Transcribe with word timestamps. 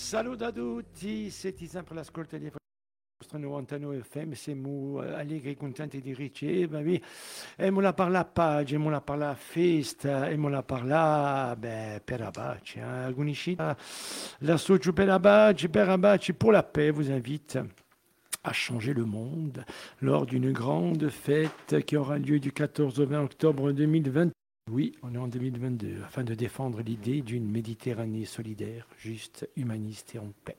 Salut 0.00 0.40
a 0.42 0.52
tutti, 0.52 1.28
siete 1.28 1.66
sempre 1.66 1.96
l'ascolto 1.96 2.38
di 2.38 2.48
vostro 2.48 3.36
99 3.36 4.02
FM, 4.04 4.30
siamo 4.30 5.00
allegri, 5.00 5.56
contenti 5.56 6.00
di 6.00 6.14
ricevervi. 6.14 7.02
E 7.56 7.70
me 7.70 7.82
la 7.82 7.92
parla 7.92 8.24
page, 8.24 8.78
me 8.78 8.90
la 8.90 9.00
parla 9.00 9.34
festa, 9.34 10.28
e 10.28 10.36
me 10.36 10.50
la 10.50 10.62
parla 10.62 11.54
beh, 11.58 12.00
per 12.04 12.22
Abaci. 12.22 12.78
Hein. 12.78 13.66
La 14.38 14.56
socio 14.56 14.92
per 14.92 15.20
per 15.20 16.34
pour 16.38 16.52
la 16.52 16.62
paix, 16.62 16.90
vous 16.90 17.10
invite 17.10 17.60
à 18.44 18.52
changer 18.52 18.94
le 18.94 19.04
monde 19.04 19.64
lors 20.00 20.24
d'une 20.26 20.52
grande 20.52 21.08
fête 21.08 21.84
qui 21.84 21.96
aura 21.96 22.18
lieu 22.18 22.38
du 22.38 22.52
14 22.52 23.00
au 23.00 23.06
20 23.06 23.24
octobre 23.24 23.72
2020. 23.72 24.30
Oui, 24.70 24.92
on 25.02 25.14
est 25.14 25.18
en 25.18 25.28
2022, 25.28 26.02
afin 26.04 26.24
de 26.24 26.34
défendre 26.34 26.82
l'idée 26.82 27.22
d'une 27.22 27.50
Méditerranée 27.50 28.26
solidaire, 28.26 28.86
juste, 28.98 29.48
humaniste 29.56 30.14
et 30.14 30.18
en 30.18 30.30
paix. 30.44 30.58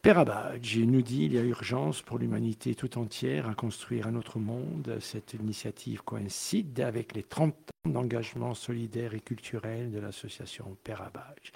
Père 0.00 0.18
Abadj 0.18 0.78
nous 0.78 1.02
dit 1.02 1.20
qu'il 1.20 1.34
y 1.34 1.38
a 1.38 1.42
urgence 1.42 2.00
pour 2.00 2.18
l'humanité 2.18 2.74
tout 2.74 2.98
entière 2.98 3.46
à 3.46 3.54
construire 3.54 4.06
un 4.06 4.14
autre 4.14 4.38
monde. 4.38 4.96
Cette 5.00 5.34
initiative 5.34 6.02
coïncide 6.02 6.80
avec 6.80 7.14
les 7.14 7.22
30 7.22 7.52
ans 7.52 7.69
d'engagement 7.86 8.54
solidaire 8.54 9.14
et 9.14 9.20
culturel 9.20 9.90
de 9.90 9.98
l'association 9.98 10.76
Père 10.84 11.02
Abadj. 11.02 11.52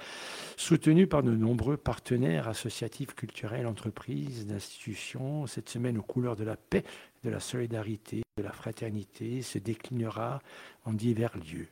Soutenue 0.56 1.06
par 1.06 1.22
de 1.22 1.34
nombreux 1.34 1.76
partenaires 1.76 2.48
associatifs, 2.48 3.14
culturels, 3.14 3.66
entreprises, 3.66 4.46
d'institutions, 4.46 5.46
cette 5.46 5.68
semaine 5.68 5.98
aux 5.98 6.02
couleurs 6.02 6.36
de 6.36 6.44
la 6.44 6.56
paix, 6.56 6.84
de 7.24 7.30
la 7.30 7.40
solidarité, 7.40 8.22
de 8.36 8.42
la 8.42 8.52
fraternité 8.52 9.42
se 9.42 9.58
déclinera 9.58 10.40
en 10.84 10.92
divers 10.92 11.36
lieux. 11.36 11.68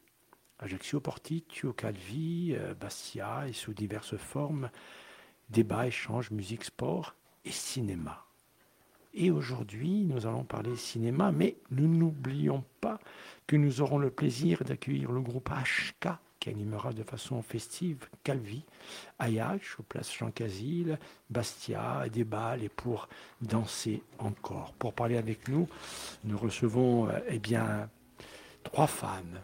Ajaccio 0.59 1.01
Porticcio, 1.01 1.73
Calvi, 1.73 2.55
euh, 2.55 2.75
Bastia 2.75 3.49
et 3.49 3.53
sous 3.53 3.73
diverses 3.73 4.17
formes 4.17 4.71
débat, 5.53 5.87
échange, 5.87 6.31
musique, 6.31 6.65
sport 6.65 7.15
et 7.45 7.51
cinéma. 7.51 8.25
Et 9.15 9.31
aujourd'hui, 9.31 10.05
nous 10.05 10.27
allons 10.27 10.45
parler 10.45 10.77
cinéma, 10.77 11.33
mais 11.33 11.57
nous 11.71 11.87
n'oublions 11.87 12.65
pas 12.81 12.99
que 13.47 13.57
nous 13.57 13.81
aurons 13.81 13.99
le 13.99 14.11
plaisir 14.11 14.65
d'accueillir 14.65 15.13
le 15.13 15.21
groupe 15.21 15.51
HK 15.51 16.09
qui 16.41 16.49
animera 16.49 16.93
de 16.93 17.05
façon 17.05 17.41
festive 17.41 18.09
Calvi, 18.25 18.65
Ayache, 19.19 19.79
au 19.79 19.85
place 19.85 20.13
Jean 20.13 20.33
Casil, 20.33 20.99
Bastia, 21.31 22.09
Desballes, 22.13 22.65
et 22.65 22.69
pour 22.69 23.09
danser 23.41 24.03
encore. 24.19 24.73
Pour 24.73 24.93
parler 24.93 25.19
avec 25.19 25.47
nous, 25.47 25.69
nous 26.25 26.37
recevons 26.37 27.09
euh, 27.09 27.19
eh 27.29 27.39
bien, 27.39 27.89
trois 28.65 28.89
femmes 28.89 29.39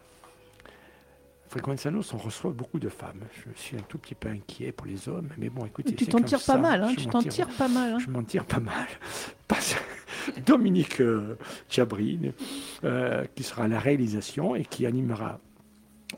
Fréquenzanos, 1.49 2.13
on 2.13 2.19
reçoit 2.19 2.53
beaucoup 2.53 2.79
de 2.79 2.89
femmes. 2.89 3.23
Je 3.33 3.61
suis 3.61 3.77
un 3.77 3.81
tout 3.81 3.99
petit 3.99 4.15
peu 4.15 4.29
inquiet 4.29 4.73
pour 4.73 4.87
les 4.87 5.09
hommes, 5.09 5.29
mais 5.39 5.49
bon, 5.49 5.65
écoutez, 5.65 5.95
tu 5.95 6.07
t'en 6.07 6.21
tires 6.21 6.45
pas 6.45 6.59
mal, 6.59 6.83
hein, 6.83 6.93
tu 6.97 7.07
t'en 7.07 7.23
tires 7.23 7.49
pas 7.49 7.69
mal. 7.69 7.95
Hein. 7.95 7.99
Je 7.99 8.11
m'en 8.11 8.23
tire 8.23 8.45
pas 8.45 8.61
mal. 8.61 8.87
Dominique 10.47 11.01
euh, 11.01 11.37
Chabrine, 11.69 12.33
euh, 12.85 13.25
qui 13.35 13.43
sera 13.43 13.65
à 13.65 13.69
la 13.69 13.79
réalisation 13.79 14.55
et 14.55 14.65
qui 14.65 14.87
animera 14.87 15.41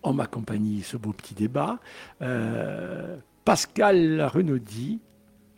en 0.03 0.13
ma 0.13 0.27
compagnie 0.27 0.83
ce 0.83 0.97
beau 0.97 1.13
petit 1.13 1.35
débat. 1.35 1.79
Euh, 2.23 3.17
Pascal 3.45 4.23
Renaudy, 4.23 5.01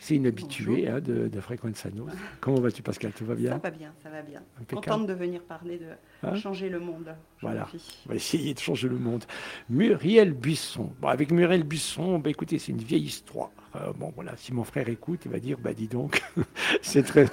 c'est 0.03 0.17
une 0.17 0.27
habituée 0.27 0.89
hein, 0.89 1.01
de, 1.01 1.29
de 1.29 1.41
Fréquenzano. 1.41 2.07
Comment 2.41 2.61
vas-tu, 2.61 2.83
Pascal? 2.83 3.13
Tout 3.13 3.25
va 3.25 3.37
bien? 3.37 3.53
Ça 3.53 3.59
va 3.59 3.71
bien, 3.71 3.93
ça 4.03 4.11
va 4.11 4.23
bien. 4.23 4.43
Contente 4.69 5.07
de 5.07 5.13
venir 5.13 5.43
parler 5.43 5.79
de 5.79 5.87
hein? 6.25 6.35
changer 6.35 6.69
le 6.69 6.81
monde. 6.81 7.15
Voilà, 7.41 7.69
on 8.07 8.09
va 8.09 8.17
essayer 8.17 8.53
de 8.53 8.59
changer 8.59 8.89
le 8.89 8.99
monde. 8.99 9.25
Muriel 9.71 10.33
Buisson. 10.33 10.93
Bon, 11.01 11.07
avec 11.07 11.31
Muriel 11.31 11.63
Buisson, 11.63 12.19
bah, 12.19 12.31
écoutez, 12.31 12.59
c'est 12.59 12.73
une 12.73 12.79
vieille 12.79 13.05
histoire. 13.05 13.51
Euh, 13.77 13.93
bon, 13.93 14.11
voilà, 14.17 14.37
si 14.37 14.53
mon 14.53 14.65
frère 14.65 14.89
écoute, 14.89 15.21
il 15.25 15.31
va 15.31 15.39
dire, 15.39 15.57
bah 15.59 15.73
dis 15.73 15.87
donc, 15.87 16.21
c'est 16.83 17.05
très, 17.05 17.27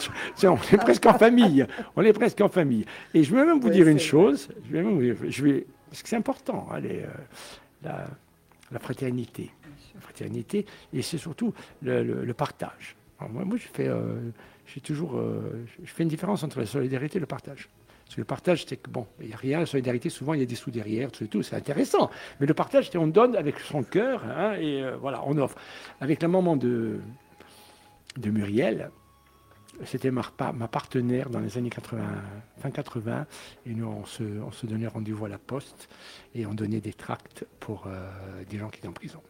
on 0.44 0.55
est 0.71 0.77
presque 0.77 1.08
en 1.08 1.17
famille. 1.17 1.65
On 1.95 2.04
est 2.04 2.14
presque 2.14 2.39
en 2.39 2.49
famille. 2.49 2.86
Et 3.15 3.23
je 3.23 3.36
vais 3.36 3.45
même 3.45 3.60
vous 3.60 3.71
dire 3.71 3.88
une 3.88 3.98
chose. 3.98 4.48
Je 4.67 4.73
vais, 4.73 4.83
même 4.83 5.02
je 5.27 5.44
vais, 5.44 5.65
parce 5.89 6.04
que 6.04 6.10
c'est 6.10 6.17
important, 6.17 6.67
hein, 6.71 6.82
euh, 6.83 7.08
la, 7.83 8.05
la 8.72 8.80
fraternité 8.80 9.52
fraternité, 10.00 10.66
et 10.94 11.02
c'est 11.02 11.18
surtout 11.18 11.54
le, 11.82 12.32
partage. 12.34 12.96
moi, 13.30 13.44
je 13.58 13.68
fais, 13.68 13.88
euh, 13.88 14.32
toujours, 14.84 15.18
euh, 15.18 15.66
je 15.84 15.92
fais 15.92 16.04
une 16.04 16.10
différence 16.10 16.44
entre 16.44 16.60
la 16.60 16.66
solidarité 16.66 17.18
et 17.18 17.20
le 17.20 17.26
partage. 17.26 17.70
Parce 18.06 18.16
que 18.16 18.22
le 18.22 18.26
partage, 18.26 18.66
c'est 18.66 18.78
que 18.78 18.90
bon, 18.90 19.06
il 19.20 19.28
n'y 19.28 19.34
a 19.34 19.38
rien. 19.38 19.60
La 19.60 19.68
solidarité, 19.68 20.10
souvent, 20.10 20.34
il 20.34 20.40
y 20.40 20.44
a 20.44 20.48
des 20.48 20.56
sous 20.56 20.72
derrière, 20.72 21.12
tout, 21.12 21.28
tout 21.28 21.44
c'est 21.44 21.56
intéressant. 21.56 22.10
Mais 22.40 22.48
le 22.48 22.56
partage, 22.56 22.90
c'est 22.90 22.98
on 22.98 23.06
donne 23.06 23.36
avec 23.36 23.60
son 23.60 23.84
cœur, 23.84 24.24
hein, 24.26 24.56
et 24.60 24.84
euh, 24.84 24.98
voilà, 24.98 25.22
on 25.28 25.38
offre. 25.38 25.58
Avec 26.02 26.22
la 26.22 26.28
maman 26.28 26.56
de, 26.58 27.00
de 28.18 28.30
Muriel, 28.32 28.90
c'était 29.86 30.12
ma, 30.12 30.23
partenaire 30.67 31.30
dans 31.30 31.40
les 31.40 31.58
années 31.58 31.70
80, 31.70 32.04
fin 32.60 32.72
80, 32.72 33.26
et 33.66 33.73
nous, 33.73 33.88
on 33.88 34.06
se, 34.06 34.23
on 34.23 34.52
se 34.52 34.66
donnait 34.66 34.88
rendez-vous 34.88 35.26
à 35.26 35.30
la 35.30 35.38
poste, 35.38 35.90
et 36.36 36.45
on 36.45 36.54
donnait 36.54 36.82
des 36.82 36.94
tracts 36.94 37.45
pour 37.60 37.88
des 38.50 38.58
gens 38.58 38.70
qui 38.70 38.80
étaient 38.80 38.88
en 38.88 38.94
prison. 38.94 39.22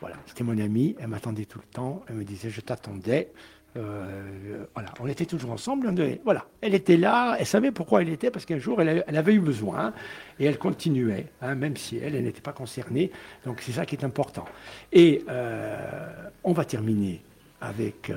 Voilà, 0.00 0.16
c'était 0.26 0.44
mon 0.44 0.58
amie, 0.58 0.96
elle 0.98 1.08
m'attendait 1.08 1.44
tout 1.44 1.58
le 1.58 1.72
temps, 1.72 2.02
elle 2.08 2.16
me 2.16 2.24
disait 2.24 2.50
je 2.50 2.60
t'attendais. 2.60 3.32
Euh, 3.76 4.64
voilà, 4.74 4.92
on 4.98 5.06
était 5.06 5.26
toujours 5.26 5.52
ensemble. 5.52 5.94
voilà, 6.24 6.46
elle 6.60 6.74
était 6.74 6.96
là, 6.96 7.36
elle 7.38 7.46
savait 7.46 7.70
pourquoi 7.70 8.02
elle 8.02 8.08
était, 8.08 8.30
parce 8.30 8.44
qu'un 8.44 8.58
jour 8.58 8.82
elle, 8.82 9.04
avait 9.06 9.34
eu 9.34 9.40
besoin 9.40 9.92
et 10.40 10.46
elle 10.46 10.58
continuait, 10.58 11.26
hein, 11.40 11.54
même 11.54 11.76
si 11.76 11.96
elle, 11.98 12.16
elle 12.16 12.24
n'était 12.24 12.40
pas 12.40 12.52
concernée. 12.52 13.12
Donc 13.44 13.60
c'est 13.60 13.72
ça 13.72 13.86
qui 13.86 13.94
est 13.94 14.04
important. 14.04 14.44
Et 14.92 15.24
euh, 15.28 16.08
on 16.42 16.52
va 16.52 16.64
terminer 16.64 17.22
avec 17.60 18.10
euh, 18.10 18.16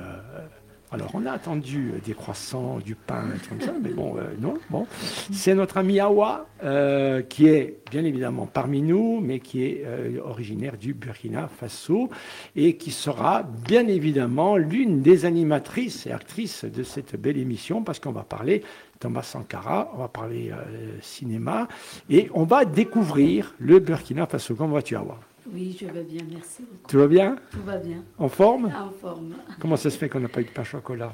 alors, 0.94 1.10
on 1.14 1.26
a 1.26 1.32
attendu 1.32 1.90
euh, 1.92 1.98
des 2.06 2.14
croissants, 2.14 2.78
du 2.78 2.94
pain, 2.94 3.24
comme 3.48 3.60
ça, 3.60 3.72
mais 3.82 3.90
bon, 3.90 4.16
euh, 4.16 4.32
non. 4.40 4.54
Bon. 4.70 4.86
C'est 5.32 5.52
notre 5.56 5.78
ami 5.78 5.98
Awa, 5.98 6.46
euh, 6.62 7.20
qui 7.22 7.48
est 7.48 7.80
bien 7.90 8.04
évidemment 8.04 8.46
parmi 8.46 8.80
nous, 8.80 9.18
mais 9.20 9.40
qui 9.40 9.64
est 9.64 9.84
originaire 10.24 10.76
du 10.76 10.94
Burkina 10.94 11.48
Faso 11.48 12.10
et 12.54 12.76
qui 12.76 12.92
sera 12.92 13.42
bien 13.42 13.88
évidemment 13.88 14.56
l'une 14.56 15.02
des 15.02 15.24
animatrices 15.24 16.06
et 16.06 16.12
actrices 16.12 16.64
de 16.64 16.84
cette 16.84 17.20
belle 17.20 17.38
émission, 17.38 17.82
parce 17.82 17.98
qu'on 17.98 18.12
va 18.12 18.22
parler 18.22 18.62
Thomas 19.00 19.22
Sankara, 19.22 19.90
on 19.94 19.98
va 19.98 20.08
parler 20.08 20.52
cinéma, 21.00 21.66
et 22.08 22.30
on 22.34 22.44
va 22.44 22.64
découvrir 22.64 23.54
le 23.58 23.80
Burkina 23.80 24.26
Faso. 24.26 24.54
Comment 24.54 24.74
vas-tu, 24.74 24.94
Awa? 24.94 25.18
Oui, 25.52 25.76
je 25.78 25.86
vais 25.86 26.04
bien, 26.04 26.22
merci 26.30 26.64
Tout 26.88 26.98
va 26.98 27.06
bien? 27.06 27.36
Tout 27.50 27.62
va 27.64 27.76
bien. 27.76 28.02
En 28.18 28.28
forme? 28.28 28.66
En 28.66 28.90
forme. 28.90 29.34
Comment 29.60 29.76
ça 29.76 29.90
se 29.90 29.98
fait 29.98 30.08
qu'on 30.08 30.20
n'a 30.20 30.28
pas 30.28 30.40
eu 30.40 30.44
de 30.44 30.50
pain 30.50 30.62
au 30.62 30.64
chocolat? 30.64 31.12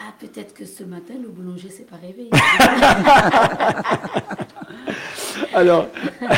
Ah, 0.00 0.12
peut-être 0.20 0.54
que 0.54 0.64
ce 0.64 0.84
matin, 0.84 1.14
le 1.20 1.28
boulanger 1.28 1.70
s'est 1.70 1.82
pas 1.82 1.96
réveillé. 1.96 2.30
alors, 5.54 5.88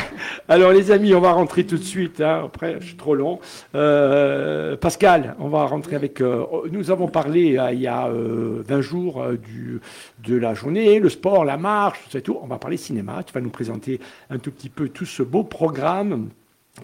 alors, 0.49 0.73
les 0.73 0.91
amis, 0.91 1.15
on 1.15 1.21
va 1.21 1.33
rentrer 1.33 1.67
tout 1.67 1.77
de 1.77 1.83
suite. 1.83 2.23
Hein. 2.23 2.45
après, 2.47 2.79
je 2.81 2.87
suis 2.87 2.97
trop 2.97 3.15
long. 3.15 3.39
Euh, 3.75 4.79
Pascal, 4.79 5.37
on 5.39 5.49
va 5.49 5.67
rentrer 5.67 5.97
avec. 5.97 6.23
Euh, 6.23 6.47
nous 6.71 6.91
avons 6.91 7.09
parlé 7.09 7.59
euh, 7.59 7.73
il 7.73 7.81
y 7.81 7.87
a 7.87 8.11
20 8.11 8.81
jours 8.81 9.23
du, 9.33 9.81
de 10.27 10.37
la 10.37 10.55
journée, 10.55 10.99
le 10.99 11.11
sport, 11.11 11.45
la 11.45 11.59
marche, 11.59 12.03
tout 12.05 12.11
ça 12.13 12.23
tout. 12.23 12.39
On 12.43 12.47
va 12.47 12.57
parler 12.57 12.79
cinéma. 12.79 13.23
Tu 13.27 13.35
vas 13.35 13.43
nous 13.43 13.51
présenter 13.51 14.01
un 14.31 14.39
tout 14.39 14.51
petit 14.51 14.71
peu 14.71 14.89
tout 14.89 15.05
ce 15.05 15.23
beau 15.23 15.45
programme 15.45 16.31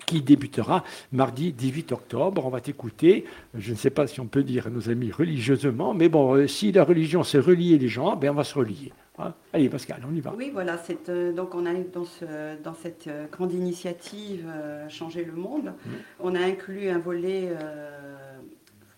qui 0.04 0.22
débutera 0.22 0.84
mardi 1.12 1.52
18 1.52 1.92
octobre. 1.92 2.44
On 2.44 2.50
va 2.50 2.60
t'écouter, 2.60 3.24
je 3.54 3.72
ne 3.72 3.76
sais 3.76 3.90
pas 3.90 4.06
si 4.06 4.20
on 4.20 4.26
peut 4.26 4.42
dire 4.42 4.66
à 4.66 4.70
nos 4.70 4.90
amis 4.90 5.10
religieusement, 5.10 5.94
mais 5.94 6.08
bon, 6.08 6.34
euh, 6.34 6.46
si 6.46 6.72
la 6.72 6.84
religion 6.84 7.22
c'est 7.24 7.38
relier 7.38 7.78
les 7.78 7.88
gens, 7.88 8.16
ben 8.16 8.30
on 8.30 8.34
va 8.34 8.44
se 8.44 8.54
relier. 8.54 8.92
Hein. 9.18 9.32
Allez 9.52 9.68
Pascal, 9.68 10.02
on 10.08 10.14
y 10.14 10.20
va. 10.20 10.34
Oui, 10.36 10.50
voilà, 10.52 10.78
euh, 11.08 11.32
donc 11.32 11.54
on 11.54 11.64
a 11.66 11.72
dans, 11.74 12.04
ce, 12.04 12.60
dans 12.62 12.74
cette 12.74 13.06
euh, 13.06 13.26
grande 13.30 13.52
initiative 13.52 14.46
Changer 14.88 15.24
le 15.24 15.32
monde, 15.32 15.66
mmh. 15.66 15.90
on 16.20 16.34
a 16.34 16.40
inclus 16.40 16.88
un 16.88 16.98
volet, 16.98 17.50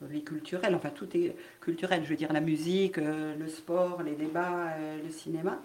volet 0.00 0.20
culturel, 0.20 0.74
enfin 0.74 0.90
tout 0.90 1.08
est 1.16 1.34
culturel, 1.60 2.02
je 2.04 2.10
veux 2.10 2.16
dire 2.16 2.32
la 2.32 2.40
musique, 2.40 2.96
le 2.96 3.48
sport, 3.48 4.02
les 4.02 4.14
débats, 4.14 4.74
le 5.02 5.10
cinéma. 5.10 5.60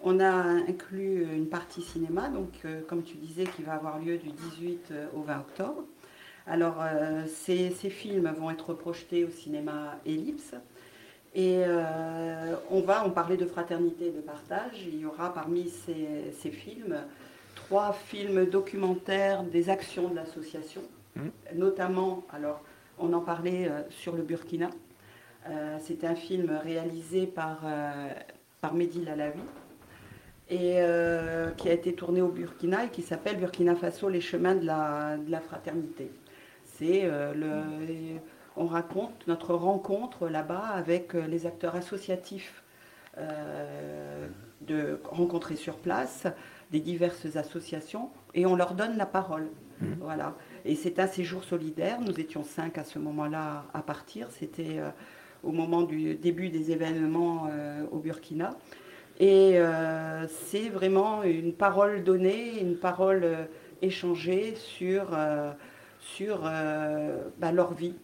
On 0.00 0.20
a 0.20 0.32
inclus 0.32 1.24
une 1.24 1.48
partie 1.48 1.82
cinéma, 1.82 2.28
donc 2.28 2.50
euh, 2.64 2.82
comme 2.86 3.02
tu 3.02 3.16
disais, 3.16 3.44
qui 3.44 3.62
va 3.62 3.74
avoir 3.74 3.98
lieu 3.98 4.16
du 4.16 4.30
18 4.30 4.88
euh, 4.90 5.06
au 5.14 5.22
20 5.22 5.38
octobre. 5.40 5.84
Alors 6.46 6.76
euh, 6.80 7.24
ces, 7.26 7.70
films 7.70 8.32
vont 8.38 8.50
être 8.50 8.74
projetés 8.74 9.24
au 9.24 9.30
cinéma 9.30 9.98
Ellipse. 10.06 10.54
Et 11.34 11.62
on 12.70 12.80
va 12.80 13.04
en 13.04 13.10
parler 13.10 13.36
de 13.36 13.44
fraternité 13.44 14.06
et 14.06 14.10
de 14.10 14.20
partage. 14.20 14.82
Il 14.86 14.98
y 14.98 15.04
aura 15.04 15.32
parmi 15.32 15.68
ces, 15.68 16.50
films 16.50 16.96
trois 17.54 17.92
films 17.92 18.46
documentaires 18.46 19.44
des 19.44 19.68
actions 19.68 20.08
de 20.08 20.16
l'association, 20.16 20.80
mmh. 21.14 21.28
notamment, 21.54 22.24
alors 22.32 22.62
on 22.98 23.12
en 23.12 23.20
parlait 23.20 23.70
sur 23.90 24.16
le 24.16 24.22
Burkina. 24.22 24.70
C'est 25.80 26.02
un 26.02 26.16
film 26.16 26.50
réalisé 26.50 27.26
par, 27.26 27.60
par 28.60 28.74
Mehdi 28.74 29.04
Lalavi, 29.04 29.42
et 30.50 30.76
euh, 30.76 31.50
qui 31.52 31.68
a 31.68 31.72
été 31.72 31.94
tourné 31.94 32.22
au 32.22 32.28
Burkina 32.28 32.84
et 32.84 32.88
qui 32.88 33.02
s'appelle 33.02 33.38
Burkina 33.38 33.74
Faso, 33.74 34.08
les 34.08 34.20
chemins 34.20 34.54
de 34.54 34.64
la, 34.64 35.40
fraternité. 35.40 36.10
C'est 36.64 37.04
le 37.06 37.62
on 38.60 38.66
raconte 38.66 39.26
notre 39.28 39.54
rencontre 39.54 40.28
là-bas 40.28 40.66
avec 40.74 41.12
les 41.12 41.46
acteurs 41.46 41.76
associatifs 41.76 42.64
de 43.16 45.00
rencontrer 45.04 45.54
sur 45.54 45.76
place 45.76 46.26
des 46.70 46.80
diverses 46.80 47.36
associations 47.36 48.10
et 48.34 48.46
on 48.46 48.56
leur 48.56 48.74
donne 48.74 48.96
la 48.96 49.06
parole. 49.06 49.48
Mmh. 49.80 49.86
Voilà. 50.00 50.34
Et 50.64 50.74
c'est 50.74 50.98
un 50.98 51.06
séjour 51.06 51.44
solidaire. 51.44 52.00
Nous 52.00 52.18
étions 52.20 52.42
cinq 52.42 52.78
à 52.78 52.84
ce 52.84 52.98
moment-là 52.98 53.64
à 53.72 53.82
partir. 53.82 54.28
C'était 54.30 54.78
euh, 54.78 54.90
au 55.42 55.52
moment 55.52 55.82
du 55.82 56.14
début 56.14 56.50
des 56.50 56.72
événements 56.72 57.48
euh, 57.50 57.84
au 57.90 57.98
Burkina. 57.98 58.56
Et 59.18 59.58
euh, 59.58 60.26
c'est 60.28 60.68
vraiment 60.68 61.22
une 61.22 61.52
parole 61.52 62.04
donnée, 62.04 62.60
une 62.60 62.76
parole 62.76 63.26
échangée 63.82 64.54
sur, 64.56 65.16
sur 66.00 66.42
bah, 67.38 67.52
leur 67.52 67.74
vie, 67.74 67.94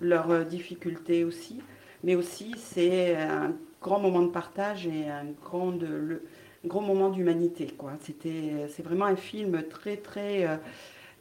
leurs 0.00 0.44
difficultés 0.44 1.24
aussi. 1.24 1.60
Mais 2.02 2.14
aussi, 2.14 2.54
c'est 2.56 3.16
un 3.16 3.52
grand 3.80 4.00
moment 4.00 4.22
de 4.22 4.30
partage 4.30 4.86
et 4.86 5.08
un 5.08 5.26
grand, 5.42 5.72
le, 5.72 6.22
grand 6.64 6.82
moment 6.82 7.10
d'humanité. 7.10 7.74
C'est 8.06 8.82
vraiment 8.82 9.06
un 9.06 9.16
film 9.16 9.62
très, 9.68 9.96
très 9.98 10.46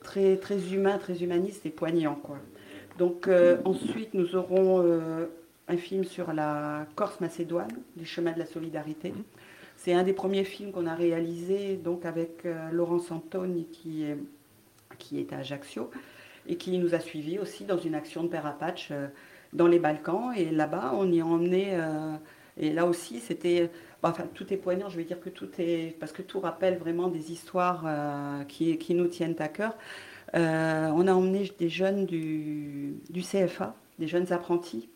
très, 0.04 0.38
très 0.38 0.74
humain, 0.74 0.98
très 1.00 1.24
humaniste 1.24 1.66
et 1.66 1.70
poignant. 1.72 2.16
Quoi. 2.16 2.38
Donc 3.00 3.28
euh, 3.28 3.58
ensuite, 3.66 4.14
nous 4.14 4.36
aurons 4.36 4.84
euh, 4.86 5.26
un 5.68 5.78
film 5.78 6.04
sur 6.04 6.34
la 6.34 6.86
Corse-Macédoine, 6.96 7.72
les 7.98 8.06
chemins 8.06 8.34
de 8.34 8.40
la 8.40 8.46
solidarité. 8.46 9.14
C'est 9.84 9.94
un 9.94 10.04
des 10.04 10.14
premiers 10.14 10.46
films 10.46 10.72
qu'on 10.72 10.88
a 10.88 10.96
réalisé 10.96 11.76
donc 11.76 12.06
avec 12.06 12.46
euh, 12.46 12.70
Laurence 12.72 13.12
Antoni 13.12 13.66
qui 13.66 14.04
est, 14.04 14.18
qui 14.98 15.20
est 15.20 15.34
à 15.34 15.40
Ajaccio 15.40 15.92
et 16.48 16.56
qui 16.56 16.78
nous 16.78 16.96
a 16.96 17.00
suivis 17.00 17.38
aussi 17.38 17.66
dans 17.66 17.78
une 17.78 17.96
action 17.96 18.24
de 18.24 18.30
Père 18.30 18.46
Apache 18.46 18.92
dans 19.52 19.68
les 19.68 19.80
Balkans. 19.80 20.34
Et 20.36 20.52
là-bas, 20.52 20.94
on 20.96 21.12
y 21.12 21.22
a 21.22 21.26
emmené, 21.26 21.78
et 22.58 22.74
là 22.74 22.86
aussi, 22.86 23.22
c'était 23.22 23.70
enfin, 24.04 24.26
tout 24.34 24.54
est 24.54 24.58
poignant, 24.58 24.90
je 24.90 24.98
vais 24.98 25.04
dire 25.04 25.20
que 25.20 25.30
tout 25.30 25.50
est. 25.58 25.98
Parce 26.00 26.12
que 26.12 26.22
tout 26.22 26.40
rappelle 26.40 26.78
vraiment 26.78 27.08
des 27.08 27.32
histoires 27.32 27.84
euh, 27.86 28.44
qui, 28.44 28.78
qui, 28.78 28.94
nous 28.94 29.08
tiennent 29.08 29.36
à 29.40 29.48
cœur. 29.48 29.76
Euh, 30.36 30.90
on 30.94 31.08
a 31.08 31.14
emmené 31.14 31.52
des 31.60 31.70
jeunes 31.70 32.06
du, 32.06 32.96
du 33.10 33.22
CFA, 33.22 33.76
des 34.00 34.08
jeunes 34.08 34.32
apprentis, 34.34 34.90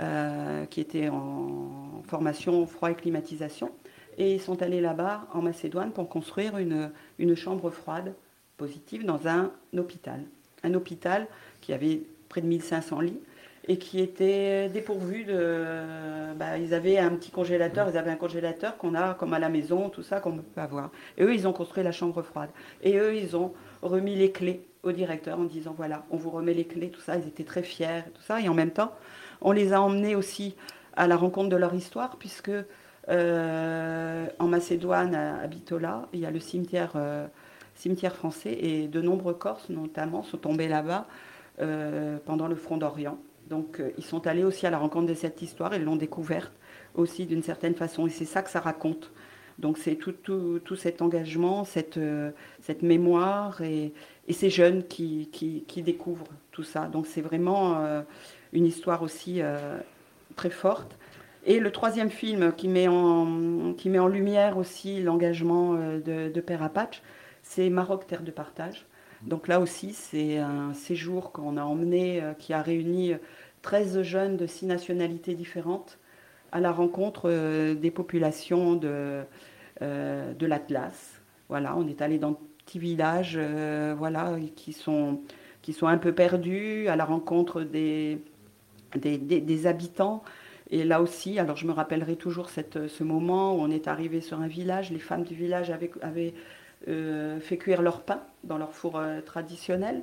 euh, 0.00 0.64
qui 0.66 0.80
étaient 0.80 1.08
en 1.08 2.02
formation 2.06 2.66
froid 2.66 2.90
et 2.90 2.94
climatisation. 2.94 3.70
Et 4.18 4.34
ils 4.34 4.40
sont 4.40 4.62
allés 4.62 4.80
là-bas, 4.80 5.26
en 5.32 5.42
Macédoine, 5.42 5.92
pour 5.92 6.08
construire 6.08 6.58
une, 6.58 6.90
une 7.18 7.34
chambre 7.34 7.70
froide 7.70 8.14
positive 8.56 9.04
dans 9.04 9.26
un 9.26 9.50
hôpital. 9.76 10.20
Un 10.62 10.74
hôpital 10.74 11.26
qui 11.60 11.72
avait 11.72 12.02
près 12.28 12.40
de 12.40 12.46
1500 12.46 13.00
lits 13.00 13.20
et 13.68 13.78
qui 13.78 14.00
étaient 14.00 14.68
dépourvus 14.68 15.24
de. 15.24 16.34
Bah, 16.36 16.58
ils 16.58 16.74
avaient 16.74 16.98
un 16.98 17.10
petit 17.10 17.30
congélateur, 17.30 17.88
ils 17.90 17.96
avaient 17.96 18.10
un 18.10 18.16
congélateur 18.16 18.76
qu'on 18.76 18.94
a 18.94 19.14
comme 19.14 19.34
à 19.34 19.38
la 19.38 19.48
maison, 19.48 19.90
tout 19.90 20.02
ça 20.02 20.20
qu'on 20.20 20.38
peut 20.38 20.60
avoir. 20.60 20.90
Et 21.18 21.24
eux, 21.24 21.34
ils 21.34 21.46
ont 21.46 21.52
construit 21.52 21.82
la 21.82 21.92
chambre 21.92 22.22
froide. 22.22 22.50
Et 22.82 22.96
eux, 22.98 23.14
ils 23.14 23.36
ont 23.36 23.52
remis 23.82 24.16
les 24.16 24.32
clés 24.32 24.62
au 24.82 24.92
directeur 24.92 25.38
en 25.38 25.44
disant 25.44 25.74
voilà, 25.76 26.04
on 26.10 26.16
vous 26.16 26.30
remet 26.30 26.54
les 26.54 26.64
clés, 26.64 26.90
tout 26.90 27.00
ça. 27.00 27.16
Ils 27.16 27.28
étaient 27.28 27.44
très 27.44 27.62
fiers, 27.62 28.04
tout 28.14 28.22
ça. 28.22 28.40
Et 28.40 28.48
en 28.48 28.54
même 28.54 28.70
temps, 28.70 28.92
on 29.40 29.52
les 29.52 29.72
a 29.72 29.80
emmenés 29.80 30.16
aussi 30.16 30.56
à 30.96 31.06
la 31.06 31.16
rencontre 31.16 31.48
de 31.48 31.56
leur 31.56 31.74
histoire, 31.74 32.16
puisque 32.16 32.50
en 33.10 34.48
Macédoine, 34.48 35.14
à 35.14 35.46
Bitola, 35.46 36.08
il 36.12 36.20
y 36.20 36.26
a 36.26 36.30
le 36.30 36.40
cimetière, 36.40 36.92
euh, 36.94 37.26
cimetière 37.74 38.14
français 38.14 38.52
et 38.52 38.88
de 38.88 39.00
nombreux 39.00 39.34
Corses, 39.34 39.68
notamment, 39.68 40.22
sont 40.22 40.38
tombés 40.38 40.68
là-bas 40.68 41.06
euh, 41.60 42.18
pendant 42.24 42.48
le 42.48 42.54
front 42.54 42.76
d'Orient. 42.76 43.18
Donc 43.50 43.80
euh, 43.80 43.90
ils 43.98 44.04
sont 44.04 44.26
allés 44.26 44.44
aussi 44.44 44.66
à 44.66 44.70
la 44.70 44.78
rencontre 44.78 45.08
de 45.08 45.14
cette 45.14 45.42
histoire, 45.42 45.74
ils 45.74 45.82
l'ont 45.82 45.96
découverte 45.96 46.52
aussi 46.94 47.26
d'une 47.26 47.42
certaine 47.42 47.74
façon, 47.74 48.06
et 48.06 48.10
c'est 48.10 48.24
ça 48.24 48.42
que 48.42 48.48
ça 48.48 48.60
raconte. 48.60 49.10
Donc 49.58 49.76
c'est 49.76 49.96
tout, 49.96 50.12
tout, 50.12 50.76
cet 50.76 51.02
engagement, 51.02 51.64
cette, 51.64 51.98
euh, 51.98 52.30
cette 52.62 52.82
mémoire 52.82 53.60
et, 53.60 53.92
et, 54.26 54.32
ces 54.32 54.48
jeunes 54.48 54.84
qui, 54.84 55.28
qui, 55.30 55.82
découvrent 55.82 56.28
tout 56.50 56.62
ça. 56.62 56.86
Donc 56.86 57.06
c'est 57.06 57.20
vraiment 57.20 57.76
euh, 57.76 58.00
une 58.54 58.64
histoire 58.64 59.02
aussi 59.02 59.42
très 60.36 60.48
forte. 60.48 60.96
Et 61.46 61.58
le 61.58 61.70
troisième 61.72 62.10
film 62.10 62.52
qui 62.52 62.68
met 62.68 62.88
en, 62.88 63.72
qui 63.74 63.88
met 63.88 63.98
en 63.98 64.08
lumière 64.08 64.58
aussi 64.58 65.00
l'engagement 65.02 65.74
de, 65.74 66.30
de 66.30 66.40
Père 66.40 66.62
Apache, 66.62 67.02
c'est 67.42 67.70
Maroc, 67.70 68.06
terre 68.06 68.22
de 68.22 68.30
partage. 68.30 68.86
Donc 69.22 69.48
là 69.48 69.60
aussi, 69.60 69.92
c'est 69.92 70.38
un 70.38 70.72
séjour 70.74 71.32
qu'on 71.32 71.56
a 71.56 71.62
emmené, 71.62 72.22
qui 72.38 72.52
a 72.52 72.62
réuni 72.62 73.14
13 73.62 74.02
jeunes 74.02 74.36
de 74.36 74.46
six 74.46 74.66
nationalités 74.66 75.34
différentes 75.34 75.98
à 76.52 76.60
la 76.60 76.72
rencontre 76.72 77.22
euh, 77.26 77.74
des 77.74 77.90
populations 77.90 78.74
de, 78.74 79.22
euh, 79.82 80.34
de 80.34 80.46
l'Atlas. 80.46 81.20
Voilà, 81.48 81.76
on 81.76 81.86
est 81.86 82.02
allé 82.02 82.18
dans 82.18 82.32
de 82.32 82.36
petits 82.64 82.78
villages 82.78 83.36
euh, 83.36 83.94
voilà, 83.96 84.36
qui, 84.56 84.72
sont, 84.72 85.20
qui 85.62 85.72
sont 85.72 85.86
un 85.86 85.98
peu 85.98 86.12
perdus, 86.12 86.88
à 86.88 86.96
la 86.96 87.04
rencontre 87.04 87.62
des, 87.62 88.18
des, 88.96 89.66
habitants. 89.66 90.22
Et 90.70 90.84
là 90.84 91.02
aussi, 91.02 91.38
alors 91.38 91.56
je 91.56 91.66
me 91.66 91.72
rappellerai 91.72 92.16
toujours 92.16 92.48
cette, 92.48 92.88
ce 92.88 93.04
moment 93.04 93.54
où 93.54 93.60
on 93.60 93.70
est 93.70 93.88
arrivé 93.88 94.20
sur 94.20 94.40
un 94.40 94.46
village, 94.46 94.90
les 94.90 94.98
femmes 94.98 95.24
du 95.24 95.34
village 95.34 95.70
avaient, 95.70 95.90
avaient 96.02 96.34
fait 96.86 97.58
cuire 97.58 97.82
leur 97.82 98.02
pain 98.02 98.22
dans 98.44 98.56
leur 98.56 98.72
four 98.72 99.02
traditionnel 99.26 100.02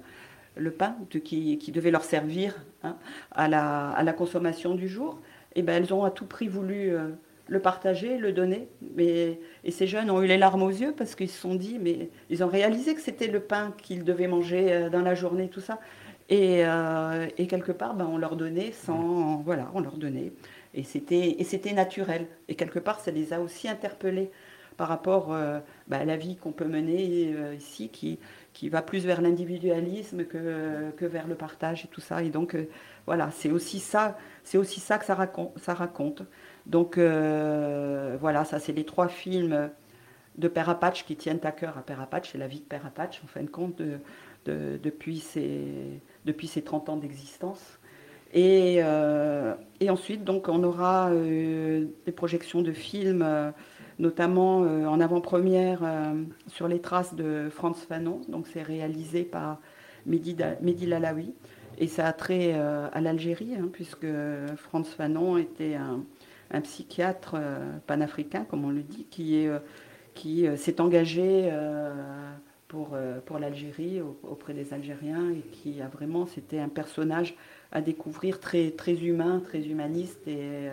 le 0.59 0.71
pain 0.71 0.95
qui, 1.23 1.71
devait 1.71 1.91
leur 1.91 2.03
servir 2.03 2.55
hein, 2.83 2.97
à, 3.31 3.47
la, 3.47 4.13
consommation 4.13 4.75
du 4.75 4.87
jour, 4.87 5.19
et 5.55 5.59
eh 5.59 5.63
ben 5.63 5.81
elles 5.81 5.93
ont 5.93 6.03
à 6.03 6.11
tout 6.11 6.25
prix 6.25 6.47
voulu 6.47 6.93
euh, 6.93 7.09
le 7.47 7.59
partager, 7.59 8.17
le 8.17 8.31
donner. 8.31 8.67
Mais, 8.95 9.39
et 9.63 9.71
ces 9.71 9.87
jeunes 9.87 10.11
ont 10.11 10.21
eu 10.21 10.27
les 10.27 10.37
larmes 10.37 10.61
aux 10.61 10.69
yeux 10.69 10.93
parce 10.95 11.15
qu'ils 11.15 11.29
se 11.29 11.39
sont 11.39 11.55
dit, 11.55 11.79
mais 11.81 12.09
ils 12.29 12.43
ont 12.43 12.47
réalisé 12.47 12.93
que 12.93 13.01
c'était 13.01 13.27
le 13.27 13.39
pain 13.39 13.73
qu'ils 13.81 14.03
devaient 14.03 14.27
manger 14.27 14.71
euh, 14.71 14.89
dans 14.89 15.01
la 15.01 15.15
journée, 15.15 15.47
tout 15.47 15.61
ça. 15.61 15.79
Et, 16.29 16.65
euh, 16.65 17.27
quelque 17.47 17.71
part, 17.71 17.95
ben, 17.95 18.07
on 18.11 18.17
leur 18.17 18.35
donnait 18.35 18.71
sans, 18.71 19.37
voilà, 19.45 19.71
on 19.73 19.79
leur 19.79 19.97
donnait. 19.97 20.33
Et 20.77 20.83
c'était, 20.83 21.73
naturel. 21.73 22.27
Et 22.47 22.55
quelque 22.55 22.79
part, 22.79 23.01
ça 23.01 23.11
les 23.11 23.33
a 23.33 23.41
aussi 23.41 23.67
interpellés 23.67 24.31
par 24.77 24.87
rapport 24.87 25.29
ben, 25.29 26.01
à 26.01 26.05
la 26.05 26.17
vie 26.17 26.35
qu'on 26.35 26.51
peut 26.51 26.67
mener 26.67 27.33
ici, 27.55 27.89
qui, 27.89 28.19
qui 28.57 28.69
va 28.69 28.81
plus 28.81 29.05
vers 29.05 29.21
l'individualisme 29.21 30.25
que, 30.25 30.89
que 30.97 31.05
vers 31.05 31.27
le 31.27 31.35
partage 31.35 31.85
et 31.85 31.87
tout 31.87 32.01
ça. 32.01 32.23
Et 32.23 32.31
donc, 32.31 32.55
euh, 32.55 32.67
voilà, 33.05 33.29
c'est 33.29 33.51
aussi 33.51 33.79
ça, 33.79 34.17
aussi 34.55 34.79
ça 34.79 34.97
que 34.97 35.05
ça 35.05 35.13
raconte. 35.13 35.55
Ça 35.59 35.75
raconte. 35.75 36.23
Donc, 36.65 36.97
euh, 36.97 38.17
voilà, 38.19 38.45
ça, 38.45 38.59
c'est 38.59 38.73
les 38.73 38.83
trois 38.83 39.09
films 39.09 39.69
de 40.39 40.47
Père 40.47 40.69
Apache 40.69 41.05
qui 41.05 41.15
tiennent 41.15 41.39
à 41.43 41.51
cœur 41.51 41.77
à 41.77 41.83
Père 41.83 42.01
Apache. 42.01 42.29
C'est 42.31 42.39
la 42.39 42.47
vie 42.47 42.61
de 42.61 42.65
Père 42.65 42.83
Apache, 42.83 43.21
en 43.23 43.27
fin 43.27 43.43
de 43.43 43.47
compte, 43.47 43.77
de, 43.77 43.99
depuis, 44.81 45.23
depuis 46.25 46.47
ses 46.47 46.63
30 46.63 46.89
ans 46.89 46.97
d'existence. 46.97 47.77
Et, 48.33 48.77
euh, 48.83 49.53
et, 49.79 49.89
ensuite, 49.89 50.23
donc, 50.23 50.49
on 50.49 50.63
aura 50.63 51.11
des 51.11 52.11
projections 52.11 52.61
de 52.61 52.71
films 52.71 53.53
notamment 53.99 54.63
euh, 54.63 54.85
en 54.85 54.99
avant-première 54.99 55.79
euh, 55.83 56.23
sur 56.47 56.67
les 56.67 56.79
traces 56.79 57.15
de 57.15 57.49
Franz 57.49 57.79
Fanon. 57.87 58.21
Donc 58.27 58.47
c'est 58.47 58.61
réalisé 58.61 59.23
par 59.23 59.59
Mehdi, 60.05 60.35
Lalawi. 60.85 61.33
Et 61.79 61.87
ça 61.87 62.07
a 62.07 62.13
trait 62.13 62.53
euh, 62.55 62.87
à 62.91 63.01
l'Algérie, 63.01 63.55
hein, 63.55 63.69
puisque 63.71 64.07
Franz 64.57 64.89
Fanon 64.95 65.37
était 65.37 65.75
un, 65.75 66.03
psychiatre 66.61 67.35
panafricain, 67.87 68.45
comme 68.45 68.63
on 68.63 68.69
le 68.69 68.81
dit, 68.81 69.05
qui, 69.11 69.47
qui 70.13 70.47
s'est 70.55 70.79
engagé 70.79 71.51
pour, 72.69 72.95
pour 73.25 73.37
l'Algérie, 73.37 74.01
auprès 74.23 74.53
des 74.53 74.73
Algériens, 74.73 75.29
et 75.29 75.41
qui 75.51 75.81
a 75.81 75.89
vraiment, 75.89 76.25
c'était 76.25 76.59
un 76.59 76.69
personnage 76.69 77.35
à 77.71 77.81
découvrir 77.81 78.39
très, 78.39 78.71
très 78.71 78.93
humain, 78.93 79.41
très 79.45 79.61
humaniste 79.61 80.27
et 80.27 80.69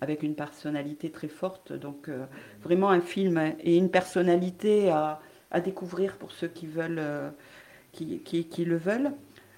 avec 0.00 0.22
une 0.22 0.34
personnalité 0.34 1.10
très 1.10 1.28
forte. 1.28 1.72
Donc 1.72 2.08
euh, 2.08 2.24
vraiment 2.62 2.90
un 2.90 3.00
film 3.00 3.54
et 3.60 3.76
une 3.76 3.90
personnalité 3.90 4.90
à, 4.90 5.20
découvrir 5.64 6.16
pour 6.16 6.32
ceux 6.32 6.48
qui, 6.48 6.66
veulent, 6.66 6.98
euh, 6.98 7.30
qui, 7.92 8.18
qui, 8.20 8.64
le 8.66 8.76
veulent. 8.76 9.12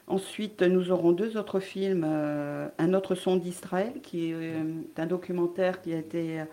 Ensuite, 0.06 0.62
nous 0.62 0.92
aurons 0.92 1.10
deux 1.10 1.36
autres 1.36 1.58
films. 1.58 2.04
Euh, 2.06 2.68
un 2.78 2.94
autre 2.94 3.16
son 3.16 3.36
d'Israël, 3.36 3.94
qui 4.00 4.30
est 4.30 4.54
un 4.96 5.06
documentaire 5.06 5.82
qui 5.82 5.92
a 5.92 5.98
été 5.98 6.44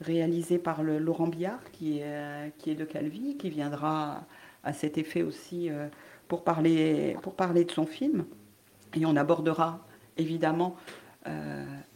réalisé 0.00 0.58
par 0.58 0.84
le 0.84 0.98
Laurent 0.98 1.26
Biard, 1.26 1.64
qui 1.72 1.98
est, 1.98 2.52
qui 2.58 2.70
est 2.70 2.74
de 2.76 2.84
Calvi, 2.84 3.36
qui 3.36 3.50
viendra 3.50 4.24
à 4.62 4.72
cet 4.72 4.98
effet 4.98 5.22
aussi 5.22 5.68
pour, 6.28 6.44
parler, 6.44 7.16
pour 7.22 7.34
parler 7.34 7.64
de 7.64 7.72
son 7.72 7.86
film. 7.86 8.24
Et 8.94 9.06
on 9.06 9.16
abordera 9.16 9.86
évidemment 10.16 10.76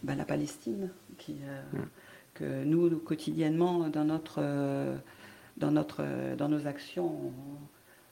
bah, 0.07 0.15
la 0.15 0.25
Palestine, 0.25 0.91
qui, 1.19 1.37
euh, 1.43 1.79
mm. 1.79 1.89
que 2.35 2.65
nous, 2.65 2.99
quotidiennement, 2.99 3.89
dans, 3.89 4.05
notre, 4.05 4.39
euh, 4.39 4.97
dans, 5.57 5.73
notre, 5.73 6.05
dans 6.37 6.49
nos 6.49 6.67
actions, 6.67 7.33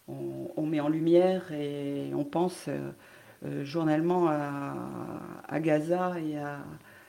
on, 0.09 0.67
met 0.67 0.81
en 0.81 0.89
lumière 0.89 1.53
et 1.53 2.11
on 2.15 2.25
pense 2.25 2.69
journellement 3.63 4.29
à, 4.29 5.61
Gaza 5.61 6.15
et, 6.21 6.37
à, 6.37 6.59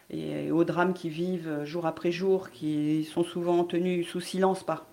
et, 0.10 0.52
aux 0.52 0.64
drames 0.64 0.94
qui 0.94 1.10
vivent 1.10 1.64
jour 1.64 1.88
après 1.88 2.12
jour, 2.12 2.52
qui 2.52 3.04
sont 3.06 3.24
souvent 3.24 3.64
tenus 3.64 4.08
sous 4.08 4.22
silence 4.22 4.64
par, 4.64 4.86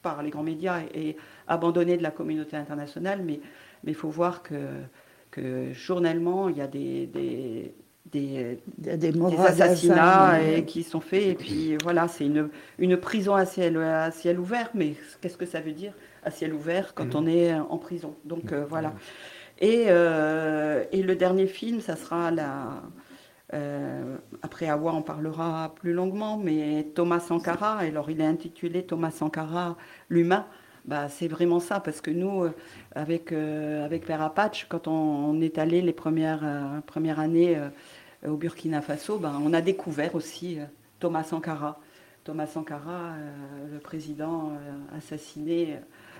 par 0.00 0.22
les 0.22 0.30
grands 0.30 0.42
médias 0.42 0.82
et, 0.94 1.16
abandonnés 1.48 1.96
de 1.96 2.02
la 2.02 2.10
communauté 2.10 2.56
internationale. 2.56 3.22
Mais 3.22 3.40
il 3.84 3.94
faut 3.94 4.10
voir 4.10 4.42
que, 4.42 4.54
que 5.30 5.72
journellement, 5.72 6.48
il 6.48 6.56
y 6.56 6.60
a 6.60 6.66
des, 6.66 7.06
des 7.06 7.74
des, 8.10 8.58
assassinats 9.38 10.40
qui 10.66 10.82
sont 10.82 11.00
faits. 11.00 11.26
Et 11.26 11.34
puis 11.34 11.76
voilà, 11.82 12.08
c'est 12.08 12.26
une, 12.26 12.48
une 12.78 12.96
prison 12.96 13.34
à 13.34 13.44
ciel, 13.44 13.76
à 13.78 14.10
ciel 14.10 14.38
ouvert. 14.38 14.70
Mais 14.74 14.94
qu'est-ce 15.20 15.36
que 15.36 15.46
ça 15.46 15.60
veut 15.60 15.72
dire 15.72 15.92
à 16.24 16.30
ciel 16.30 16.54
ouvert 16.54 16.94
quand 16.94 17.14
mhm. 17.14 17.16
on 17.16 17.26
est 17.26 17.54
en 17.54 17.78
prison? 17.78 18.14
Donc 18.24 18.52
euh, 18.52 18.64
voilà. 18.68 18.94
Et, 19.60 19.86
euh, 19.88 20.84
et, 20.92 21.02
le 21.02 21.16
dernier 21.16 21.46
film, 21.46 21.80
ça 21.80 21.96
sera 21.96 22.30
la. 22.30 22.82
Euh, 23.54 24.16
après 24.42 24.68
Awa, 24.68 24.92
on 24.92 25.02
parlera 25.02 25.74
plus 25.74 25.92
longuement, 25.92 26.36
mais 26.36 26.86
Thomas 26.94 27.20
Sankara, 27.20 27.78
alors 27.78 28.10
il 28.10 28.20
est 28.20 28.26
intitulé 28.26 28.84
Thomas 28.84 29.10
Sankara, 29.10 29.76
l'humain. 30.08 30.46
Bah, 30.88 31.10
c'est 31.10 31.28
vraiment 31.28 31.60
ça, 31.60 31.80
parce 31.80 32.00
que 32.00 32.10
nous, 32.10 32.46
avec, 32.94 33.30
avec 33.30 34.06
Père 34.06 34.22
Apache, 34.22 34.64
quand 34.70 34.88
on, 34.88 35.38
est 35.42 35.58
allé 35.58 35.82
les 35.82 35.92
premières, 35.92 36.42
premières 36.86 37.20
années 37.20 37.60
au 38.26 38.38
Burkina 38.38 38.80
Faso, 38.80 39.18
ben, 39.18 39.38
on 39.44 39.52
a 39.52 39.60
découvert 39.60 40.14
aussi 40.14 40.56
Thomas 40.98 41.24
Sankara. 41.24 41.78
Thomas 42.24 42.46
Sankara, 42.46 43.16
le 43.70 43.78
président 43.80 44.52
assassiné 44.96 45.76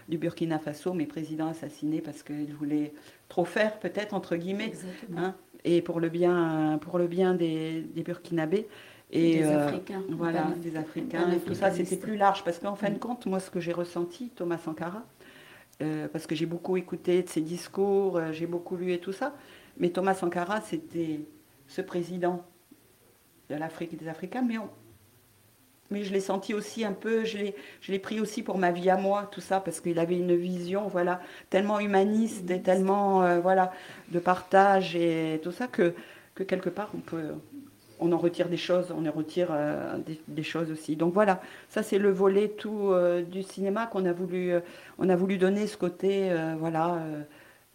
du 0.06 0.18
Burkina 0.18 0.58
Faso, 0.58 0.92
mais 0.92 1.06
président 1.06 1.48
assassiné 1.48 2.02
parce 2.02 2.22
qu'il 2.22 2.52
voulait 2.54 2.92
trop 3.30 3.46
faire, 3.46 3.78
peut-être, 3.78 4.12
entre 4.12 4.36
guillemets, 4.36 4.72
hein, 5.16 5.34
et 5.64 5.80
pour 5.80 5.98
le 5.98 6.10
bien, 6.10 6.78
pour 6.82 6.98
le 6.98 7.06
bien 7.06 7.32
des, 7.32 7.80
des 7.94 8.02
Burkinabés. 8.02 8.68
Et 9.10 9.38
des 9.38 9.44
euh, 9.44 9.66
Africains. 9.66 10.02
Voilà, 10.10 10.48
des 10.62 10.76
Africains. 10.76 11.30
Et 11.32 11.38
tout 11.38 11.54
ça, 11.54 11.70
c'était 11.70 11.96
plus 11.96 12.16
large. 12.16 12.44
Parce 12.44 12.58
qu'en 12.58 12.74
fin 12.74 12.90
de 12.90 12.98
compte, 12.98 13.26
moi, 13.26 13.40
ce 13.40 13.50
que 13.50 13.60
j'ai 13.60 13.72
ressenti, 13.72 14.30
Thomas 14.30 14.58
Sankara, 14.58 15.04
euh, 15.80 16.08
parce 16.08 16.26
que 16.26 16.34
j'ai 16.34 16.46
beaucoup 16.46 16.76
écouté 16.76 17.22
de 17.22 17.28
ses 17.28 17.40
discours, 17.40 18.16
euh, 18.16 18.32
j'ai 18.32 18.46
beaucoup 18.46 18.76
lu 18.76 18.92
et 18.92 18.98
tout 18.98 19.12
ça, 19.12 19.34
mais 19.78 19.90
Thomas 19.90 20.14
Sankara, 20.14 20.60
c'était 20.60 21.20
ce 21.68 21.80
président 21.80 22.44
de 23.48 23.54
l'Afrique 23.54 23.94
et 23.94 23.96
des 23.96 24.08
Africains, 24.08 24.42
mais 24.42 24.58
on, 24.58 24.68
mais 25.90 26.02
je 26.02 26.12
l'ai 26.12 26.20
senti 26.20 26.52
aussi 26.52 26.84
un 26.84 26.92
peu, 26.92 27.24
je 27.24 27.52
l'ai 27.88 27.98
pris 27.98 28.20
aussi 28.20 28.42
pour 28.42 28.58
ma 28.58 28.72
vie 28.72 28.90
à 28.90 28.96
moi, 28.96 29.28
tout 29.30 29.40
ça, 29.40 29.60
parce 29.60 29.80
qu'il 29.80 30.00
avait 30.00 30.18
une 30.18 30.34
vision, 30.34 30.88
voilà, 30.88 31.20
tellement 31.48 31.78
humaniste 31.78 32.50
et 32.50 32.60
tellement, 32.60 33.22
euh, 33.22 33.40
voilà, 33.40 33.72
de 34.10 34.18
partage 34.18 34.96
et 34.96 35.40
tout 35.44 35.52
ça, 35.52 35.68
que, 35.68 35.94
que 36.34 36.42
quelque 36.42 36.70
part, 36.70 36.90
on 36.94 37.00
peut, 37.00 37.34
on 38.00 38.12
en 38.12 38.18
retire 38.18 38.48
des 38.48 38.56
choses, 38.56 38.92
on 38.96 39.06
en 39.06 39.12
retire 39.12 39.48
euh, 39.50 39.98
des, 40.28 40.42
choses 40.42 40.70
aussi. 40.70 40.96
Donc 40.96 41.14
voilà, 41.14 41.40
ça 41.68 41.82
c'est 41.82 41.98
le 41.98 42.10
volet 42.10 42.48
tout 42.48 42.90
euh, 42.90 43.22
du 43.22 43.42
cinéma 43.42 43.86
qu'on 43.86 44.04
a 44.04 44.12
voulu, 44.12 44.52
on 44.98 45.08
a 45.08 45.16
voulu 45.16 45.38
donner 45.38 45.66
ce 45.66 45.76
côté, 45.76 46.32
voilà 46.58 47.02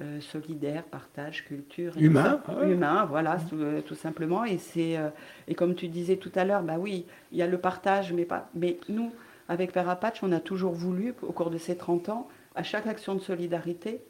euh, 0.01 0.19
solidaire, 0.21 0.83
partage, 0.83 1.45
culture. 1.45 1.93
Humain. 1.97 2.41
Humain, 2.63 3.05
voilà, 3.05 3.37
euh, 3.53 3.79
tout, 3.81 3.93
simplement. 3.93 4.43
Et, 4.43 4.57
c'est, 4.57 4.97
euh, 4.97 5.09
et 5.47 5.53
comme 5.53 5.75
tu 5.75 5.87
disais 5.87 6.17
tout 6.17 6.31
à 6.33 6.45
l'heure, 6.45 6.63
bah 6.63 6.77
oui, 6.79 7.05
il 7.31 7.37
y 7.37 7.43
a 7.43 7.47
le 7.47 7.59
partage, 7.59 8.11
mais, 8.11 8.25
pas, 8.25 8.49
mais 8.55 8.79
nous, 8.89 9.13
avec 9.47 9.71
Père 9.71 9.87
Apache, 9.87 10.23
on 10.23 10.31
a 10.31 10.39
toujours 10.39 10.73
voulu, 10.73 11.13
au 11.21 11.31
cours 11.31 11.51
de 11.51 11.59
ces 11.59 11.77
30 11.77 12.09
ans, 12.09 12.27
à 12.55 12.63
chaque 12.63 12.87
action 12.87 13.13
de 13.13 13.19
solidarité, 13.19 14.01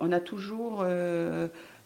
on 0.00 0.10
a 0.10 0.18
toujours 0.18 0.84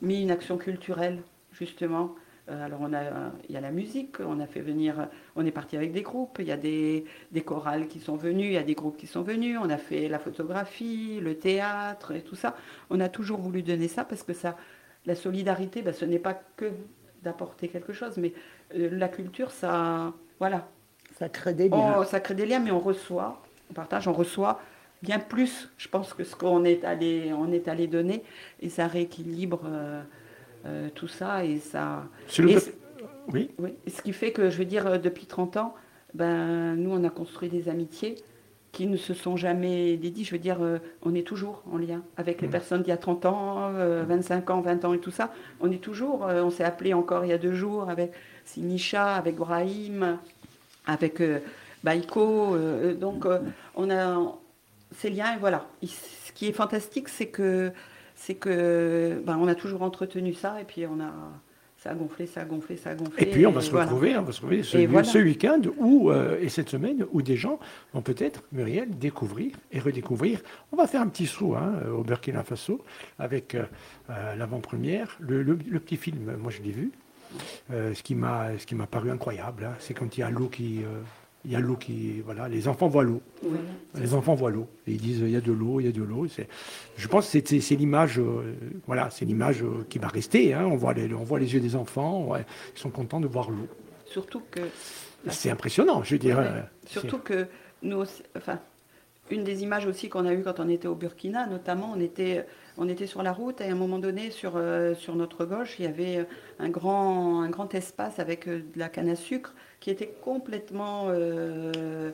mis 0.02 0.22
une 0.22 0.30
action 0.30 0.58
culturelle, 0.58 1.22
justement. 1.52 2.14
Euh, 2.48 2.64
alors 2.64 2.80
on 2.82 2.92
a, 2.92 3.02
il 3.48 3.54
y 3.54 3.56
a 3.56 3.60
la 3.60 3.70
musique, 3.70 4.16
on 4.18 4.40
a 4.40 4.46
fait 4.46 4.60
venir, 4.60 5.08
on 5.36 5.46
est 5.46 5.52
parti 5.52 5.76
avec 5.76 5.92
des 5.92 6.02
groupes, 6.02 6.38
il 6.40 6.46
y 6.46 6.52
a 6.52 6.56
des, 6.56 7.04
chorales 7.44 7.86
qui 7.86 8.00
sont 8.00 8.16
venus, 8.16 8.46
il 8.46 8.52
y 8.54 8.58
a 8.58 8.64
des 8.64 8.74
groupes 8.74 8.96
qui 8.96 9.06
sont 9.06 9.22
venus, 9.22 9.58
on 9.62 9.70
a 9.70 9.78
fait 9.78 10.08
la 10.08 10.18
photographie, 10.18 11.20
le 11.20 11.36
théâtre 11.36 12.12
et 12.12 12.22
tout 12.22 12.34
ça. 12.34 12.56
On 12.90 12.98
a 12.98 13.08
toujours 13.08 13.38
voulu 13.38 13.62
donner 13.62 13.86
ça 13.86 14.04
parce 14.04 14.24
que 14.24 14.32
ça, 14.32 14.56
la 15.06 15.14
solidarité, 15.14 15.82
ben, 15.82 15.94
ce 15.94 16.04
n'est 16.04 16.18
pas 16.18 16.40
que 16.56 16.70
d'apporter 17.22 17.68
quelque 17.68 17.92
chose, 17.92 18.16
mais 18.16 18.32
euh, 18.74 18.88
la 18.90 19.08
culture, 19.08 19.52
ça, 19.52 20.12
voilà. 20.40 20.68
Ça 21.18 21.28
crée 21.28 21.54
des 21.54 21.68
liens. 21.68 21.96
Oh, 21.98 22.04
ça 22.04 22.18
crée 22.18 22.34
des 22.34 22.46
liens, 22.46 22.58
mais 22.58 22.72
on 22.72 22.80
reçoit, 22.80 23.40
on 23.70 23.74
partage, 23.74 24.08
on 24.08 24.12
reçoit 24.12 24.60
bien 25.02 25.18
plus, 25.20 25.68
je 25.78 25.88
pense, 25.88 26.14
que 26.14 26.24
ce 26.24 26.34
qu'on 26.34 26.64
est 26.64 26.84
allé, 26.84 27.32
on 27.32 27.52
est 27.52 27.68
allé 27.68 27.86
donner, 27.86 28.24
et 28.60 28.68
ça 28.68 28.88
rééquilibre. 28.88 29.60
Euh, 29.66 30.02
euh, 30.66 30.88
tout 30.94 31.08
ça. 31.08 31.44
Et 31.44 31.58
ça. 31.58 32.04
oui. 33.58 33.74
Ce 33.88 34.02
qui 34.02 34.12
fait 34.12 34.32
que, 34.32 34.50
je 34.50 34.58
veux 34.58 34.64
dire, 34.64 34.86
euh, 34.86 34.98
depuis 34.98 35.26
30 35.26 35.56
ans, 35.56 35.74
ben, 36.14 36.74
nous, 36.76 36.90
on 36.90 37.02
a 37.04 37.10
construit 37.10 37.48
des 37.48 37.68
amitiés 37.68 38.16
qui 38.70 38.86
ne 38.86 38.96
se 38.96 39.12
sont 39.12 39.36
jamais 39.36 39.96
dédiées. 39.96 40.24
Je 40.24 40.32
veux 40.32 40.38
dire, 40.38 40.62
euh, 40.62 40.78
on 41.02 41.14
est 41.14 41.26
toujours 41.26 41.62
en 41.70 41.76
lien 41.76 42.02
avec 42.16 42.40
les 42.40 42.48
mmh. 42.48 42.52
personnes 42.52 42.82
d'il 42.82 42.90
y 42.90 42.92
a 42.92 42.96
30 42.96 43.26
ans, 43.26 43.72
25 43.72 44.50
ans, 44.50 44.60
20 44.60 44.84
ans 44.84 44.94
et 44.94 44.98
tout 44.98 45.10
ça. 45.10 45.32
On 45.60 45.70
est 45.70 45.82
toujours, 45.82 46.22
on 46.22 46.50
s'est 46.50 46.64
appelé 46.64 46.94
encore 46.94 47.24
il 47.24 47.28
y 47.28 47.34
a 47.34 47.38
deux 47.38 47.54
jours 47.54 47.90
avec 47.90 48.12
Sinisha, 48.44 49.14
avec 49.14 49.36
Brahim, 49.36 50.18
avec 50.86 51.22
Baïko. 51.84 52.56
donc, 52.98 53.26
on 53.74 53.90
a 53.90 54.38
ces 54.96 55.10
liens, 55.10 55.34
et 55.34 55.38
voilà. 55.38 55.66
Ce 55.82 56.32
qui 56.32 56.46
est 56.46 56.52
fantastique, 56.52 57.08
c'est 57.08 57.26
que 57.26 57.72
c'est 58.14 58.34
que 58.34 59.22
ben, 59.24 59.38
on 59.38 59.48
a 59.48 59.54
toujours 59.54 59.82
entretenu 59.82 60.32
ça 60.34 60.60
et 60.60 60.64
puis 60.64 60.86
on 60.86 61.00
a 61.00 61.12
ça 61.82 61.90
a 61.90 61.94
gonflé, 61.94 62.26
ça 62.26 62.42
a 62.42 62.44
gonflé, 62.44 62.76
ça 62.76 62.90
a 62.90 62.94
gonflé. 62.94 63.24
Et 63.24 63.26
puis 63.26 63.44
on 63.44 63.50
va 63.50 63.60
se 63.60 63.74
retrouver, 63.74 64.16
on 64.16 64.22
va 64.22 64.30
se 64.30 64.40
retrouver 64.40 64.62
ce, 64.62 65.18
week-end 65.18 65.60
où, 65.78 66.12
euh, 66.12 66.38
et 66.40 66.48
cette 66.48 66.68
semaine 66.68 67.04
où 67.10 67.22
des 67.22 67.36
gens 67.36 67.58
vont 67.92 68.02
peut-être, 68.02 68.44
Muriel, 68.52 68.88
découvrir 68.90 69.56
et 69.72 69.80
redécouvrir. 69.80 70.40
On 70.70 70.76
va 70.76 70.86
faire 70.86 71.00
un 71.00 71.08
petit 71.08 71.26
saut 71.26 71.56
hein, 71.56 71.72
au 71.92 72.04
Burkina 72.04 72.44
Faso 72.44 72.84
avec 73.18 73.56
euh, 73.56 73.64
euh, 74.10 74.36
l'avant-première. 74.36 75.16
Le, 75.18 75.44
petit 75.80 75.96
film, 75.96 76.36
moi 76.36 76.52
je 76.52 76.62
l'ai 76.62 76.70
vu. 76.70 76.92
ce 77.68 78.02
qui 78.02 78.14
m'a 78.14 78.86
paru 78.88 79.10
incroyable, 79.10 79.64
hein, 79.64 79.74
c'est 79.80 79.94
quand 79.94 80.16
il 80.16 80.20
y 80.20 80.22
a 80.22 80.30
l'eau 80.30 80.48
qui 80.48 80.82
il 81.44 81.50
y 81.50 81.56
a 81.56 81.60
l'eau 81.60 81.76
qui. 81.76 82.20
Voilà, 82.20 82.48
les 82.48 82.68
enfants 82.68 82.88
voient 82.88 83.02
l'eau. 83.02 83.20
les 83.94 84.14
enfants 84.14 84.34
voient 84.34 84.50
l'eau. 84.50 84.68
Et 84.86 84.92
ils 84.92 85.00
disent 85.00 85.20
il 85.20 85.30
y 85.30 85.36
a 85.36 85.40
de 85.40 85.52
l'eau, 85.52 85.80
il 85.80 85.86
y 85.86 85.88
a 85.88 85.92
de 85.92 86.02
l'eau. 86.02 86.26
Je 86.96 87.08
pense 87.08 87.30
que 87.30 87.60
c'est 87.60 87.76
l'image 87.76 88.18
euh, 88.18 88.54
voilà, 88.86 89.10
c'est 89.10 89.24
l'image 89.24 89.62
euh, 89.62 89.84
qui 89.88 89.98
va 89.98 90.08
rester. 90.08 90.54
Hein. 90.54 90.66
On, 90.66 90.76
voit 90.76 90.94
les, 90.94 91.12
on 91.12 91.24
voit 91.24 91.40
les 91.40 91.52
yeux 91.52 91.60
des 91.60 91.74
enfants, 91.76 92.34
ils 92.36 92.78
sont 92.78 92.90
contents 92.90 93.20
de 93.20 93.26
voir 93.26 93.50
l'eau. 93.50 93.66
Surtout 94.06 94.42
que. 94.50 94.60
C'est 95.28 95.50
impressionnant, 95.50 96.02
je 96.02 96.16
dirais. 96.16 96.64
Surtout 96.84 97.18
que 97.18 97.46
nous, 97.82 98.02
enfin, 98.36 98.58
une 99.30 99.44
des 99.44 99.62
images 99.62 99.86
aussi 99.86 100.08
qu'on 100.08 100.26
a 100.26 100.34
eues 100.34 100.42
quand 100.42 100.58
on 100.58 100.68
était 100.68 100.88
au 100.88 100.96
Burkina, 100.96 101.46
notamment, 101.46 101.92
on 101.94 102.00
était, 102.00 102.44
on 102.76 102.88
était 102.88 103.06
sur 103.06 103.22
la 103.22 103.32
route 103.32 103.60
et 103.60 103.64
à 103.64 103.72
un 103.72 103.76
moment 103.76 104.00
donné, 104.00 104.32
sur, 104.32 104.54
euh, 104.56 104.94
sur 104.94 105.14
notre 105.14 105.44
gauche, 105.44 105.76
il 105.78 105.84
y 105.84 105.88
avait 105.88 106.26
un 106.58 106.70
grand, 106.70 107.40
un 107.40 107.50
grand 107.50 107.72
espace 107.74 108.18
avec 108.18 108.48
de 108.48 108.64
la 108.74 108.88
canne 108.88 109.08
à 109.08 109.14
sucre 109.14 109.54
qui 109.82 109.90
était 109.90 110.14
complètement 110.22 111.06
euh, 111.08 112.12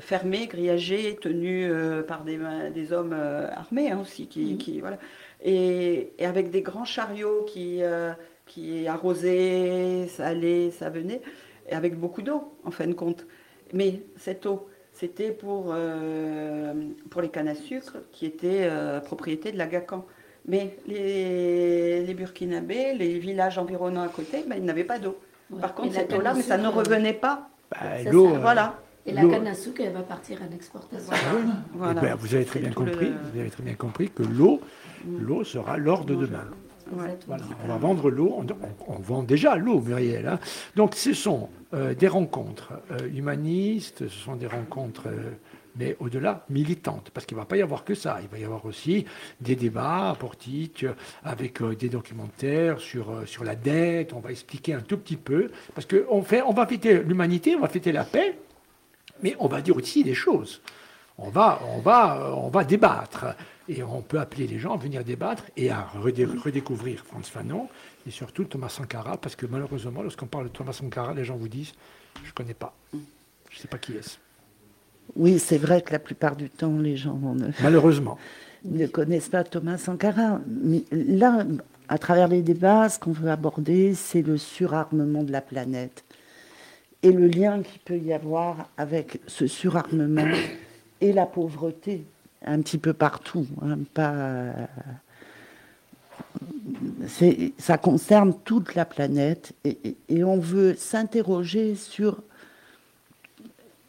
fermé, 0.00 0.48
grillagé, 0.48 1.14
tenu 1.14 1.64
euh, 1.64 2.02
par 2.02 2.24
des, 2.24 2.40
des 2.74 2.92
hommes 2.92 3.14
euh, 3.16 3.48
armés 3.52 3.92
hein, 3.92 4.00
aussi, 4.02 4.26
qui, 4.26 4.58
qui 4.58 4.80
voilà. 4.80 4.98
Et, 5.44 6.10
avec 6.18 6.50
des 6.50 6.60
grands 6.60 6.84
chariots 6.84 7.44
qui, 7.44 7.82
qui 8.46 8.88
arrosaient, 8.88 10.08
ça 10.08 10.26
allait, 10.26 10.72
ça 10.72 10.90
venait, 10.90 11.20
et 11.68 11.74
avec 11.74 11.96
beaucoup 11.96 12.22
d'eau 12.22 12.52
en 12.64 12.72
fin 12.72 12.88
de 12.88 12.94
compte. 12.94 13.26
Mais 13.72 14.02
cette 14.16 14.46
eau, 14.46 14.68
c'était 14.92 15.30
pour, 15.30 15.74
pour 17.10 17.22
les 17.22 17.28
cannes 17.28 17.48
à 17.48 17.54
sucre 17.54 17.98
qui 18.10 18.26
étaient 18.26 18.68
propriété 19.04 19.52
de 19.52 19.58
la 19.58 19.66
GACAN. 19.66 20.06
Mais 20.46 20.78
les, 20.86 22.04
les 22.04 22.14
Burkinabés, 22.14 22.94
les 22.94 23.18
villages 23.18 23.58
environnants 23.58 24.02
à 24.02 24.08
côté, 24.08 24.44
ben, 24.48 24.56
ils 24.56 24.64
n'avaient 24.64 24.84
pas 24.84 24.98
d'eau. 24.98 25.18
Par 25.60 25.74
contre, 25.74 25.94
cette 25.94 26.12
eau-là, 26.12 26.34
mais 26.34 26.42
ça 26.42 26.58
ne 26.58 26.68
revenait 26.68 27.12
pas. 27.12 27.48
Bah, 27.70 28.02
l'eau, 28.10 28.34
euh, 28.34 28.38
voilà. 28.38 28.80
Et 29.06 29.12
la 29.12 29.22
canne 29.26 29.46
à 29.46 29.54
sucre, 29.54 29.82
elle 29.84 29.92
va 29.92 30.02
partir 30.02 30.38
en 30.42 30.54
exportation. 30.54 31.12
Voilà. 31.74 32.00
Ben, 32.00 32.14
vous 32.14 32.34
avez 32.34 32.44
très 32.44 32.60
bien 32.60 32.72
compris. 32.72 33.12
Vous 33.32 33.38
avez 33.38 33.50
très 33.50 33.62
bien 33.62 33.74
compris 33.74 34.10
que 34.10 34.22
l'eau, 34.22 34.60
mm. 35.04 35.18
l'eau 35.20 35.44
sera 35.44 35.76
l'or 35.76 36.04
de 36.04 36.14
demain. 36.14 36.44
Voilà. 36.90 37.14
On 37.64 37.68
va 37.68 37.76
vendre 37.76 38.10
l'eau, 38.10 38.44
on, 38.86 38.98
vend 38.98 39.22
déjà 39.22 39.56
l'eau, 39.56 39.80
Muriel. 39.80 40.26
Hein. 40.26 40.38
Donc 40.76 40.94
ce 40.94 41.14
sont 41.14 41.48
euh, 41.72 41.94
des 41.94 42.08
rencontres 42.08 42.74
euh, 42.90 43.08
humanistes, 43.08 44.06
ce 44.08 44.20
sont 44.20 44.36
des 44.36 44.46
rencontres 44.46 45.08
mais 45.76 45.96
au-delà, 46.00 46.44
militante, 46.50 47.10
parce 47.12 47.26
qu'il 47.26 47.36
ne 47.36 47.42
va 47.42 47.46
pas 47.46 47.56
y 47.56 47.62
avoir 47.62 47.84
que 47.84 47.94
ça. 47.94 48.18
Il 48.22 48.28
va 48.28 48.38
y 48.38 48.44
avoir 48.44 48.64
aussi 48.64 49.04
des 49.40 49.56
débats 49.56 50.16
portiques 50.18 50.86
avec 51.24 51.60
euh, 51.62 51.74
des 51.74 51.88
documentaires 51.88 52.78
sur, 52.80 53.10
euh, 53.10 53.26
sur 53.26 53.44
la 53.44 53.56
dette. 53.56 54.12
On 54.12 54.20
va 54.20 54.30
expliquer 54.30 54.74
un 54.74 54.80
tout 54.80 54.98
petit 54.98 55.16
peu, 55.16 55.50
parce 55.74 55.86
qu'on 55.86 56.24
on 56.46 56.52
va 56.52 56.66
fêter 56.66 57.02
l'humanité, 57.02 57.56
on 57.56 57.60
va 57.60 57.68
fêter 57.68 57.92
la 57.92 58.04
paix, 58.04 58.38
mais 59.22 59.34
on 59.38 59.48
va 59.48 59.60
dire 59.60 59.76
aussi 59.76 60.04
des 60.04 60.14
choses. 60.14 60.60
On 61.18 61.28
va, 61.28 61.60
on 61.74 61.78
va, 61.78 62.34
on 62.36 62.48
va 62.48 62.64
débattre. 62.64 63.26
Et 63.68 63.82
on 63.82 64.02
peut 64.02 64.20
appeler 64.20 64.46
les 64.46 64.58
gens 64.58 64.74
à 64.74 64.76
venir 64.76 65.04
débattre 65.04 65.44
et 65.56 65.70
à 65.70 65.88
redécouvrir 65.94 67.02
Franz 67.04 67.30
Fanon 67.30 67.68
et 68.06 68.10
surtout 68.10 68.44
Thomas 68.44 68.68
Sankara, 68.68 69.16
parce 69.16 69.36
que 69.36 69.46
malheureusement, 69.46 70.02
lorsqu'on 70.02 70.26
parle 70.26 70.44
de 70.44 70.50
Thomas 70.50 70.74
Sankara, 70.74 71.14
les 71.14 71.24
gens 71.24 71.36
vous 71.36 71.48
disent 71.48 71.72
Je 72.22 72.28
ne 72.28 72.34
connais 72.34 72.54
pas. 72.54 72.74
Je 72.92 72.98
ne 73.56 73.62
sais 73.62 73.68
pas 73.68 73.78
qui 73.78 73.92
est-ce. 73.96 74.23
Oui, 75.16 75.38
c'est 75.38 75.58
vrai 75.58 75.82
que 75.82 75.92
la 75.92 75.98
plupart 75.98 76.36
du 76.36 76.50
temps, 76.50 76.78
les 76.78 76.96
gens 76.96 77.18
ne, 77.34 77.48
malheureusement 77.62 78.18
ne 78.64 78.86
connaissent 78.86 79.28
pas 79.28 79.44
Thomas 79.44 79.78
Sankara. 79.78 80.40
Mais 80.46 80.84
là, 80.90 81.44
à 81.88 81.98
travers 81.98 82.28
les 82.28 82.42
débats, 82.42 82.88
ce 82.88 82.98
qu'on 82.98 83.12
veut 83.12 83.30
aborder, 83.30 83.94
c'est 83.94 84.22
le 84.22 84.36
surarmement 84.38 85.22
de 85.22 85.32
la 85.32 85.40
planète 85.40 86.04
et 87.02 87.12
le 87.12 87.26
lien 87.26 87.62
qu'il 87.62 87.80
peut 87.80 87.98
y 87.98 88.12
avoir 88.12 88.68
avec 88.78 89.20
ce 89.26 89.46
surarmement 89.46 90.26
et 91.00 91.12
la 91.12 91.26
pauvreté 91.26 92.04
un 92.46 92.60
petit 92.62 92.78
peu 92.78 92.94
partout. 92.94 93.46
Hein, 93.62 93.78
pas, 93.92 94.52
ça 97.58 97.78
concerne 97.78 98.34
toute 98.44 98.74
la 98.74 98.86
planète 98.86 99.52
et, 99.64 99.96
et 100.08 100.24
on 100.24 100.38
veut 100.38 100.74
s'interroger 100.74 101.74
sur 101.74 102.22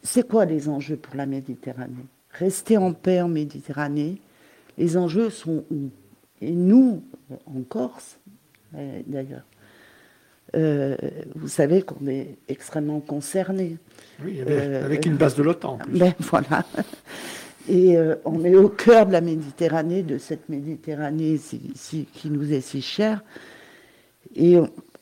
c'est 0.06 0.26
quoi 0.26 0.44
les 0.44 0.68
enjeux 0.68 0.96
pour 0.96 1.16
la 1.16 1.26
Méditerranée? 1.26 2.06
Rester 2.30 2.76
en 2.76 2.92
paix 2.92 3.20
en 3.20 3.28
Méditerranée, 3.28 4.20
les 4.78 4.96
enjeux 4.96 5.30
sont 5.30 5.64
où? 5.70 5.90
Et 6.40 6.52
nous, 6.52 7.02
en 7.46 7.62
Corse, 7.68 8.18
euh, 8.74 9.00
d'ailleurs, 9.06 9.44
euh, 10.54 10.96
vous 11.34 11.48
savez 11.48 11.82
qu'on 11.82 12.06
est 12.06 12.36
extrêmement 12.48 13.00
concernés. 13.00 13.78
Oui, 14.24 14.40
avec 14.40 15.06
une 15.06 15.16
base 15.16 15.34
de 15.34 15.42
l'OTAN. 15.42 15.78
Ben 15.88 16.14
voilà. 16.20 16.64
Et 17.68 17.96
euh, 17.96 18.14
on 18.24 18.44
est 18.44 18.54
au 18.54 18.68
cœur 18.68 19.06
de 19.06 19.12
la 19.12 19.20
Méditerranée, 19.20 20.02
de 20.02 20.18
cette 20.18 20.48
Méditerranée 20.48 21.40
qui 22.12 22.30
nous 22.30 22.52
est 22.52 22.60
si 22.60 22.80
chère. 22.80 23.24
Et 24.36 24.56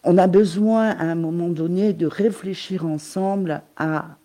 on, 0.05 0.19
a 0.19 0.27
besoin, 0.27 0.91
à 0.91 1.05
un 1.05 1.15
moment 1.15 1.49
donné, 1.49 1.93
de 1.93 2.07
réfléchir 2.07 2.87
ensemble 2.87 3.63
à 3.77 4.17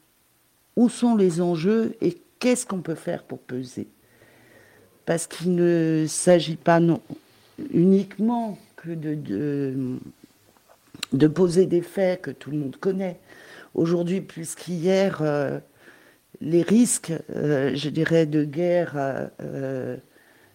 où 0.79 0.87
sont 0.87 1.17
les 1.17 1.41
enjeux 1.41 1.97
et 1.99 2.17
qu'est-ce 2.39 2.65
qu'on 2.65 2.79
peut 2.79 2.95
faire 2.95 3.23
pour 3.23 3.39
peser? 3.39 3.87
Parce 5.05 5.27
qu'il 5.27 5.53
ne 5.53 6.05
s'agit 6.07 6.55
pas 6.55 6.79
non, 6.79 7.01
uniquement 7.73 8.57
que 8.77 8.91
de, 8.91 9.99
de, 11.11 11.27
poser 11.27 11.65
des 11.65 11.81
faits 11.81 12.21
que 12.21 12.31
tout 12.31 12.51
le 12.51 12.59
monde 12.59 12.77
connaît. 12.77 13.19
Aujourd'hui, 13.75 14.21
plus 14.21 14.55
qu'hier, 14.55 15.19
euh, 15.21 15.59
les 16.39 16.61
risques, 16.61 17.11
euh, 17.35 17.75
je 17.75 17.89
dirais, 17.89 18.25
de 18.25 18.45
guerre 18.45 18.93
euh, 19.41 19.97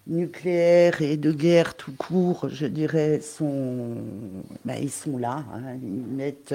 nucléaire 0.06 1.02
et 1.02 1.18
de 1.18 1.32
guerre 1.32 1.74
tout 1.74 1.92
court, 1.98 2.48
je 2.48 2.64
dirais, 2.64 3.20
sont, 3.20 3.96
ben, 4.64 4.76
ils 4.80 4.90
sont 4.90 5.18
là. 5.18 5.44
Hein. 5.52 5.76
ils 5.82 6.16
mettent 6.16 6.54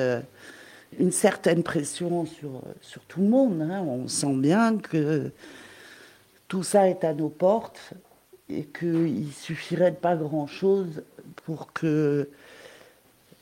une 0.98 1.12
certaine 1.12 1.64
pression 1.64 2.26
sur, 2.26 2.62
sur 2.82 3.02
tout 3.04 3.22
le 3.22 3.28
monde. 3.28 3.62
Hein. 3.62 3.82
On 3.82 4.08
sent 4.08 4.34
bien 4.36 4.78
que 4.78 5.32
tout 6.48 6.64
ça 6.64 6.90
est 6.90 7.04
à 7.04 7.14
nos 7.14 7.30
portes 7.30 7.94
et 8.50 8.64
qu'il 8.66 9.32
suffirait 9.32 9.92
de 9.92 9.96
pas 9.96 10.16
grand-chose 10.16 11.04
pour 11.46 11.72
que 11.74 12.30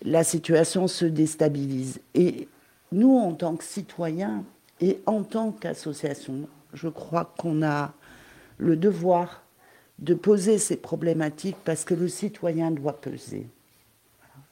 la 0.04 0.24
situation 0.24 0.88
se 0.88 1.06
déstabilise. 1.06 2.02
Et 2.14 2.48
nous, 2.92 3.18
en 3.18 3.34
tant 3.34 3.56
que 3.56 3.64
citoyens, 3.64 4.44
et 4.80 5.00
en 5.06 5.24
tant 5.24 5.52
qu'association, 5.52 6.48
je 6.74 6.88
crois 6.88 7.34
qu'on 7.38 7.64
a 7.64 7.94
le 8.58 8.76
devoir 8.76 9.44
de 10.00 10.14
poser 10.14 10.60
ces 10.60 10.78
problématiques 10.78 11.58
parce 11.64 11.84
que 11.84 11.96
le 11.96 12.08
citoyen 12.08 12.70
doit 12.70 13.00
peser 13.02 13.48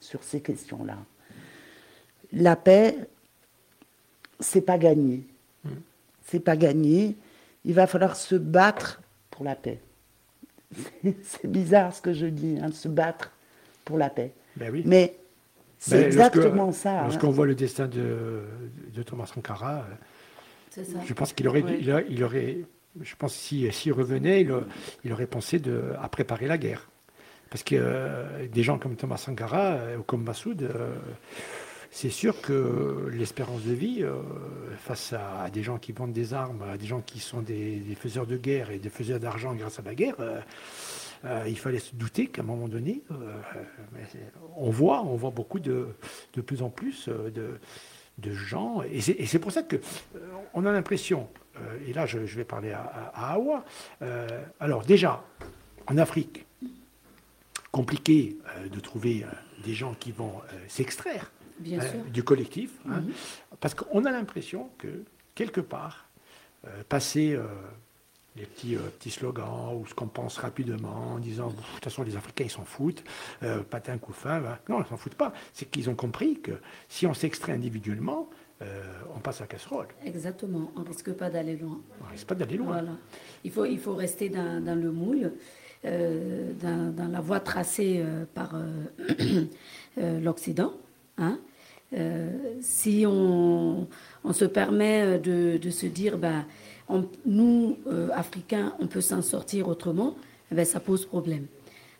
sur 0.00 0.24
ces 0.24 0.40
questions-là. 0.40 0.98
La 2.32 2.56
paix, 2.56 2.96
c'est 4.40 4.60
pas 4.60 4.78
gagné. 4.78 5.22
Mm. 5.64 5.70
C'est 6.26 6.40
pas 6.40 6.56
gagné. 6.56 7.16
Il 7.64 7.74
va 7.74 7.86
falloir 7.86 8.16
se 8.16 8.34
battre 8.34 9.00
pour 9.30 9.44
la 9.44 9.54
paix. 9.54 9.80
C'est 11.22 11.46
bizarre 11.46 11.94
ce 11.94 12.02
que 12.02 12.12
je 12.12 12.26
dis, 12.26 12.58
hein, 12.60 12.72
se 12.72 12.88
battre 12.88 13.32
pour 13.84 13.98
la 13.98 14.10
paix. 14.10 14.32
Ben 14.56 14.70
oui. 14.72 14.82
Mais 14.84 15.16
c'est 15.78 16.00
ben, 16.00 16.06
exactement 16.06 16.72
ça. 16.72 17.00
Hein. 17.00 17.04
Lorsqu'on 17.04 17.30
voit 17.30 17.46
le 17.46 17.54
destin 17.54 17.86
de, 17.86 18.42
de 18.92 19.02
Thomas 19.02 19.26
Sankara, 19.26 19.86
je 21.04 21.14
pense 21.14 21.32
qu'il 21.32 21.48
aurait, 21.48 21.64
il, 22.08 22.24
aurait, 22.24 22.58
je 23.00 23.14
pense 23.16 23.34
s'il 23.34 23.72
si, 23.72 23.90
revenait, 23.90 24.46
il, 25.04 25.12
aurait 25.12 25.26
pensé 25.26 25.58
de, 25.58 25.92
à 26.00 26.08
préparer 26.08 26.46
la 26.46 26.58
guerre. 26.58 26.88
Parce 27.50 27.62
que 27.62 27.76
euh, 27.78 28.48
des 28.48 28.62
gens 28.62 28.78
comme 28.78 28.96
Thomas 28.96 29.18
Sankara 29.18 29.74
euh, 29.74 29.98
ou 29.98 30.02
comme 30.02 30.24
Massoud, 30.24 30.62
euh, 30.62 30.94
c'est 31.90 32.10
sûr 32.10 32.40
que 32.40 33.08
l'espérance 33.12 33.62
de 33.62 33.72
vie, 33.72 34.04
face 34.78 35.12
à, 35.12 35.48
des 35.50 35.62
gens 35.62 35.78
qui 35.78 35.92
vendent 35.92 36.12
des 36.12 36.34
armes, 36.34 36.62
à 36.62 36.76
des 36.76 36.86
gens 36.86 37.00
qui 37.00 37.20
sont 37.20 37.40
des, 37.40 37.82
faiseurs 37.98 38.26
de 38.26 38.36
guerre 38.36 38.70
et 38.70 38.78
des 38.78 38.90
faiseurs 38.90 39.20
d'argent 39.20 39.54
grâce 39.54 39.78
à 39.78 39.82
la 39.82 39.94
guerre, 39.94 40.16
il 41.46 41.58
fallait 41.58 41.78
se 41.78 41.94
douter 41.94 42.26
qu'à 42.26 42.42
un 42.42 42.44
moment 42.44 42.68
donné, 42.68 43.02
on 44.56 44.70
voit, 44.70 45.02
on 45.02 45.16
voit 45.16 45.30
beaucoup 45.30 45.60
de, 45.60 45.88
plus 46.44 46.62
en 46.62 46.70
plus 46.70 47.08
de 48.18 48.32
gens. 48.32 48.82
Et 48.82 49.00
c'est 49.00 49.38
pour 49.38 49.52
ça 49.52 49.62
que 49.62 49.76
euh, 49.76 50.18
on 50.54 50.64
a 50.64 50.72
l'impression, 50.72 51.28
euh, 51.56 51.78
et 51.86 51.92
là 51.92 52.06
je, 52.06 52.18
vais 52.18 52.44
parler 52.44 52.72
à, 52.72 53.12
à, 53.14 53.34
Awa, 53.34 53.64
euh, 54.02 54.42
alors 54.60 54.84
déjà, 54.84 55.24
en 55.86 55.98
Afrique, 55.98 56.46
compliqué 57.70 58.38
de 58.72 58.80
trouver 58.80 59.26
des 59.64 59.74
gens 59.74 59.94
qui 59.94 60.10
vont 60.10 60.40
s'extraire 60.66 61.30
du 61.58 62.22
collectif, 62.22 62.70
hein, 62.88 63.00
mhm. 63.00 63.12
parce 63.60 63.74
qu'on 63.74 64.04
a 64.04 64.10
l'impression 64.10 64.70
que 64.78 65.04
quelque 65.34 65.60
part, 65.60 66.08
passer 66.88 67.38
les 68.36 68.44
petits, 68.44 68.76
euh, 68.76 68.80
petits 68.98 69.10
slogans 69.10 69.74
ou 69.74 69.86
ce 69.86 69.94
qu'on 69.94 70.06
pense 70.06 70.38
rapidement 70.38 71.14
en 71.14 71.18
disant 71.18 71.48
de 71.48 71.56
toute 71.56 71.84
façon 71.84 72.02
les 72.02 72.16
Africains 72.16 72.44
ils 72.44 72.50
s'en 72.50 72.64
foutent, 72.64 73.02
euh, 73.42 73.62
patin 73.62 73.98
coup 73.98 74.12
fin. 74.12 74.40
Non, 74.68 74.82
ils 74.82 74.86
s'en 74.86 74.96
foutent 74.96 75.14
pas. 75.14 75.32
C'est 75.52 75.70
qu'ils 75.70 75.88
ont 75.90 75.94
compris 75.94 76.40
que 76.40 76.52
si 76.88 77.06
on 77.06 77.14
s'extrait 77.14 77.52
individuellement, 77.52 78.28
euh, 78.62 78.82
on 79.14 79.20
passe 79.20 79.40
à 79.40 79.46
casserole. 79.46 79.88
Exactement, 80.04 80.72
on 80.76 80.82
risque 80.82 81.12
pas 81.12 81.30
d'aller 81.30 81.56
loin. 81.56 81.80
On 82.02 82.10
risque 82.10 82.26
pas 82.26 82.34
d'aller 82.34 82.56
loin. 82.56 82.72
Voilà. 82.72 82.92
Il 83.44 83.50
faut, 83.50 83.64
il 83.64 83.78
faut 83.78 83.94
rester 83.94 84.28
dans, 84.28 84.62
dans 84.62 84.74
le 84.74 84.90
moule, 84.90 85.32
dans, 85.84 86.94
dans, 86.96 87.08
la 87.08 87.20
voie 87.20 87.38
tracée 87.38 88.04
par 88.34 88.56
l'Occident. 89.96 90.74
Hein. 91.18 91.38
si 92.60 93.04
on, 93.06 93.86
se 94.32 94.44
permet 94.44 95.18
de, 95.18 95.56
de 95.56 95.70
se 95.70 95.86
dire, 95.86 96.18
ben, 96.18 96.44
nous, 97.24 97.78
euh, 97.86 98.08
Africains, 98.14 98.74
on 98.78 98.86
peut 98.86 99.00
s'en 99.00 99.22
sortir 99.22 99.68
autrement, 99.68 100.16
eh 100.52 100.54
ben, 100.54 100.64
ça 100.64 100.80
pose 100.80 101.06
problème. 101.06 101.46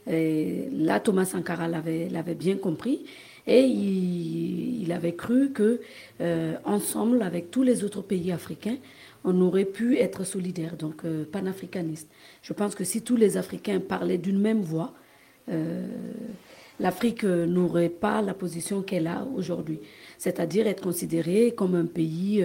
Et 0.09 0.69
là, 0.73 1.01
Thomas 1.01 1.25
Sankara 1.25 1.67
l'avait 1.67 2.35
bien 2.35 2.57
compris 2.57 3.07
et 3.49 3.63
il, 3.63 4.93
avait 4.93 5.15
cru 5.15 5.51
que 5.51 5.81
euh, 6.21 6.55
ensemble, 6.65 7.23
avec 7.23 7.51
tous 7.51 7.65
les 7.65 7.83
autres 7.83 8.03
pays 8.03 8.31
africains, 8.31 8.77
on 9.25 9.41
aurait 9.41 9.65
pu 9.65 9.99
être 9.99 10.23
solidaires, 10.23 10.77
donc 10.77 11.05
euh, 11.05 11.25
panafricanistes. 11.25 12.09
Je 12.43 12.53
pense 12.53 12.77
que 12.77 12.85
si 12.85 13.03
tous 13.03 13.17
les 13.17 13.37
Africains 13.37 13.81
parlaient 13.81 14.19
d'une 14.19 14.39
même 14.39 14.63
voix, 14.63 14.95
l'Afrique 16.81 17.25
n'aurait 17.25 17.89
pas 17.89 18.23
la 18.23 18.35
position 18.35 18.83
qu'elle 18.83 19.07
a 19.07 19.27
aujourd'hui, 19.35 19.81
c'est-à-dire 20.19 20.67
être 20.67 20.83
considérée 20.83 21.53
comme 21.57 21.75
un 21.75 21.87
pays 21.87 22.45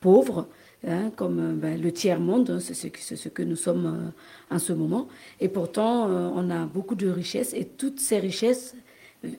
pauvre, 0.00 0.48
Hein, 0.84 1.12
comme 1.14 1.38
euh, 1.38 1.54
ben, 1.54 1.80
le 1.80 1.92
tiers-monde, 1.92 2.50
hein, 2.50 2.58
c'est 2.58 2.74
ce, 2.74 3.28
que 3.28 3.42
nous 3.44 3.54
sommes 3.54 3.86
euh, 4.50 4.54
en 4.54 4.58
ce 4.58 4.72
moment. 4.72 5.06
Et 5.38 5.48
pourtant, 5.48 6.10
euh, 6.10 6.28
on 6.34 6.50
a 6.50 6.66
beaucoup 6.66 6.96
de 6.96 7.08
richesses 7.08 7.54
et 7.54 7.64
toutes 7.64 8.00
ces 8.00 8.18
richesses 8.18 8.74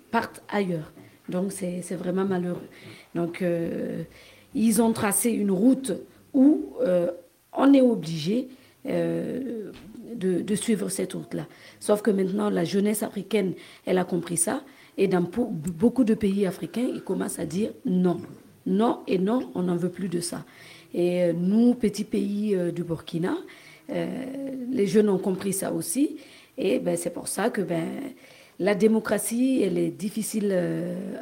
partent 0.10 0.42
ailleurs. 0.48 0.94
Donc 1.28 1.52
c'est 1.52 1.82
vraiment 1.96 2.24
malheureux. 2.24 2.70
Donc 3.16 3.44
ils 4.54 4.82
ont 4.82 4.94
tracé 4.94 5.30
une 5.32 5.52
route 5.52 5.94
où 6.34 6.74
on 7.54 7.74
est 7.74 7.82
obligé 7.82 8.50
de, 10.16 10.56
suivre 10.56 10.90
cette 10.90 11.14
route-là. 11.14 11.48
Sauf 11.80 12.02
que 12.02 12.12
maintenant, 12.12 12.50
la 12.50 12.64
jeunesse 12.64 13.04
africaine, 13.04 13.54
elle 13.86 13.98
a 13.98 14.06
compris 14.06 14.38
ça. 14.38 14.64
Et 14.98 15.08
dans 15.08 15.22
beaucoup 15.22 16.04
de 16.04 16.14
pays 16.14 16.46
africains, 16.46 16.88
ils 16.94 17.02
commencent 17.02 17.40
à 17.40 17.46
dire 17.46 17.72
non. 17.86 18.22
Non 18.66 19.00
et 19.08 19.18
non, 19.18 19.52
on 19.56 19.64
n'en 19.64 19.76
veut 19.76 19.90
plus 19.90 20.08
de 20.08 20.20
ça. 20.20 20.46
Et 20.94 21.24
euh, 21.24 21.34
nous, 21.34 21.74
petit 21.74 22.04
pays 22.04 22.56
euh, 22.56 22.72
du 22.72 22.84
Burkina, 22.84 23.36
euh, 23.90 24.06
les 24.72 24.88
jeunes 24.88 25.10
ont 25.10 25.18
compris 25.18 25.54
ça 25.54 25.74
aussi. 25.74 26.18
Et 26.58 26.80
ben, 26.80 26.96
c'est 26.96 27.10
pour 27.10 27.28
ça 27.28 27.50
que 27.50 27.62
ben, 27.62 27.88
la 28.60 28.76
démocratie, 28.76 29.62
elle 29.64 29.78
est 29.78 29.90
difficile 29.90 30.54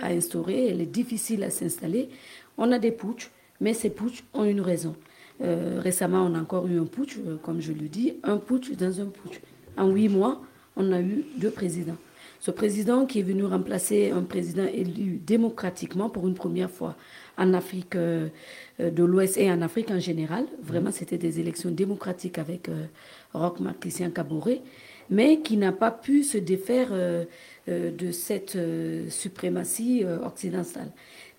à 0.01 0.07
instaurer, 0.07 0.67
elle 0.67 0.81
est 0.81 0.85
difficile 0.85 1.43
à 1.43 1.49
s'installer. 1.49 2.09
On 2.57 2.71
a 2.71 2.79
des 2.79 2.91
putsch, 2.91 3.31
mais 3.61 3.73
ces 3.73 3.89
putsch 3.89 4.23
ont 4.33 4.43
une 4.43 4.59
raison. 4.59 4.95
Récemment, 5.41 6.25
on 6.29 6.35
a 6.35 6.39
encore 6.39 6.67
eu 6.67 6.79
un 6.79 6.85
putsch, 6.85 7.17
comme 7.43 7.61
je 7.61 7.73
le 7.73 7.87
dis, 7.87 8.13
un 8.23 8.37
putsch 8.37 8.71
dans 8.71 9.01
un 9.01 9.05
putsch. 9.05 9.41
En 9.77 9.89
huit 9.89 10.09
mois, 10.09 10.41
on 10.75 10.91
a 10.91 11.01
eu 11.01 11.25
deux 11.37 11.51
présidents. 11.51 11.97
Ce 12.41 12.49
président 12.49 13.05
qui 13.05 13.19
est 13.19 13.23
venu 13.23 13.45
remplacer 13.45 14.09
un 14.09 14.23
président 14.23 14.65
élu 14.65 15.19
démocratiquement 15.23 16.09
pour 16.09 16.27
une 16.27 16.33
première 16.33 16.71
fois 16.71 16.95
en 17.37 17.53
Afrique 17.53 17.95
euh, 17.95 18.29
de 18.79 19.03
l'Ouest 19.03 19.37
et 19.37 19.51
en 19.51 19.61
Afrique 19.61 19.91
en 19.91 19.99
général. 19.99 20.45
Vraiment, 20.63 20.91
c'était 20.91 21.19
des 21.19 21.39
élections 21.39 21.69
démocratiques 21.69 22.39
avec 22.39 22.67
euh, 22.67 22.85
Roch 23.35 23.59
Christian 23.79 24.09
Caboret, 24.09 24.61
mais 25.11 25.41
qui 25.41 25.55
n'a 25.55 25.71
pas 25.71 25.91
pu 25.91 26.23
se 26.23 26.39
défaire 26.39 26.87
euh, 26.91 27.25
de 27.67 28.11
cette 28.11 28.57
suprématie 29.09 30.03
occidentale. 30.25 30.89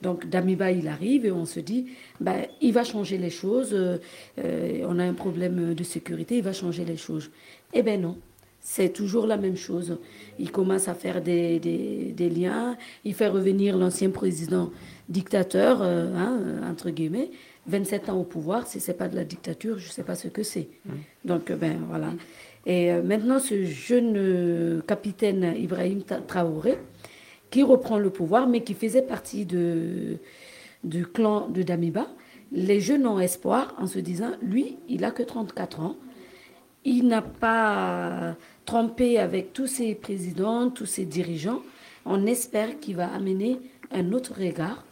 Donc 0.02 0.28
Damiba, 0.28 0.70
il 0.70 0.88
arrive 0.88 1.24
et 1.24 1.32
on 1.32 1.44
se 1.46 1.60
dit, 1.60 1.86
ben, 2.20 2.46
il 2.60 2.72
va 2.72 2.84
changer 2.84 3.18
les 3.18 3.30
choses, 3.30 3.74
on 4.36 4.98
a 4.98 5.04
un 5.04 5.14
problème 5.14 5.74
de 5.74 5.84
sécurité, 5.84 6.38
il 6.38 6.42
va 6.42 6.52
changer 6.52 6.84
les 6.84 6.96
choses. 6.96 7.30
Eh 7.72 7.82
bien 7.82 7.98
non, 7.98 8.16
c'est 8.62 8.90
toujours 8.90 9.26
la 9.26 9.36
même 9.36 9.56
chose. 9.56 9.98
Il 10.38 10.50
commence 10.52 10.88
à 10.88 10.94
faire 10.94 11.20
des, 11.20 11.58
des, 11.58 12.30
liens, 12.30 12.76
il 13.04 13.12
fait 13.12 13.28
revenir 13.28 13.76
l'ancien 13.76 14.10
président 14.10 14.70
dictateur, 15.08 15.82
euh, 15.82 16.14
hein, 16.14 16.38
entre 16.70 16.90
guillemets, 16.90 17.30
27 17.66 18.08
ans 18.08 18.20
au 18.20 18.24
pouvoir, 18.24 18.66
si 18.66 18.80
ce 18.80 18.90
n'est 18.90 18.96
pas 18.96 19.08
de 19.08 19.16
la 19.16 19.24
dictature, 19.24 19.78
je 19.78 19.88
ne 19.88 19.92
sais 19.92 20.04
pas 20.04 20.14
ce 20.14 20.28
que 20.28 20.42
c'est. 20.42 20.68
Mmh. 20.86 20.92
Donc, 21.24 21.50
euh, 21.50 21.56
ben 21.56 21.78
voilà. 21.88 22.12
Et 22.64 22.92
euh, 22.92 23.02
maintenant, 23.02 23.40
ce 23.40 23.64
jeune 23.64 24.82
capitaine 24.86 25.54
Ibrahim 25.58 26.02
Traoré, 26.26 26.78
qui 27.52 27.62
reprend 27.62 27.98
le 27.98 28.10
pouvoir, 28.10 28.48
mais 28.48 28.62
qui 28.62 28.74
faisait 28.74 29.02
partie 29.02 29.44
de, 29.44 30.16
du 30.82 31.06
clan 31.06 31.48
de 31.48 31.62
Damiba, 31.62 32.06
les 32.50 32.80
jeunes 32.80 33.06
ont 33.06 33.20
espoir 33.20 33.74
en 33.78 33.86
se 33.86 33.98
disant, 33.98 34.32
lui, 34.42 34.78
il 34.88 35.02
n'a 35.02 35.10
que 35.10 35.22
34 35.22 35.80
ans, 35.80 35.96
il 36.84 37.06
n'a 37.06 37.22
pas 37.22 38.34
trompé 38.64 39.18
avec 39.18 39.52
tous 39.52 39.66
ses 39.66 39.94
présidents, 39.94 40.70
tous 40.70 40.86
ses 40.86 41.04
dirigeants. 41.04 41.60
On 42.06 42.26
espère 42.26 42.80
qu'il 42.80 42.96
va 42.96 43.12
amener 43.12 43.58
un 43.92 44.12
autre 44.12 44.32
regard, 44.38 44.84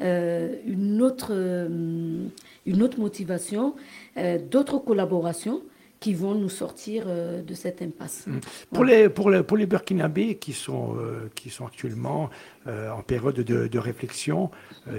euh, 0.00 0.54
une, 0.66 1.00
autre, 1.02 1.28
euh, 1.30 2.26
une 2.66 2.82
autre 2.82 3.00
motivation, 3.00 3.74
euh, 4.18 4.38
d'autres 4.38 4.78
collaborations 4.78 5.62
qui 6.04 6.12
vont 6.12 6.34
nous 6.34 6.50
sortir 6.50 7.06
de 7.06 7.54
cette 7.54 7.80
impasse. 7.80 8.26
Mmh. 8.26 8.38
Pour, 8.74 8.84
les, 8.84 9.08
pour, 9.08 9.30
les, 9.30 9.42
pour 9.42 9.56
les 9.56 9.64
Burkinabés 9.64 10.34
qui 10.34 10.52
sont, 10.52 10.96
qui 11.34 11.48
sont 11.48 11.66
actuellement 11.66 12.28
en 12.66 13.02
période 13.02 13.36
de, 13.36 13.66
de 13.66 13.78
réflexion, 13.78 14.50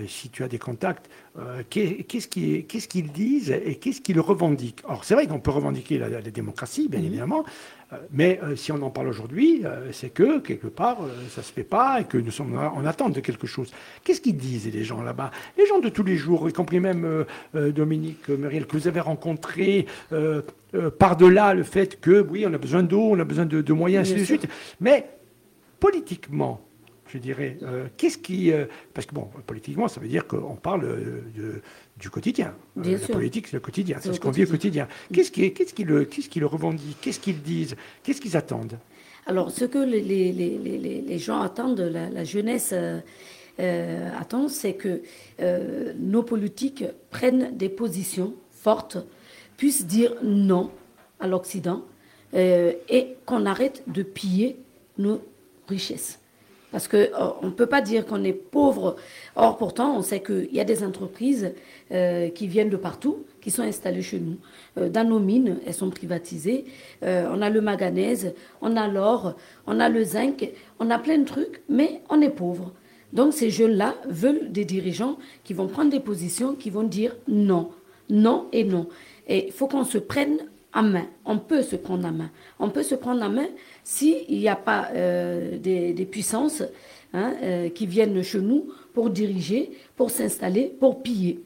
si 0.08 0.30
tu 0.30 0.43
as 0.43 0.47
des 0.47 0.60
contacts, 0.60 1.10
qu'est-ce 1.69 2.28
qu'ils 2.88 3.12
disent 3.12 3.51
et 3.51 3.75
qu'est-ce 3.75 4.01
qu'ils 4.01 4.19
revendiquent? 4.19 4.82
Alors 4.88 5.04
c'est 5.04 5.15
vrai 5.15 5.28
qu'on 5.28 5.39
peut 5.39 5.51
revendiquer 5.51 5.97
la, 5.97 6.21
démocratie, 6.21 6.88
bien 6.89 6.99
mmh. 6.99 7.06
évidemment, 7.06 7.45
euh, 7.93 7.97
mais 8.12 8.39
euh, 8.43 8.56
si 8.56 8.71
on 8.71 8.82
en 8.82 8.89
parle 8.89 9.08
aujourd'hui, 9.08 9.62
euh, 9.63 9.91
c'est 9.91 10.10
que 10.10 10.39
quelque 10.39 10.67
part, 10.67 10.97
ça 11.30 11.41
ne 11.41 11.45
se 11.45 11.54
fait 11.54 11.63
pas 11.63 12.01
et 12.01 12.06
que 12.06 12.17
nous 12.17 12.32
sommes 12.32 12.58
en 12.58 12.86
attente 12.86 13.13
de 13.13 13.19
quelque 13.19 13.47
chose. 13.47 13.71
Qu'est-ce 14.04 14.21
qu'ils 14.21 14.38
disent 14.38 14.71
les 14.71 14.84
gens 14.84 15.01
là-bas? 15.01 15.32
Les 15.58 15.65
gens 15.67 15.80
de 15.80 15.89
tous 15.89 16.04
les 16.04 16.17
jours, 16.17 16.49
y 16.49 16.54
compris 16.54 16.80
même 16.80 17.25
Dominique 17.54 18.30
Muriel, 18.30 18.65
que 18.65 18.78
vous 18.78 18.88
avez 18.88 18.99
rencontré 18.99 19.86
par-delà 20.99 21.54
le 21.54 21.63
fait 21.63 21.99
que, 21.99 22.21
oui, 22.21 22.45
on 22.47 22.54
a 22.54 22.58
besoin 22.58 22.84
d'eau, 22.84 23.12
on 23.12 23.19
a 23.19 23.23
besoin 23.23 23.45
de, 23.45 23.73
moyens, 23.73 24.10
ainsi 24.10 24.19
de 24.19 24.25
suite. 24.25 24.47
Mais 24.80 25.10
politiquement, 25.80 26.62
je 27.07 27.17
dirais, 27.17 27.57
qu'est-ce 27.97 28.17
qui... 28.17 28.51
parce 28.93 29.05
que, 29.05 29.13
bon, 29.13 29.29
politiquement, 29.45 29.87
ça 29.87 29.99
veut 29.99 30.07
dire 30.07 30.27
qu'on 30.27 30.55
parle 30.55 30.81
de 31.35 31.61
du 31.97 32.09
quotidien. 32.09 32.53
Euh, 32.77 32.97
la 32.97 33.07
politique, 33.07 33.47
c'est 33.47 33.55
le 33.55 33.61
quotidien, 33.61 33.97
c'est 34.01 34.13
ce 34.13 34.19
qu'on 34.19 34.31
vit 34.31 34.43
au 34.43 34.47
quotidien. 34.47 34.87
Qu'est-ce 35.13 35.31
qui, 35.31 35.53
qu'est-ce 35.53 35.73
qui, 35.73 35.83
le, 35.83 36.05
qu'est-ce 36.05 36.29
qui 36.29 36.39
le 36.39 36.45
revendique? 36.45 36.97
Qu'est-ce 37.01 37.19
qu'ils 37.19 37.41
disent? 37.41 37.75
Qu'est-ce 38.03 38.19
qu'ils 38.19 38.35
attendent? 38.35 38.77
Alors, 39.25 39.49
ce 39.49 39.65
que 39.65 39.79
les, 39.79 40.01
les, 40.01 40.31
les, 40.31 41.01
les 41.01 41.19
gens 41.19 41.41
attendent, 41.41 41.79
la, 41.79 42.09
la 42.09 42.23
jeunesse 42.23 42.71
euh, 42.73 42.99
euh 43.59 44.09
attend, 44.19 44.49
c'est 44.49 44.73
que 44.73 45.01
euh, 45.39 45.93
nos 45.97 46.23
politiques 46.23 46.83
prennent 47.09 47.55
des 47.55 47.69
positions 47.69 48.33
fortes, 48.51 48.97
puissent 49.57 49.87
dire 49.87 50.13
non 50.21 50.71
à 51.19 51.27
l'Occident 51.27 51.83
et 52.33 53.15
qu'on 53.25 53.45
arrête 53.45 53.81
de 53.87 54.03
piller 54.03 54.57
nos 54.97 55.21
richesses. 55.69 56.19
Parce 56.75 56.89
qu'on 56.89 57.45
ne 57.45 57.51
peut 57.51 57.67
pas 57.67 57.79
dire 57.79 58.05
qu'on 58.05 58.25
est 58.25 58.33
pauvre. 58.33 58.97
Or, 59.38 59.55
pourtant, 59.55 59.95
on 59.95 60.01
sait 60.01 60.21
qu'il 60.21 60.53
y 60.53 60.59
a 60.59 60.65
des 60.65 60.83
entreprises 60.83 61.53
euh, 61.93 62.27
qui 62.27 62.47
viennent 62.47 62.69
de 62.69 62.75
partout, 62.75 63.23
qui 63.39 63.49
sont 63.49 63.61
installées 63.61 64.01
chez 64.01 64.19
nous. 64.19 64.35
Euh, 64.77 64.89
dans 64.89 65.07
nos 65.07 65.19
mines, 65.19 65.55
elles 65.65 65.73
sont 65.73 65.89
privatisées. 65.89 66.65
Euh, 67.01 67.29
on 67.31 67.41
a 67.41 67.49
le 67.49 67.61
manganèse, 67.61 68.33
on 68.59 68.75
a 68.75 68.89
l'or, 68.89 69.35
on 69.67 69.79
a 69.79 69.88
le 69.88 70.03
zinc, 70.03 70.51
on 70.79 70.89
a 70.89 70.99
plein 70.99 71.17
de 71.19 71.23
trucs, 71.23 71.61
mais 71.69 72.01
on 72.09 72.19
est 72.19 72.29
pauvre. 72.29 72.73
Donc 73.13 73.31
ces 73.31 73.51
jeunes-là 73.51 73.95
veulent 74.09 74.51
des 74.51 74.65
dirigeants 74.65 75.15
qui 75.45 75.53
vont 75.53 75.67
prendre 75.67 75.91
des 75.91 76.01
positions, 76.01 76.55
qui 76.55 76.71
vont 76.71 76.83
dire 76.83 77.15
non, 77.29 77.69
non 78.09 78.47
et 78.51 78.65
non. 78.65 78.89
Et 79.29 79.45
il 79.45 79.53
faut 79.53 79.69
qu'on 79.69 79.85
se 79.85 79.97
prenne 79.97 80.39
en 80.73 80.83
main. 80.83 81.05
On 81.23 81.39
peut 81.39 81.61
se 81.61 81.77
prendre 81.77 82.05
en 82.05 82.11
main. 82.11 82.29
On 82.59 82.69
peut 82.69 82.83
se 82.83 82.95
prendre 82.95 83.23
en 83.23 83.29
main 83.29 83.47
s'il 83.86 84.39
n'y 84.39 84.50
a 84.50 84.58
pas 84.58 84.89
des, 84.91 86.08
puissances 86.10 86.63
hein, 87.13 87.34
qui 87.74 87.86
viennent 87.86 88.21
chez 88.24 88.41
nous 88.41 88.67
pour 88.93 89.10
diriger, 89.10 89.71
pour 89.95 90.10
s'installer, 90.10 90.76
pour 90.80 91.02
piller. 91.04 91.43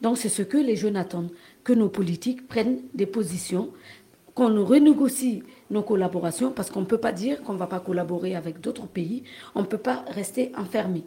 Donc 0.00 0.18
c'est 0.18 0.28
ce 0.28 0.42
que 0.42 0.56
les 0.56 0.76
jeunes 0.76 0.96
attendent, 0.96 1.30
que 1.64 1.72
nos 1.72 1.88
politiques 1.88 2.48
prennent 2.48 2.80
des 2.94 3.06
positions, 3.06 3.70
qu'on 4.34 4.64
renégocie 4.64 5.42
nos 5.70 5.82
collaborations, 5.82 6.50
parce 6.50 6.70
qu'on 6.70 6.80
ne 6.80 6.86
peut 6.86 6.98
pas 6.98 7.12
dire 7.12 7.42
qu'on 7.42 7.54
ne 7.54 7.58
va 7.58 7.66
pas 7.66 7.80
collaborer 7.80 8.36
avec 8.36 8.60
d'autres 8.60 8.86
pays, 8.86 9.24
on 9.54 9.62
ne 9.62 9.66
peut 9.66 9.78
pas 9.78 10.04
rester 10.08 10.52
enfermé. 10.56 11.04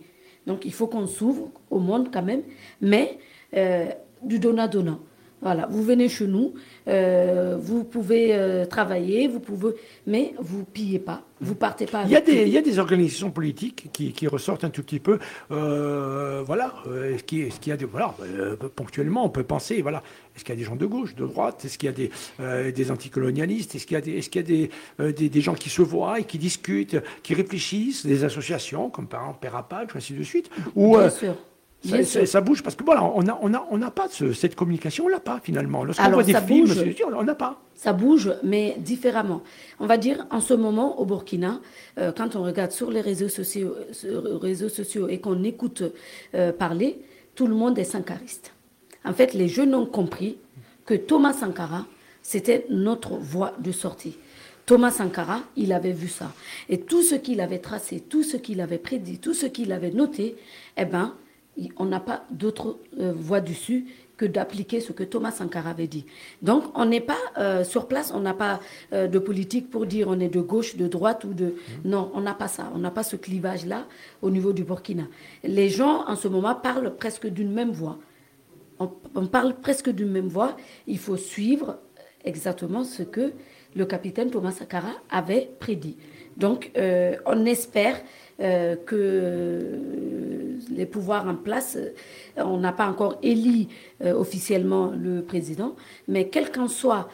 Donc 0.48 0.66
il 0.66 0.74
faut 0.74 0.88
qu'on 0.88 1.06
s'ouvre 1.08 1.52
au 1.70 1.80
monde 1.80 2.10
quand 2.12 2.24
même, 2.24 2.42
mais 2.82 3.20
euh, 3.56 3.88
du 4.24 4.40
donnant-donnant. 4.40 5.00
Voilà, 5.42 5.68
vous 5.70 5.84
venez 5.84 6.10
chez 6.10 6.28
nous, 6.28 6.54
euh, 6.90 7.58
vous 7.58 7.86
pouvez 7.86 8.36
euh, 8.36 8.66
travailler, 8.66 9.30
vous 9.30 9.40
pouvez, 9.40 9.74
mais 10.06 10.34
vous 10.38 10.66
pillez 10.66 11.00
pas, 11.00 11.22
vous 11.40 11.56
partez 11.56 11.86
pas. 11.86 12.04
il 12.04 12.12
y 12.12 12.18
a 12.18 12.22
des, 12.22 12.42
il 12.42 12.50
y 12.50 12.58
a 12.58 12.62
des 12.62 12.78
organisations 12.78 13.32
politiques 13.32 13.88
qui, 13.94 14.12
qui, 14.12 14.28
ressortent 14.28 14.66
un 14.66 14.70
tout 14.70 14.84
petit 14.84 15.00
peu, 15.00 15.18
euh, 15.52 16.44
voilà, 16.46 16.74
est-ce 17.06 17.24
qu'il 17.24 17.48
y 17.68 17.72
a 17.72 17.78
des, 17.78 17.86
voilà, 17.86 18.14
ponctuellement 18.76 19.24
on 19.24 19.30
peut 19.30 19.44
penser, 19.44 19.82
voilà, 19.82 20.04
est-ce 20.36 20.44
qu'il 20.44 20.56
y 20.56 20.58
a 20.58 20.60
des 20.60 20.66
gens 20.66 20.76
de 20.76 20.86
gauche, 20.86 21.16
de 21.16 21.26
droite, 21.26 21.64
est-ce 21.64 21.78
qu'il 21.78 21.88
y 21.88 21.94
a 21.94 21.96
des, 21.96 22.72
des 22.74 22.92
anticolonialistes, 22.92 23.76
est-ce 23.76 23.88
qu'il 23.88 23.96
y 23.96 23.98
a 23.98 24.02
des, 24.02 24.18
est-ce 24.18 24.30
qu'il 24.30 24.42
y 24.42 24.66
a 25.04 25.12
des, 25.12 25.30
des, 25.30 25.42
gens 25.42 25.54
qui 25.54 25.70
se 25.70 25.82
voient 25.82 26.20
et 26.20 26.26
qui 26.26 26.38
discutent, 26.38 26.98
qui 27.24 27.34
réfléchissent, 27.34 28.06
des 28.06 28.26
associations 28.26 28.90
comme 28.90 29.08
par 29.08 29.22
exemple 29.22 29.40
Pérapage, 29.40 29.88
ainsi 29.96 30.12
de 30.12 30.24
suite, 30.24 30.50
ou 30.76 30.98
Ça, 31.82 32.42
bouge 32.42 32.62
parce 32.62 32.76
que 32.76 32.84
voilà, 32.84 33.04
on 33.04 33.24
n'a 33.24 33.40
on 33.42 33.54
a, 33.54 33.66
on 33.72 33.82
a 33.82 33.90
pas 33.90 34.08
cette 34.10 34.56
communication, 34.56 35.06
on 35.06 35.08
l'a 35.08 35.22
pas 35.22 35.40
finalement. 35.42 35.86
Lorsqu'on 35.86 36.10
voit 36.10 36.24
des 36.24 36.34
films, 36.36 36.68
on 37.16 37.24
n'a 37.24 37.36
pas. 37.36 37.62
Ça 37.76 37.94
bouge, 37.94 38.34
mais 38.44 38.76
différemment. 38.80 39.42
On 39.80 39.86
va 39.86 39.98
dire 39.98 40.28
en 40.30 40.42
ce 40.42 40.54
moment 40.54 41.00
au 41.00 41.06
Burkina, 41.06 41.62
euh, 41.98 42.12
quand 42.12 42.36
on 42.36 42.44
regarde 42.44 42.72
sur 42.72 42.92
les 42.92 43.00
réseaux 43.00 43.30
sociaux, 43.30 43.74
réseaux 44.42 44.68
sociaux 44.68 45.08
et 45.08 45.20
qu'on 45.20 45.44
écoute 45.44 45.84
euh, 46.36 46.52
parler, 46.52 47.00
tout 47.36 47.48
le 47.48 47.56
monde 47.56 47.80
est 47.80 47.86
sankariste. 47.86 48.52
En 49.06 49.14
fait, 49.14 49.34
les 49.34 49.48
jeunes 49.48 49.74
ont 49.74 49.86
compris 49.86 50.38
que 50.86 50.94
Thomas 50.94 51.32
Sankara, 51.32 51.86
c'était 52.22 52.66
notre 52.70 53.16
voie 53.16 53.54
de 53.60 53.72
sortie. 53.72 54.18
Thomas 54.66 54.92
Sankara, 54.92 55.42
il 55.56 55.72
avait 55.72 55.94
vu 55.94 56.10
ça. 56.10 56.34
Et 56.68 56.82
tout 56.82 57.02
ce 57.02 57.16
qu'il 57.16 57.40
avait 57.40 57.60
tracé, 57.60 58.02
tout 58.02 58.24
ce 58.24 58.36
qu'il 58.38 58.60
avait 58.60 58.78
prédit, 58.78 59.18
tout 59.18 59.34
ce 59.34 59.46
qu'il 59.46 59.72
avait 59.72 59.92
noté, 59.92 60.36
eh 60.78 60.86
ben, 60.86 61.14
on 61.78 61.86
n'a 61.86 62.00
pas 62.00 62.26
d'autre 62.32 62.78
euh, 63.00 63.14
voie 63.16 63.42
dessus 63.42 63.86
que 64.18 64.26
d'appliquer 64.26 64.82
ce 64.82 64.92
que 64.92 65.04
Thomas 65.04 65.32
Sankara 65.32 65.70
avait 65.70 65.88
dit. 65.88 66.06
Donc, 66.42 66.66
on 66.76 66.86
n'est 66.86 67.02
pas 67.02 67.18
euh, 67.38 67.64
sur 67.64 67.88
place, 67.88 68.12
on 68.14 68.20
n'a 68.20 68.34
pas 68.34 68.60
euh, 68.92 69.08
de 69.08 69.18
politique 69.18 69.70
pour 69.70 69.86
dire 69.86 70.08
on 70.10 70.20
est 70.20 70.30
de 70.30 70.42
gauche, 70.42 70.76
de 70.76 70.88
droite 70.88 71.24
ou 71.24 71.34
de... 71.34 71.46
Mmh. 71.46 71.54
Non, 71.86 72.12
on 72.14 72.22
n'a 72.22 72.34
pas 72.34 72.50
ça, 72.50 72.70
on 72.76 72.80
n'a 72.80 72.92
pas 72.92 73.04
ce 73.04 73.16
clivage-là 73.16 73.86
au 74.22 74.30
niveau 74.30 74.52
du 74.52 74.64
Burkina. 74.64 75.04
Les 75.44 75.70
gens, 75.70 76.04
en 76.08 76.16
ce 76.16 76.28
moment, 76.28 76.54
parlent 76.56 76.94
presque 76.96 77.28
d'une 77.28 77.52
même 77.52 77.72
voix. 77.72 77.98
On, 78.80 78.92
on 79.16 79.28
parle 79.28 79.56
presque 79.56 79.90
d'une 79.90 80.12
même 80.12 80.28
voix. 80.28 80.58
Il 80.88 81.00
faut 81.00 81.18
suivre 81.18 81.80
exactement 82.26 82.84
ce 82.84 83.04
que 83.04 83.32
le 83.76 83.86
capitaine 83.86 84.32
Thomas 84.32 84.52
Sankara 84.52 84.92
avait 85.10 85.50
prédit. 85.60 85.98
Donc, 86.36 86.72
on 87.26 87.46
espère 87.46 87.98
euh, 88.42 88.78
que 88.78 88.96
euh, 88.96 90.39
les 90.70 90.86
pouvoirs 90.86 91.28
en 91.28 91.36
place, 91.36 91.78
euh, 91.78 91.94
on 92.38 92.58
n'a 92.58 92.72
pas 92.72 92.88
encore 92.88 93.18
élu 93.24 93.68
officiellement 94.02 94.94
le 94.98 95.22
président, 95.22 95.76
mais 96.08 96.30
quel 96.30 96.52
qu'en 96.52 96.68
soit 96.68 97.10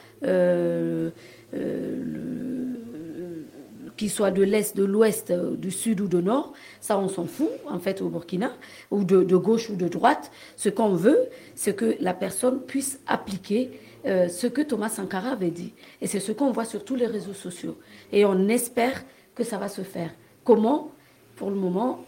qu'il 3.98 4.10
soit 4.10 4.32
de 4.32 4.44
l'Est, 4.44 4.76
de 4.76 4.84
l'Ouest, 4.84 5.32
du 5.32 5.72
Sud 5.72 6.02
ou 6.02 6.08
du 6.08 6.22
Nord, 6.22 6.54
ça 6.82 6.98
on 7.00 7.08
s'en 7.08 7.26
fout 7.26 7.50
en 7.68 7.80
fait 7.80 8.02
au 8.02 8.10
Burkina, 8.10 8.52
ou 8.92 9.04
de, 9.04 9.36
gauche 9.36 9.70
ou 9.70 9.76
de 9.76 9.88
droite. 9.88 10.32
Ce 10.56 10.70
qu'on 10.70 10.94
veut, 10.94 11.28
c'est 11.56 11.76
que 11.76 11.96
la 12.00 12.14
personne 12.14 12.62
puisse 12.62 13.00
appliquer 13.08 13.72
euh, 14.06 14.28
ce 14.28 14.48
que 14.48 14.62
Thomas 14.62 14.90
Sankara 14.90 15.30
avait 15.30 15.50
dit. 15.50 15.74
Et 16.02 16.08
c'est 16.08 16.20
ce 16.20 16.32
qu'on 16.32 16.52
voit 16.52 16.66
sur 16.66 16.84
tous 16.84 16.96
les 16.96 17.08
réseaux 17.08 17.34
sociaux. 17.34 17.78
Et 18.12 18.26
on 18.26 18.48
espère 18.48 19.04
que 19.34 19.44
ça 19.44 19.58
va 19.58 19.68
se 19.68 19.82
faire. 19.82 20.12
Comment? 20.44 20.92
Pour 21.36 21.50
le 21.50 21.56
moment, 21.56 22.06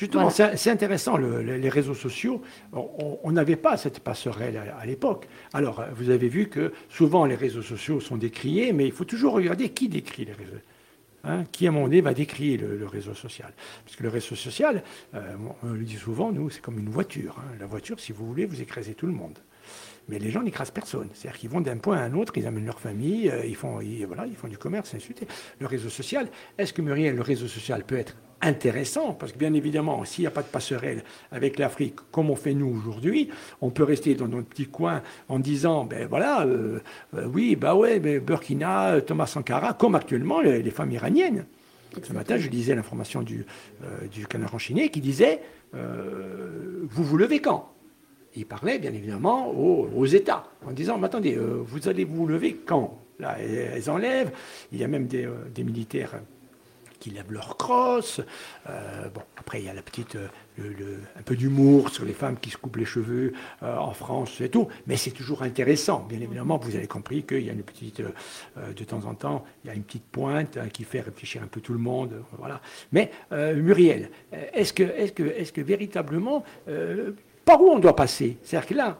Justement, 0.00 0.30
c'est 0.30 0.70
intéressant, 0.70 1.18
les 1.18 1.68
réseaux 1.68 1.92
sociaux. 1.92 2.40
On 2.72 3.32
n'avait 3.32 3.56
pas 3.56 3.76
cette 3.76 4.00
passerelle 4.00 4.58
à, 4.80 4.86
l'époque. 4.86 5.28
Alors, 5.52 5.84
vous 5.94 6.08
avez 6.08 6.28
vu 6.28 6.48
que 6.48 6.72
souvent 6.88 7.26
les 7.26 7.34
réseaux 7.34 7.60
sociaux 7.60 8.00
sont 8.00 8.16
décriés, 8.16 8.72
mais 8.72 8.86
il 8.86 8.92
faut 8.92 9.04
toujours 9.04 9.34
regarder 9.34 9.68
qui 9.68 9.90
décrit 9.90 10.24
les 10.24 10.32
réseaux. 10.32 10.56
Hein, 11.22 11.44
qui 11.52 11.66
à 11.66 11.70
moment 11.70 11.84
donné 11.84 12.00
va 12.00 12.14
décrire 12.14 12.62
le, 12.62 12.86
réseau 12.86 13.12
social. 13.12 13.52
Parce 13.84 13.94
que 13.94 14.02
le 14.02 14.08
réseau 14.08 14.34
social, 14.34 14.82
euh, 15.14 15.36
on 15.62 15.66
le 15.66 15.84
dit 15.84 15.96
souvent, 15.96 16.32
nous, 16.32 16.48
c'est 16.48 16.62
comme 16.62 16.78
une 16.78 16.88
voiture. 16.88 17.36
Hein. 17.38 17.56
La 17.60 17.66
voiture, 17.66 18.00
si 18.00 18.12
vous 18.12 18.24
voulez, 18.24 18.46
vous 18.46 18.62
écrasez 18.62 18.94
tout 18.94 19.06
le 19.06 19.12
monde. 19.12 19.38
Mais 20.08 20.18
les 20.18 20.30
gens 20.30 20.42
n'écrasent 20.42 20.70
personne. 20.70 21.10
C'est-à-dire 21.12 21.38
qu'ils 21.38 21.50
vont 21.50 21.60
d'un 21.60 21.76
point 21.76 21.98
à 21.98 22.04
un 22.04 22.14
autre, 22.14 22.32
ils 22.38 22.46
amènent 22.46 22.64
leur 22.64 22.80
famille, 22.80 23.28
euh, 23.28 23.44
ils, 23.44 23.54
font, 23.54 23.80
voilà, 24.06 24.26
ils 24.26 24.34
font 24.34 24.48
du 24.48 24.56
commerce, 24.56 24.94
ainsi 24.94 25.10
de 25.10 25.14
suite. 25.14 25.30
Le 25.58 25.66
réseau 25.66 25.90
social, 25.90 26.30
est-ce 26.56 26.72
que 26.72 26.80
Muriel, 26.80 27.16
le 27.16 27.20
réseau 27.20 27.48
social 27.48 27.84
peut 27.84 27.98
être 27.98 28.16
intéressant, 28.42 29.12
parce 29.12 29.32
que 29.32 29.38
bien 29.38 29.52
évidemment, 29.52 30.04
s'il 30.04 30.22
n'y 30.22 30.26
a 30.26 30.30
pas 30.30 30.42
de 30.42 30.48
passerelle 30.48 31.04
avec 31.30 31.58
l'Afrique, 31.58 31.96
comme 32.10 32.30
on 32.30 32.36
fait 32.36 32.54
nous 32.54 32.68
aujourd'hui, 32.68 33.30
on 33.60 33.70
peut 33.70 33.84
rester 33.84 34.14
dans 34.14 34.28
notre 34.28 34.48
petit 34.48 34.66
coin 34.66 35.02
en 35.28 35.38
disant, 35.38 35.84
ben 35.84 36.06
voilà, 36.08 36.46
euh, 36.46 36.80
euh, 37.14 37.26
oui, 37.26 37.56
bah 37.56 37.74
ouais, 37.74 38.00
ben 38.00 38.18
Burkina, 38.18 39.00
Thomas 39.02 39.26
Sankara, 39.26 39.74
comme 39.74 39.94
actuellement 39.94 40.40
les, 40.40 40.70
femmes 40.70 40.92
iraniennes. 40.92 41.44
Ce 42.02 42.12
matin, 42.12 42.38
je 42.38 42.48
lisais 42.48 42.74
l'information 42.74 43.22
du, 43.22 43.44
euh, 43.82 44.06
du 44.06 44.26
canard 44.26 44.54
enchaîné 44.54 44.90
qui 44.90 45.00
disait, 45.00 45.40
vous 45.72 47.04
vous 47.04 47.16
levez 47.16 47.40
quand? 47.40 47.72
Il 48.34 48.46
parlait 48.46 48.78
bien 48.78 48.92
évidemment 48.92 49.50
aux, 49.50 50.06
États, 50.06 50.44
en 50.66 50.72
disant, 50.72 50.98
mais 50.98 51.06
attendez, 51.06 51.36
vous 51.36 51.88
allez 51.88 52.04
vous 52.04 52.26
lever 52.26 52.60
quand? 52.64 52.98
Là, 53.18 53.36
elles 53.38 53.90
enlèvent, 53.90 54.32
il 54.72 54.78
y 54.78 54.84
a 54.84 54.88
même 54.88 55.06
des, 55.06 55.28
des 55.54 55.62
militaires 55.62 56.14
qui 57.00 57.10
lèvent 57.10 57.32
leur 57.32 57.56
crosse. 57.56 58.20
Euh, 58.68 59.08
bon, 59.08 59.22
après, 59.36 59.60
il 59.60 59.64
y 59.64 59.68
a 59.68 59.74
la 59.74 59.82
petite, 59.82 60.16
euh, 60.16 60.98
un 61.18 61.22
peu 61.22 61.34
d'humour 61.34 61.88
sur 61.88 62.04
les 62.04 62.12
femmes 62.12 62.36
qui 62.38 62.50
se 62.50 62.58
coupent 62.58 62.76
les 62.76 62.84
cheveux 62.84 63.32
euh, 63.62 63.76
en 63.76 63.92
France 63.92 64.40
et 64.40 64.50
tout. 64.50 64.68
Mais 64.86 64.96
c'est 64.96 65.10
toujours 65.10 65.42
intéressant. 65.42 66.06
Bien 66.08 66.20
évidemment, 66.20 66.58
vous 66.58 66.76
avez 66.76 66.86
compris 66.86 67.24
qu'il 67.24 67.44
y 67.44 67.50
a 67.50 67.52
une 67.52 67.62
petite, 67.62 68.00
de 68.00 68.84
temps 68.84 69.04
en 69.06 69.14
temps, 69.14 69.44
il 69.64 69.68
y 69.68 69.70
a 69.70 69.74
une 69.74 69.82
petite 69.82 70.04
pointe 70.04 70.58
hein, 70.58 70.68
qui 70.68 70.84
fait 70.84 71.00
réfléchir 71.00 71.42
un 71.42 71.46
peu 71.46 71.60
tout 71.60 71.72
le 71.72 71.78
monde. 71.78 72.22
Voilà. 72.38 72.60
Mais 72.92 73.10
Muriel, 73.30 74.10
est-ce 74.52 74.72
que, 74.72 74.82
est-ce 74.82 75.12
que, 75.12 75.22
est-ce 75.22 75.52
que 75.52 75.62
véritablement, 75.62 76.44
par 77.44 77.62
où 77.62 77.70
on 77.70 77.78
doit 77.78 77.96
passer? 77.96 78.36
C'est-à-dire 78.42 78.68
que 78.68 78.74
là, 78.74 78.98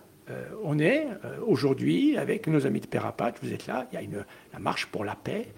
on 0.62 0.78
est 0.78 1.06
aujourd'hui 1.46 2.16
avec 2.16 2.46
nos 2.46 2.66
amis 2.66 2.80
de 2.80 2.86
Pérapat, 2.86 3.32
vous 3.42 3.52
êtes 3.52 3.66
là, 3.66 3.86
il 3.92 3.96
y 3.96 3.98
a 3.98 4.02
une, 4.02 4.24
la 4.52 4.58
marche 4.58 4.86
pour 4.86 5.04
la 5.04 5.14
paix. 5.14 5.48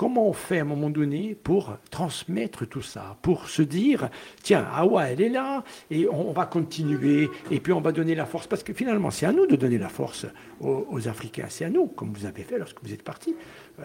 Comment 0.00 0.28
on 0.28 0.32
fait 0.32 0.60
à 0.60 0.62
un 0.62 0.64
moment 0.64 0.88
donné 0.88 1.34
pour 1.34 1.76
transmettre 1.90 2.66
tout 2.66 2.80
ça, 2.80 3.18
pour 3.20 3.50
se 3.50 3.60
dire, 3.60 4.08
tiens, 4.42 4.66
Awa, 4.72 5.10
elle 5.10 5.20
est 5.20 5.28
là, 5.28 5.62
et 5.90 6.08
on, 6.08 6.32
va 6.32 6.46
continuer, 6.46 7.28
et 7.50 7.60
puis 7.60 7.74
on 7.74 7.82
va 7.82 7.92
donner 7.92 8.14
la 8.14 8.24
force, 8.24 8.46
parce 8.46 8.62
que 8.62 8.72
finalement, 8.72 9.10
c'est 9.10 9.26
à 9.26 9.32
nous 9.32 9.46
de 9.46 9.56
donner 9.56 9.76
la 9.76 9.90
force 9.90 10.24
aux, 10.58 11.06
Africains, 11.06 11.48
c'est 11.50 11.66
à 11.66 11.68
nous, 11.68 11.86
comme 11.86 12.14
vous 12.14 12.24
avez 12.24 12.44
fait 12.44 12.56
lorsque 12.56 12.82
vous 12.82 12.94
êtes 12.94 13.02
partis. 13.02 13.36
Euh, 13.78 13.84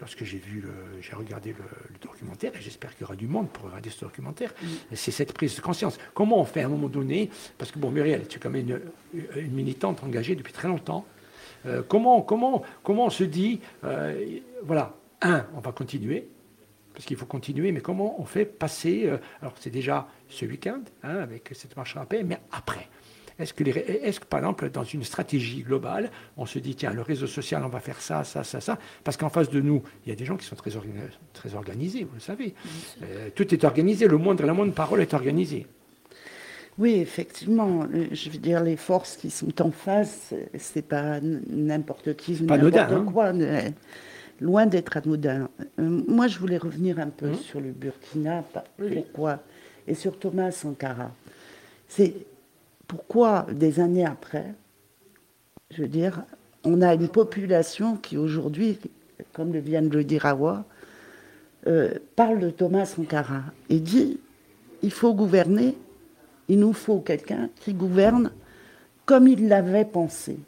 lorsque 0.00 0.24
j'ai 0.24 0.38
vu, 0.38 0.64
j'ai 1.02 1.14
regardé 1.14 1.50
le, 1.50 1.98
documentaire, 2.00 2.52
et 2.58 2.62
j'espère 2.62 2.92
qu'il 2.92 3.02
y 3.02 3.04
aura 3.04 3.16
du 3.16 3.26
monde 3.26 3.50
pour 3.50 3.66
regarder 3.66 3.90
ce 3.90 4.06
documentaire, 4.06 4.54
c'est 4.94 5.10
cette 5.10 5.34
prise 5.34 5.54
de 5.54 5.60
conscience. 5.60 5.98
Comment 6.14 6.40
on 6.40 6.46
fait 6.46 6.62
à 6.62 6.64
un 6.64 6.70
moment 6.70 6.88
donné, 6.88 7.28
parce 7.58 7.70
que 7.70 7.78
bon, 7.78 7.90
Muriel, 7.90 8.26
tu 8.26 8.38
es 8.38 8.40
quand 8.40 8.48
même 8.48 8.80
une, 9.12 9.50
militante 9.50 10.02
engagée 10.02 10.34
depuis 10.34 10.54
très 10.54 10.68
longtemps, 10.68 11.04
euh, 11.66 11.82
comment, 11.86 12.22
comment, 12.22 12.62
comment 12.82 13.04
on 13.04 13.10
se 13.10 13.24
dit, 13.24 13.60
euh, 13.84 14.38
voilà, 14.62 14.94
un, 15.22 15.46
on 15.54 15.60
va 15.60 15.72
continuer, 15.72 16.28
parce 16.92 17.04
qu'il 17.04 17.16
faut 17.16 17.26
continuer, 17.26 17.72
mais 17.72 17.80
comment 17.80 18.20
on 18.20 18.24
fait 18.24 18.44
passer, 18.44 19.04
euh, 19.06 19.18
alors 19.40 19.54
c'est 19.60 19.70
déjà 19.70 20.08
ce 20.28 20.46
week-end, 20.46 20.80
hein, 21.02 21.16
avec 21.16 21.50
cette 21.52 21.76
marche 21.76 21.96
à 21.96 22.00
la 22.00 22.06
paix, 22.06 22.22
mais 22.22 22.38
après 22.52 22.88
est-ce 23.38 23.52
que, 23.52 23.64
est 23.64 24.18
que, 24.18 24.24
par 24.24 24.40
exemple, 24.40 24.70
dans 24.70 24.84
une 24.84 25.04
stratégie 25.04 25.62
globale, 25.62 26.10
on 26.36 26.46
se 26.46 26.58
dit, 26.58 26.74
tiens, 26.74 26.92
le 26.92 27.02
réseau 27.02 27.26
social, 27.26 27.62
on 27.64 27.68
va 27.68 27.80
faire 27.80 28.00
ça, 28.00 28.24
ça, 28.24 28.44
ça, 28.44 28.60
ça, 28.60 28.78
parce 29.04 29.16
qu'en 29.16 29.28
face 29.28 29.50
de 29.50 29.60
nous, 29.60 29.82
il 30.04 30.08
y 30.08 30.12
a 30.12 30.14
des 30.14 30.24
gens 30.24 30.36
qui 30.36 30.46
sont 30.46 30.56
très, 30.56 30.70
très 31.34 31.54
organisés, 31.54 32.04
vous 32.04 32.14
le 32.14 32.20
savez. 32.20 32.54
Euh, 33.02 33.28
tout 33.34 33.52
est 33.52 33.64
organisé, 33.64 34.08
le 34.08 34.16
moindre, 34.16 34.44
la 34.46 34.54
moindre 34.54 34.72
parole 34.72 35.02
est 35.02 35.12
organisée. 35.12 35.66
Oui, 36.78 36.94
effectivement. 36.94 37.86
Euh, 37.94 38.06
je 38.12 38.30
veux 38.30 38.38
dire, 38.38 38.62
les 38.62 38.76
forces 38.76 39.16
qui 39.16 39.30
sont 39.30 39.62
en 39.62 39.70
face, 39.70 40.34
c'est 40.58 40.86
pas 40.86 41.20
n'importe 41.20 42.16
qui, 42.16 42.42
n'importe 42.42 42.76
hein. 42.76 43.06
quoi 43.12 43.32
loin 44.40 44.66
d'être 44.66 44.96
anodin. 44.96 45.48
Euh, 45.78 46.02
moi, 46.08 46.26
je 46.26 46.38
voulais 46.38 46.58
revenir 46.58 46.98
un 46.98 47.08
peu 47.08 47.30
mmh. 47.30 47.36
sur 47.36 47.60
le 47.60 47.70
Burkina. 47.70 48.44
Pourquoi 48.76 49.40
Et 49.86 49.94
sur 49.94 50.18
Thomas 50.18 50.50
Sankara. 50.50 51.10
C'est 51.88 52.14
pourquoi, 52.86 53.46
des 53.52 53.80
années 53.80 54.06
après, 54.06 54.54
je 55.70 55.82
veux 55.82 55.88
dire, 55.88 56.22
on 56.64 56.82
a 56.82 56.94
une 56.94 57.08
population 57.08 57.96
qui 57.96 58.16
aujourd'hui, 58.16 58.78
comme 59.32 59.52
le 59.52 59.60
vient 59.60 59.82
de 59.82 59.96
le 59.96 60.04
dire 60.04 60.26
Awa, 60.26 60.64
euh, 61.66 61.94
parle 62.14 62.38
de 62.40 62.50
Thomas 62.50 62.86
Sankara 62.86 63.42
et 63.68 63.80
dit 63.80 64.20
il 64.82 64.92
faut 64.92 65.14
gouverner, 65.14 65.76
il 66.48 66.60
nous 66.60 66.72
faut 66.72 67.00
quelqu'un 67.00 67.48
qui 67.56 67.74
gouverne 67.74 68.30
comme 69.04 69.26
il 69.26 69.48
l'avait 69.48 69.84
pensé. 69.84 70.38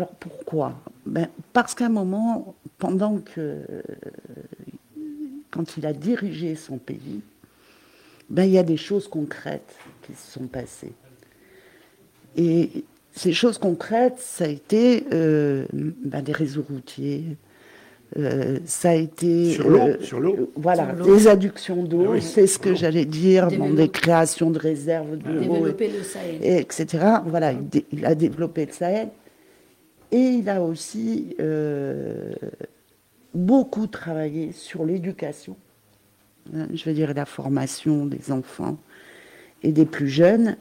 Alors 0.00 0.14
pourquoi? 0.14 0.72
Ben, 1.04 1.28
Parce 1.52 1.74
qu'à 1.74 1.84
un 1.84 1.90
moment, 1.90 2.54
pendant 2.78 3.18
que, 3.18 3.58
quand 5.50 5.76
il 5.76 5.84
a 5.84 5.92
dirigé 5.92 6.54
son 6.54 6.78
pays, 6.78 7.20
ben, 8.30 8.44
il 8.44 8.52
y 8.52 8.58
a 8.58 8.62
des 8.62 8.78
choses 8.78 9.08
concrètes 9.08 9.76
qui 10.00 10.14
se 10.14 10.32
sont 10.32 10.46
passées. 10.46 10.94
Et 12.34 12.82
ces 13.14 13.34
choses 13.34 13.58
concrètes, 13.58 14.16
ça 14.18 14.44
a 14.44 14.48
été 14.48 15.04
euh, 15.12 15.66
ben, 15.74 16.22
des 16.22 16.32
réseaux 16.32 16.64
routiers, 16.66 17.36
euh, 18.16 18.58
ça 18.64 18.90
a 18.90 18.94
été 18.94 19.52
sur 19.52 19.68
l'eau, 19.68 19.80
euh, 19.80 20.00
sur 20.00 20.18
l'eau. 20.18 20.50
voilà, 20.56 20.94
des 20.94 21.28
adductions 21.28 21.82
d'eau, 21.82 22.14
ah 22.14 22.20
c'est 22.22 22.46
ce 22.46 22.58
que 22.58 22.74
j'allais 22.74 23.04
dire, 23.04 23.48
des 23.48 23.90
créations 23.90 24.50
de 24.50 24.58
réserves 24.58 25.18
d'eau, 25.18 25.66
etc. 26.40 26.86
Voilà, 27.26 27.52
il, 27.92 28.06
a 28.06 28.14
développé 28.14 28.64
le 28.64 28.72
Sahel. 28.72 29.10
Et 30.12 30.18
il 30.18 30.48
a 30.48 30.62
aussi 30.62 31.36
euh, 31.40 32.32
beaucoup 33.34 33.86
travaillé 33.86 34.52
sur 34.52 34.84
l'éducation, 34.84 35.56
hein, 36.54 36.66
je 36.74 36.84
veux 36.84 36.94
dire 36.94 37.14
la 37.14 37.26
formation 37.26 38.06
des 38.06 38.32
enfants 38.32 38.76
et 39.62 39.72
des 39.72 39.84
plus 39.84 40.08
jeunes, 40.08 40.56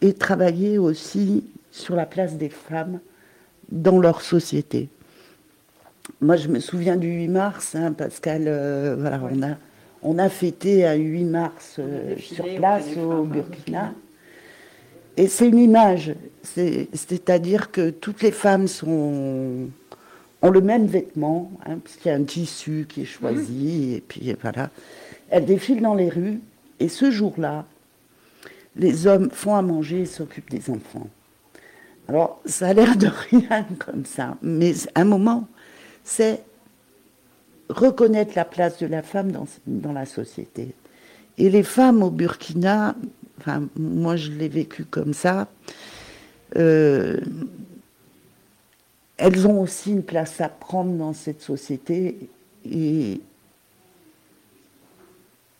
et 0.00 0.14
travaillé 0.14 0.78
aussi 0.78 1.44
sur 1.70 1.96
la 1.96 2.06
place 2.06 2.36
des 2.36 2.48
femmes 2.48 3.00
dans 3.70 3.98
leur 3.98 4.22
société. 4.22 4.88
Moi, 6.20 6.36
je 6.36 6.48
me 6.48 6.60
souviens 6.60 6.96
du 6.96 7.08
8 7.08 7.28
mars, 7.28 7.74
hein, 7.74 7.92
Pascal, 7.92 8.44
euh, 8.46 8.96
voilà, 8.98 9.20
on 9.30 9.42
a, 9.42 9.56
on 10.02 10.18
a 10.18 10.28
fêté 10.28 10.86
un 10.86 10.94
8 10.94 11.24
mars 11.24 11.76
euh, 11.78 12.16
sur 12.16 12.44
place 12.56 12.96
au 12.96 13.24
Burkina. 13.24 13.92
Et 15.18 15.26
c'est 15.26 15.48
une 15.48 15.58
image, 15.58 16.14
c'est-à-dire 16.44 17.72
que 17.72 17.90
toutes 17.90 18.22
les 18.22 18.30
femmes 18.30 18.68
sont, 18.68 19.68
ont 20.42 20.50
le 20.50 20.60
même 20.60 20.86
vêtement, 20.86 21.50
hein, 21.66 21.78
parce 21.82 21.96
qu'il 21.96 22.08
y 22.08 22.14
a 22.14 22.16
un 22.16 22.22
tissu 22.22 22.86
qui 22.88 23.02
est 23.02 23.04
choisi, 23.04 23.94
et 23.94 24.00
puis 24.00 24.32
voilà. 24.40 24.70
Elles 25.28 25.44
défilent 25.44 25.82
dans 25.82 25.96
les 25.96 26.08
rues, 26.08 26.38
et 26.78 26.88
ce 26.88 27.10
jour-là, 27.10 27.64
les 28.76 29.08
hommes 29.08 29.28
font 29.32 29.56
à 29.56 29.62
manger 29.62 30.02
et 30.02 30.06
s'occupent 30.06 30.50
des 30.50 30.70
enfants. 30.70 31.08
Alors, 32.06 32.40
ça 32.46 32.68
a 32.68 32.72
l'air 32.72 32.96
de 32.96 33.08
rien 33.30 33.66
comme 33.80 34.04
ça, 34.04 34.36
mais 34.40 34.72
un 34.94 35.04
moment, 35.04 35.48
c'est 36.04 36.44
reconnaître 37.68 38.34
la 38.36 38.44
place 38.44 38.78
de 38.78 38.86
la 38.86 39.02
femme 39.02 39.32
dans, 39.32 39.48
dans 39.66 39.92
la 39.92 40.06
société. 40.06 40.76
Et 41.38 41.50
les 41.50 41.64
femmes 41.64 42.04
au 42.04 42.10
Burkina 42.10 42.94
enfin, 43.38 43.62
moi 43.76 44.16
je 44.16 44.30
l'ai 44.30 44.48
vécu 44.48 44.84
comme 44.84 45.14
ça, 45.14 45.48
euh, 46.56 47.18
elles 49.16 49.46
ont 49.46 49.60
aussi 49.60 49.90
une 49.90 50.02
place 50.02 50.40
à 50.40 50.48
prendre 50.48 50.92
dans 50.92 51.12
cette 51.12 51.42
société 51.42 52.28
et 52.70 53.20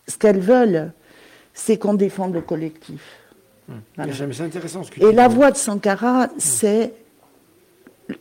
ce 0.07 0.17
qu'elles 0.17 0.41
veulent, 0.41 0.93
c'est 1.53 1.77
qu'on 1.77 1.95
défende 1.95 2.35
le 2.35 2.41
collectif. 2.41 3.19
Hum. 3.69 3.81
C'est 4.12 4.41
intéressant 4.41 4.83
ce 4.83 4.91
que 4.91 5.05
Et 5.05 5.12
la 5.12 5.29
voix 5.29 5.51
de 5.51 5.57
Sankara, 5.57 6.25
hum. 6.25 6.31
c'est 6.38 6.95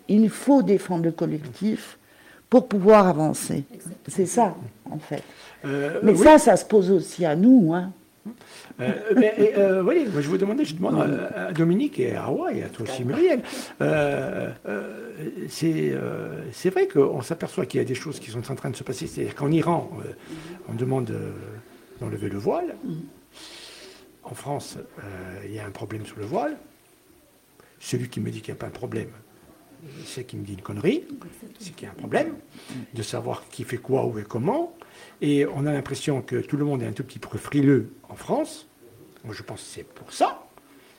il 0.08 0.30
faut 0.30 0.64
défendre 0.64 1.06
le 1.06 1.12
collectif 1.12 1.98
pour 2.50 2.68
pouvoir 2.68 3.08
avancer. 3.08 3.64
C'est 4.08 4.26
ça, 4.26 4.56
en 4.90 5.00
fait. 5.00 5.24
Euh, 5.66 6.00
Mais 6.04 6.16
ça, 6.16 6.38
ça 6.38 6.56
se 6.56 6.66
pose 6.66 6.92
aussi 6.92 7.26
à 7.26 7.36
nous. 7.36 7.74
Hein. 7.74 7.92
Euh, 8.80 8.94
mais, 9.16 9.54
euh, 9.58 9.82
voyez, 9.82 10.06
moi 10.06 10.22
je 10.22 10.30
vous 10.30 10.38
demandais, 10.38 10.66
je 10.66 10.76
demande 10.76 11.00
à, 11.36 11.52
Dominique 11.52 12.00
et 12.00 12.16
à 12.16 12.26
Hawaï, 12.26 12.60
et 12.60 12.64
à 12.64 12.70
toi 12.70 12.86
aussi 12.88 13.04
Muriel, 13.04 13.42
euh, 13.82 14.52
c'est 15.50 16.70
vrai 16.70 16.88
qu'on 16.88 17.22
s'aperçoit 17.22 17.66
qu'il 17.66 17.80
y 17.80 17.84
a 17.84 17.88
des 17.88 17.96
choses 17.96 18.20
qui 18.20 18.32
sont 18.32 18.52
en 18.52 18.56
train 18.56 18.70
de 18.70 18.76
se 18.76 18.84
passer. 18.84 19.08
C'est-à-dire 19.08 19.36
qu'en 19.36 19.52
Iran, 19.52 19.90
on 20.70 20.74
demande 20.74 21.14
d'enlever 22.00 22.30
le 22.30 22.38
voile. 22.38 22.76
En 24.24 24.36
France, 24.36 24.78
il 25.46 25.54
y 25.54 25.60
a 25.60 25.66
un 25.66 25.72
problème 25.72 26.06
sur 26.06 26.18
le 26.18 26.26
voile. 26.26 26.58
Celui 27.80 28.10
qui 28.10 28.20
me 28.20 28.30
dit 28.32 28.42
qu'il 28.42 28.54
n'y 28.54 28.58
a 28.58 28.62
pas 28.62 28.68
un 28.68 28.72
problème, 28.72 29.10
c'est 30.06 30.26
qui 30.26 30.38
me 30.38 30.44
dit 30.44 30.54
une 30.54 30.62
connerie, 30.62 31.04
c'est 31.60 31.76
qu'il 31.76 31.86
y 31.86 31.90
a 31.90 31.92
un 31.92 31.96
problème 31.96 32.36
de 32.94 33.02
savoir 33.02 33.48
qui 33.50 33.64
fait 33.64 33.78
quoi, 33.78 34.06
où 34.06 34.18
et 34.20 34.24
comment. 34.24 34.76
Et 35.22 35.46
on 35.46 35.66
a 35.66 35.74
l'impression 35.74 36.22
que 36.22 36.38
tout 36.38 36.58
le 36.58 36.66
monde 36.66 36.82
est 36.82 36.88
un 36.88 36.94
tout 36.94 37.04
petit 37.04 37.20
peu 37.20 37.38
frileux 37.38 37.94
en 38.10 38.16
France. 38.16 38.68
Moi, 39.24 39.34
je 39.34 39.44
pense 39.44 39.62
que 39.62 39.68
c'est 39.68 39.88
pour 39.88 40.12
ça. 40.14 40.48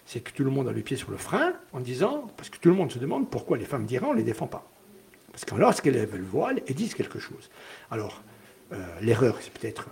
C'est 0.07 0.21
que 0.21 0.33
tout 0.33 0.45
le 0.45 0.51
monde 0.51 0.69
a 0.69 0.73
le 0.73 0.81
pied 0.81 0.97
sur 0.97 1.11
le 1.11 1.17
frein 1.17 1.53
en 1.73 1.81
disant, 1.81 2.31
parce 2.37 2.49
que 2.49 2.59
tout 2.59 2.69
le 2.69 2.75
monde 2.75 2.91
se 2.91 2.99
demande 2.99 3.29
pourquoi 3.29 3.59
les 3.59 3.65
femmes 3.65 3.85
d'Iran 3.85 4.13
ne 4.13 4.19
les 4.19 4.25
défend 4.25 4.47
pas. 4.47 4.71
Parce 5.33 5.45
que 5.45 5.55
lorsqu'elles 5.55 5.95
lèvent 5.95 6.17
le 6.17 6.25
voile, 6.25 6.63
elles 6.67 6.75
disent 6.75 6.95
quelque 6.95 7.19
chose. 7.19 7.51
Alors, 7.91 8.23
euh, 8.73 8.77
l'erreur, 9.01 9.37
c'est 9.41 9.53
peut-être 9.53 9.89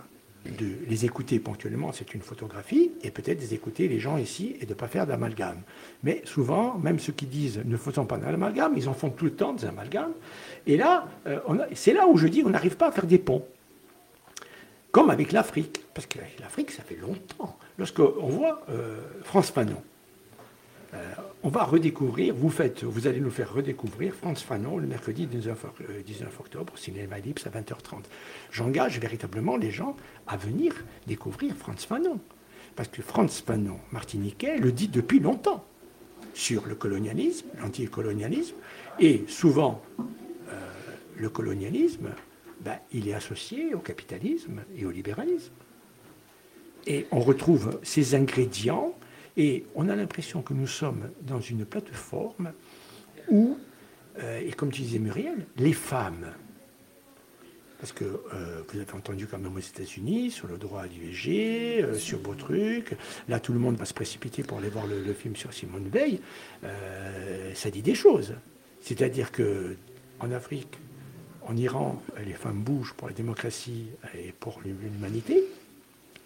de 0.51 0.67
les 0.87 1.05
écouter 1.05 1.39
ponctuellement, 1.39 1.91
c'est 1.91 2.13
une 2.13 2.21
photographie, 2.21 2.91
et 3.01 3.11
peut-être 3.11 3.47
d'écouter 3.47 3.87
les 3.87 3.99
gens 3.99 4.17
ici 4.17 4.55
et 4.61 4.65
de 4.65 4.69
ne 4.69 4.75
pas 4.75 4.87
faire 4.87 5.07
d'amalgame. 5.07 5.61
Mais 6.03 6.21
souvent, 6.25 6.77
même 6.77 6.99
ceux 6.99 7.13
qui 7.13 7.25
disent 7.25 7.61
ne 7.63 7.77
faisons 7.77 8.05
pas 8.05 8.17
d'amalgame, 8.17 8.73
ils 8.75 8.89
en 8.89 8.93
font 8.93 9.09
tout 9.09 9.25
le 9.25 9.31
temps 9.31 9.53
des 9.53 9.65
amalgames. 9.65 10.13
Et 10.65 10.77
là, 10.77 11.07
euh, 11.27 11.39
c'est 11.73 11.93
là 11.93 12.07
où 12.07 12.17
je 12.17 12.27
dis 12.27 12.43
on 12.45 12.49
n'arrive 12.49 12.77
pas 12.77 12.87
à 12.87 12.91
faire 12.91 13.07
des 13.07 13.19
ponts. 13.19 13.45
Comme 14.91 15.09
avec 15.09 15.31
l'Afrique, 15.31 15.81
parce 15.93 16.07
que 16.07 16.19
l'Afrique, 16.39 16.71
ça 16.71 16.83
fait 16.83 16.95
longtemps. 16.95 17.57
Lorsqu'on 17.77 18.27
voit 18.27 18.63
euh, 18.69 18.99
France 19.23 19.51
Fanon, 19.51 19.81
euh, 20.93 21.13
on 21.43 21.49
va 21.49 21.63
redécouvrir, 21.63 22.33
vous, 22.33 22.49
faites, 22.49 22.83
vous 22.83 23.07
allez 23.07 23.19
nous 23.19 23.29
faire 23.29 23.53
redécouvrir 23.53 24.13
France 24.13 24.41
Fanon 24.41 24.77
le 24.77 24.87
mercredi 24.87 25.27
19, 25.27 25.65
19 26.05 26.27
euh, 26.29 26.39
octobre, 26.39 26.77
cinéma 26.77 27.19
Lips 27.19 27.45
à 27.45 27.49
20h30. 27.49 28.03
J'engage 28.51 28.99
véritablement 28.99 29.57
les 29.57 29.71
gens 29.71 29.95
à 30.27 30.37
venir 30.37 30.73
découvrir 31.05 31.55
France 31.55 31.85
Fanon. 31.85 32.19
Parce 32.75 32.89
que 32.89 33.01
France 33.01 33.41
Fanon, 33.45 33.79
martiniquais, 33.91 34.57
le 34.57 34.71
dit 34.71 34.87
depuis 34.87 35.19
longtemps 35.19 35.65
sur 36.33 36.65
le 36.67 36.75
colonialisme, 36.75 37.47
l'anticolonialisme, 37.59 38.55
et 38.99 39.25
souvent 39.27 39.81
le 41.17 41.29
colonialisme 41.29 42.09
ben, 42.61 42.79
il 42.91 43.07
est 43.07 43.13
associé 43.13 43.73
au 43.73 43.79
capitalisme 43.79 44.61
et 44.75 44.85
au 44.85 44.91
libéralisme. 44.91 45.53
Et 46.85 47.05
on 47.11 47.19
retrouve 47.19 47.79
ces 47.83 48.15
ingrédients 48.15 48.93
et 49.37 49.65
on 49.75 49.87
a 49.87 49.95
l'impression 49.95 50.41
que 50.41 50.53
nous 50.53 50.67
sommes 50.67 51.11
dans 51.21 51.39
une 51.39 51.63
plateforme 51.63 52.51
où, 53.29 53.57
euh, 54.19 54.39
et 54.39 54.51
comme 54.51 54.71
tu 54.71 54.81
disais 54.81 54.97
Muriel, 54.97 55.45
les 55.57 55.73
femmes, 55.73 56.33
parce 57.79 57.91
que 57.91 58.03
euh, 58.05 58.63
vous 58.67 58.79
avez 58.79 58.91
entendu 58.93 59.27
quand 59.27 59.37
même 59.37 59.55
aux 59.55 59.59
États-Unis 59.59 60.31
sur 60.31 60.47
le 60.47 60.57
droit 60.57 60.81
à 60.81 60.87
l'IVG, 60.87 61.83
euh, 61.83 61.93
sur 61.93 62.17
beau 62.17 62.33
trucs, 62.33 62.97
là 63.29 63.39
tout 63.39 63.53
le 63.53 63.59
monde 63.59 63.75
va 63.75 63.85
se 63.85 63.93
précipiter 63.93 64.41
pour 64.41 64.57
aller 64.57 64.69
voir 64.69 64.87
le, 64.87 65.13
film 65.13 65.35
sur 65.35 65.53
Simone 65.53 65.87
Veil, 65.87 66.19
ça 67.53 67.69
dit 67.69 67.83
des 67.83 67.95
choses. 67.95 68.33
C'est-à-dire 68.81 69.31
que 69.31 69.75
en 70.19 70.31
Afrique, 70.31 70.79
en 71.43 71.55
Iran, 71.55 72.01
les 72.25 72.33
femmes 72.33 72.63
bougent 72.63 72.93
pour 72.93 73.07
la 73.07 73.13
démocratie 73.13 73.89
et 74.17 74.31
pour 74.31 74.59
l'humanité. 74.65 75.43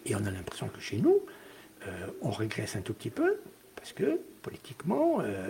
Et 0.06 0.14
on 0.16 0.24
a 0.24 0.30
l'impression 0.30 0.68
que 0.68 0.80
chez 0.80 0.96
nous, 0.96 1.20
on 2.20 2.30
régresse 2.30 2.76
un 2.76 2.80
tout 2.80 2.94
petit 2.94 3.10
peu, 3.10 3.38
parce 3.76 3.92
que 3.92 4.20
politiquement, 4.42 5.20
euh, 5.20 5.46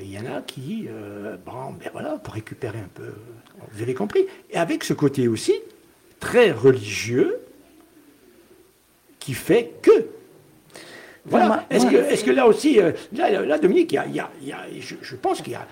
il 0.00 0.10
y 0.10 0.18
en 0.18 0.26
a 0.26 0.42
qui, 0.42 0.86
euh, 0.88 1.36
bon, 1.44 1.72
ben 1.72 1.90
voilà, 1.92 2.16
pour 2.18 2.34
récupérer 2.34 2.78
un 2.78 2.90
peu, 2.92 3.12
vous 3.72 3.82
avez 3.82 3.94
compris. 3.94 4.26
Et 4.50 4.56
avec 4.56 4.84
ce 4.84 4.92
côté 4.92 5.28
aussi, 5.28 5.54
très 6.20 6.50
religieux, 6.50 7.40
qui 9.20 9.34
fait 9.34 9.72
que. 9.82 10.06
Voilà. 11.24 11.66
Est-ce 11.70 11.86
que, 11.86 11.96
est 11.96 12.24
que, 12.24 12.30
là 12.30 12.46
aussi, 12.46 12.78
là, 13.12 13.58
Dominique, 13.58 13.92
il 13.92 14.14
y 14.14 14.20
a, 14.20 14.30
je, 14.80 15.16
pense 15.16 15.42
qu'il 15.42 15.54
y 15.54 15.56
a, 15.56 15.66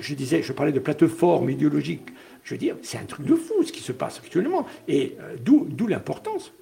je, 0.00 0.14
disais, 0.14 0.42
je 0.42 0.52
parlais 0.52 0.72
de 0.72 0.80
plateforme 0.80 1.50
idéologique 1.50 2.08
je 2.46 2.54
veux 2.54 2.58
dire, 2.58 2.76
c'est 2.82 2.98
un 2.98 3.04
truc 3.04 3.26
de 3.26 3.34
fou 3.34 3.64
ce 3.64 3.72
qui 3.72 3.82
se 3.82 3.90
passe 3.90 4.18
actuellement. 4.18 4.66
Et 4.86 5.16
euh, 5.20 5.34
d'où 5.40 5.86
l'importance, 5.88 6.52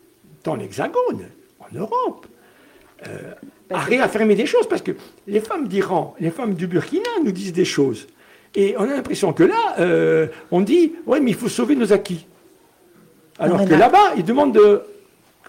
dans 0.42 0.56
l'Hexagone, 0.56 1.28
en 1.60 1.76
Europe, 1.76 2.26
euh, 2.26 2.33
à 3.70 3.78
réaffirmer 3.78 4.34
des 4.34 4.46
choses. 4.46 4.68
Parce 4.68 4.82
que 4.82 4.92
les 5.26 5.40
femmes 5.40 5.68
d'Iran, 5.68 6.14
les 6.20 6.30
femmes 6.30 6.54
du 6.54 6.66
Burkina 6.66 7.08
nous 7.24 7.32
disent 7.32 7.52
des 7.52 7.64
choses. 7.64 8.06
Et 8.54 8.74
on 8.78 8.82
a 8.82 8.94
l'impression 8.94 9.32
que 9.32 9.44
là, 9.44 9.74
euh, 9.80 10.28
on 10.50 10.60
dit, 10.60 10.94
oui, 11.06 11.20
mais 11.20 11.30
il 11.32 11.36
faut 11.36 11.48
sauver 11.48 11.74
nos 11.74 11.92
acquis. 11.92 12.26
Alors 13.38 13.64
que 13.64 13.74
là-bas, 13.74 14.14
ils 14.16 14.24
demandent 14.24 14.54
de 14.54 14.82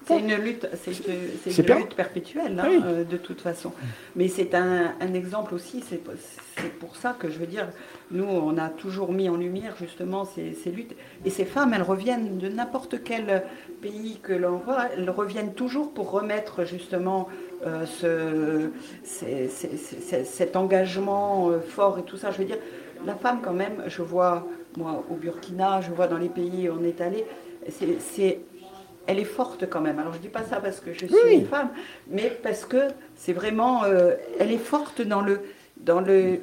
c'est 0.07 0.19
une 0.19 0.35
lutte, 0.35 0.67
c'est 0.75 1.67
une, 1.67 1.77
lutte 1.77 1.95
perpétuelle, 1.95 2.59
hein, 2.59 2.69
euh, 2.85 3.03
de 3.03 3.17
toute 3.17 3.41
façon. 3.41 3.71
Mais 4.15 4.27
c'est 4.27 4.53
un, 4.53 4.93
exemple 5.15 5.55
aussi, 5.55 5.83
c'est 5.87 6.03
pour 6.79 6.95
ça 6.95 7.15
que 7.17 7.29
je 7.29 7.39
veux 7.39 7.47
dire, 7.47 7.69
nous, 8.11 8.25
on 8.25 8.55
a 8.59 8.69
toujours 8.69 9.11
mis 9.11 9.29
en 9.29 9.35
lumière 9.35 9.75
justement 9.79 10.25
ces, 10.25 10.53
luttes. 10.69 10.95
Et 11.25 11.31
ces 11.31 11.45
femmes, 11.45 11.73
elles 11.73 11.81
reviennent 11.81 12.37
de 12.37 12.47
n'importe 12.47 13.03
quel 13.03 13.43
pays 13.81 14.19
que 14.21 14.33
l'on 14.33 14.57
voit, 14.57 14.89
elles 14.95 15.09
reviennent 15.09 15.53
toujours 15.53 15.91
pour 15.91 16.11
remettre 16.11 16.65
justement 16.65 17.27
euh, 17.65 17.85
ce, 17.85 18.69
cet 20.23 20.55
engagement 20.55 21.49
euh, 21.49 21.59
fort 21.59 21.99
et 21.99 22.03
tout 22.03 22.17
ça. 22.17 22.31
Je 22.31 22.37
veux 22.37 22.45
dire, 22.45 22.57
la 23.05 23.15
femme 23.15 23.39
quand 23.41 23.53
même, 23.53 23.83
je 23.87 24.01
vois, 24.01 24.47
moi, 24.77 25.03
au 25.09 25.15
Burkina, 25.15 25.81
je 25.81 25.91
vois 25.91 26.07
dans 26.07 26.17
les 26.17 26.29
pays 26.29 26.69
où 26.69 26.77
on 26.79 26.83
est 26.83 27.01
allé, 27.01 27.25
c'est 27.69 28.39
elle 29.07 29.19
est 29.19 29.23
forte 29.23 29.69
quand 29.69 29.81
même. 29.81 29.99
Alors 29.99 30.13
je 30.13 30.19
dis 30.19 30.29
pas 30.29 30.43
ça 30.43 30.59
parce 30.59 30.79
que 30.79 30.93
je 30.93 31.05
suis 31.05 31.33
une 31.33 31.47
femme, 31.47 31.69
mais 32.09 32.29
parce 32.41 32.65
que 32.65 32.87
c'est 33.15 33.33
vraiment, 33.33 33.83
euh, 33.83 34.15
elle 34.39 34.51
est 34.51 34.57
forte 34.57 35.01
dans 35.01 35.21
le, 35.21 35.41
dans 35.77 36.01
le, 36.01 36.39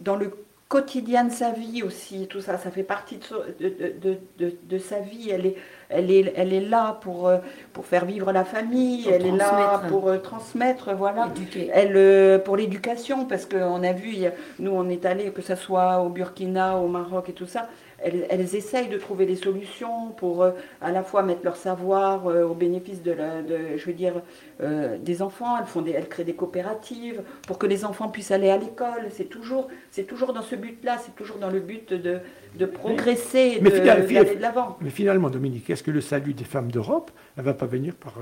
dans 0.00 0.16
le 0.16 0.30
quotidien 0.72 1.24
de 1.24 1.32
sa 1.32 1.50
vie 1.50 1.82
aussi. 1.82 2.26
Tout 2.28 2.40
ça, 2.40 2.56
ça 2.56 2.70
fait 2.70 2.82
partie 2.82 3.18
de, 3.60 4.18
de, 4.38 4.52
de, 4.62 4.78
sa 4.78 5.00
vie. 5.00 5.28
Elle 5.28 5.44
est, 5.44 5.56
elle 5.90 6.10
est, 6.10 6.32
elle 6.34 6.54
est 6.54 6.62
là 6.62 6.98
pour, 7.02 7.28
euh, 7.28 7.36
pour 7.74 7.84
faire 7.84 8.06
vivre 8.06 8.32
la 8.32 8.46
famille. 8.46 9.06
elle 9.06 9.26
est 9.26 9.36
là 9.36 9.82
pour 9.90 10.08
euh, 10.08 10.16
transmettre, 10.16 10.94
voilà. 10.94 11.28
Elle, 11.74 12.42
pour 12.42 12.56
l'éducation, 12.56 13.26
parce 13.26 13.44
qu'on 13.44 13.82
a 13.82 13.92
vu, 13.92 14.16
nous 14.58 14.70
on 14.70 14.88
est 14.88 15.04
allé, 15.04 15.30
que 15.30 15.42
ce 15.42 15.56
soit 15.56 16.00
au 16.00 16.08
Burkina, 16.08 16.78
au 16.78 16.88
Maroc 16.88 17.28
et 17.28 17.34
tout 17.34 17.46
ça 17.46 17.68
elles, 18.04 18.54
essayent 18.54 18.88
de 18.88 18.98
trouver 18.98 19.26
des 19.26 19.36
solutions 19.36 20.10
pour 20.16 20.42
euh, 20.42 20.52
à 20.80 20.90
la 20.90 21.02
fois 21.02 21.22
mettre 21.22 21.44
leur 21.44 21.56
savoir 21.56 22.26
euh, 22.26 22.44
au 22.44 22.54
bénéfice 22.54 23.02
de, 23.02 23.12
la, 23.12 23.42
je 23.76 23.84
veux 23.84 23.92
dire, 23.92 24.22
euh, 24.60 24.98
des 24.98 25.22
enfants. 25.22 25.56
Elles, 25.58 25.66
font 25.66 25.82
des, 25.82 25.92
elles 25.92 26.08
créent 26.08 26.24
des 26.24 26.34
coopératives 26.34 27.22
pour 27.46 27.58
que 27.58 27.66
les 27.66 27.84
enfants 27.84 28.08
puissent 28.08 28.30
aller 28.30 28.50
à 28.50 28.56
l'école. 28.56 29.08
C'est 29.10 29.28
toujours, 29.28 29.68
c'est 29.90 30.04
toujours 30.04 30.32
dans 30.32 30.42
ce 30.42 30.56
but-là, 30.56 30.98
c'est 30.98 31.14
toujours 31.14 31.38
dans 31.38 31.50
le 31.50 31.60
but 31.60 31.92
de, 31.92 32.18
de 32.56 32.66
progresser, 32.66 33.58
mais, 33.62 33.70
d'aller 33.70 34.36
de, 34.36 34.40
l'avant. 34.40 34.76
Mais 34.80 34.90
finalement, 34.90 35.30
Dominique, 35.30 35.70
est-ce 35.70 35.82
que 35.82 35.90
le 35.90 36.00
salut 36.00 36.34
des 36.34 36.44
femmes 36.44 36.70
d'Europe 36.70 37.10
ne 37.36 37.42
va 37.42 37.54
pas 37.54 37.66
venir 37.66 37.94
par, 37.94 38.14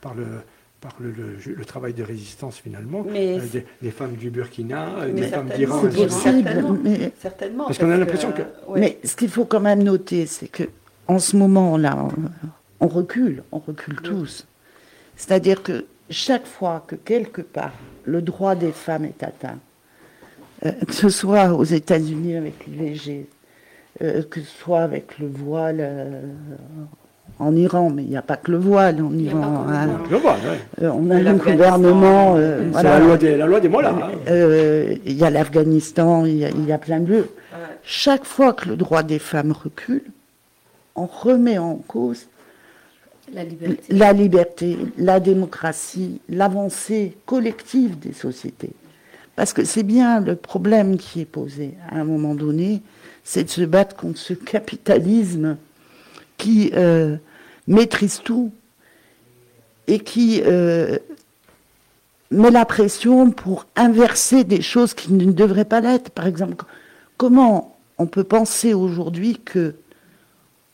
par 0.00 0.14
le 0.14 0.26
par 0.82 0.96
le, 0.98 1.14
le, 1.46 1.64
travail 1.64 1.94
de 1.94 2.02
résistance 2.02 2.58
finalement 2.58 3.06
euh, 3.08 3.40
des, 3.80 3.90
femmes 3.92 4.16
du 4.16 4.30
Burkina, 4.30 4.88
euh, 4.98 5.12
des 5.12 5.28
femmes 5.28 5.48
d'Iran. 5.48 5.80
C'est 5.80 6.06
possible, 6.06 6.50
mais, 6.82 7.12
certainement. 7.20 7.66
Parce, 7.66 7.78
qu'on 7.78 7.90
a 7.90 7.96
l'impression 7.96 8.32
que. 8.32 8.42
Mais 8.76 8.98
ce 9.04 9.14
qu'il 9.14 9.30
faut 9.30 9.44
quand 9.44 9.60
même 9.60 9.84
noter, 9.84 10.26
c'est 10.26 10.48
que 10.48 10.64
en 11.06 11.20
ce 11.20 11.36
moment-là, 11.36 12.08
on, 12.80 12.88
recule, 12.88 13.44
on 13.52 13.60
recule 13.60 13.94
tous. 14.02 14.46
C'est-à-dire 15.16 15.62
que 15.62 15.86
chaque 16.10 16.46
fois 16.46 16.84
que 16.86 16.96
quelque 16.96 17.42
part 17.42 17.72
le 18.04 18.20
droit 18.20 18.56
des 18.56 18.72
femmes 18.72 19.04
est 19.04 19.22
atteint, 19.22 19.58
euh, 20.66 20.72
que 20.72 20.94
ce 20.94 21.08
soit 21.08 21.54
aux 21.54 21.64
États-Unis 21.64 22.36
avec 22.36 22.66
l'IVG, 22.66 23.26
que 24.00 24.40
ce 24.40 24.58
soit 24.58 24.80
avec 24.80 25.18
le 25.20 25.28
voile 25.28 26.24
en 27.38 27.56
Iran, 27.56 27.90
mais 27.90 28.02
il 28.02 28.08
n'y 28.08 28.16
a 28.16 28.22
pas 28.22 28.36
que 28.36 28.50
le 28.50 28.58
voile 28.58 29.02
en 29.02 29.12
Iran. 29.16 29.66
Hein. 29.68 29.88
Euh, 30.80 30.90
on 30.94 31.10
a 31.10 31.16
un 31.16 31.34
gouvernement. 31.34 32.34
Euh, 32.36 32.70
c'est 32.74 32.82
la, 32.82 32.98
loi 32.98 33.16
des, 33.16 33.36
la 33.36 33.46
loi 33.46 33.60
des 33.60 33.68
mollahs. 33.68 33.90
Hein. 33.90 34.10
Euh, 34.28 34.94
il 35.04 35.12
y 35.12 35.24
a 35.24 35.30
l'Afghanistan, 35.30 36.24
il, 36.24 36.36
y 36.36 36.72
a 36.72 36.78
plein 36.78 37.00
de 37.00 37.12
lieux. 37.12 37.28
Chaque 37.84 38.24
fois 38.24 38.52
que 38.52 38.68
le 38.68 38.76
droit 38.76 39.02
des 39.02 39.18
femmes 39.18 39.52
recule, 39.52 40.04
on 40.94 41.06
remet 41.06 41.58
en 41.58 41.76
cause 41.76 42.26
la 43.34 43.44
liberté, 43.44 43.82
la, 43.88 44.12
liberté, 44.12 44.78
la 44.98 45.18
démocratie, 45.18 46.20
l'avancée 46.28 47.16
collective 47.26 47.98
des 47.98 48.12
sociétés. 48.12 48.72
Parce 49.36 49.52
que 49.52 49.64
c'est 49.64 49.82
bien 49.82 50.20
le 50.20 50.36
problème 50.36 50.98
qui 50.98 51.22
est 51.22 51.26
posé 51.26 51.74
à 51.90 51.96
un 51.96 52.04
moment 52.04 52.34
donné, 52.34 52.82
c'est 53.24 53.44
de 53.44 53.48
se 53.48 53.62
battre 53.62 53.96
contre 53.96 54.18
ce 54.18 54.34
capitalisme 54.34 55.56
qui 56.42 56.72
euh, 56.74 57.16
maîtrise 57.68 58.20
tout 58.24 58.50
et 59.86 60.00
qui 60.00 60.42
euh, 60.44 60.98
met 62.32 62.50
la 62.50 62.64
pression 62.64 63.30
pour 63.30 63.66
inverser 63.76 64.42
des 64.42 64.60
choses 64.60 64.92
qui 64.92 65.12
ne 65.12 65.30
devraient 65.30 65.64
pas 65.64 65.80
l'être. 65.80 66.10
Par 66.10 66.26
exemple, 66.26 66.64
comment 67.16 67.76
on 67.98 68.06
peut 68.06 68.24
penser 68.24 68.74
aujourd'hui 68.74 69.38
que 69.44 69.76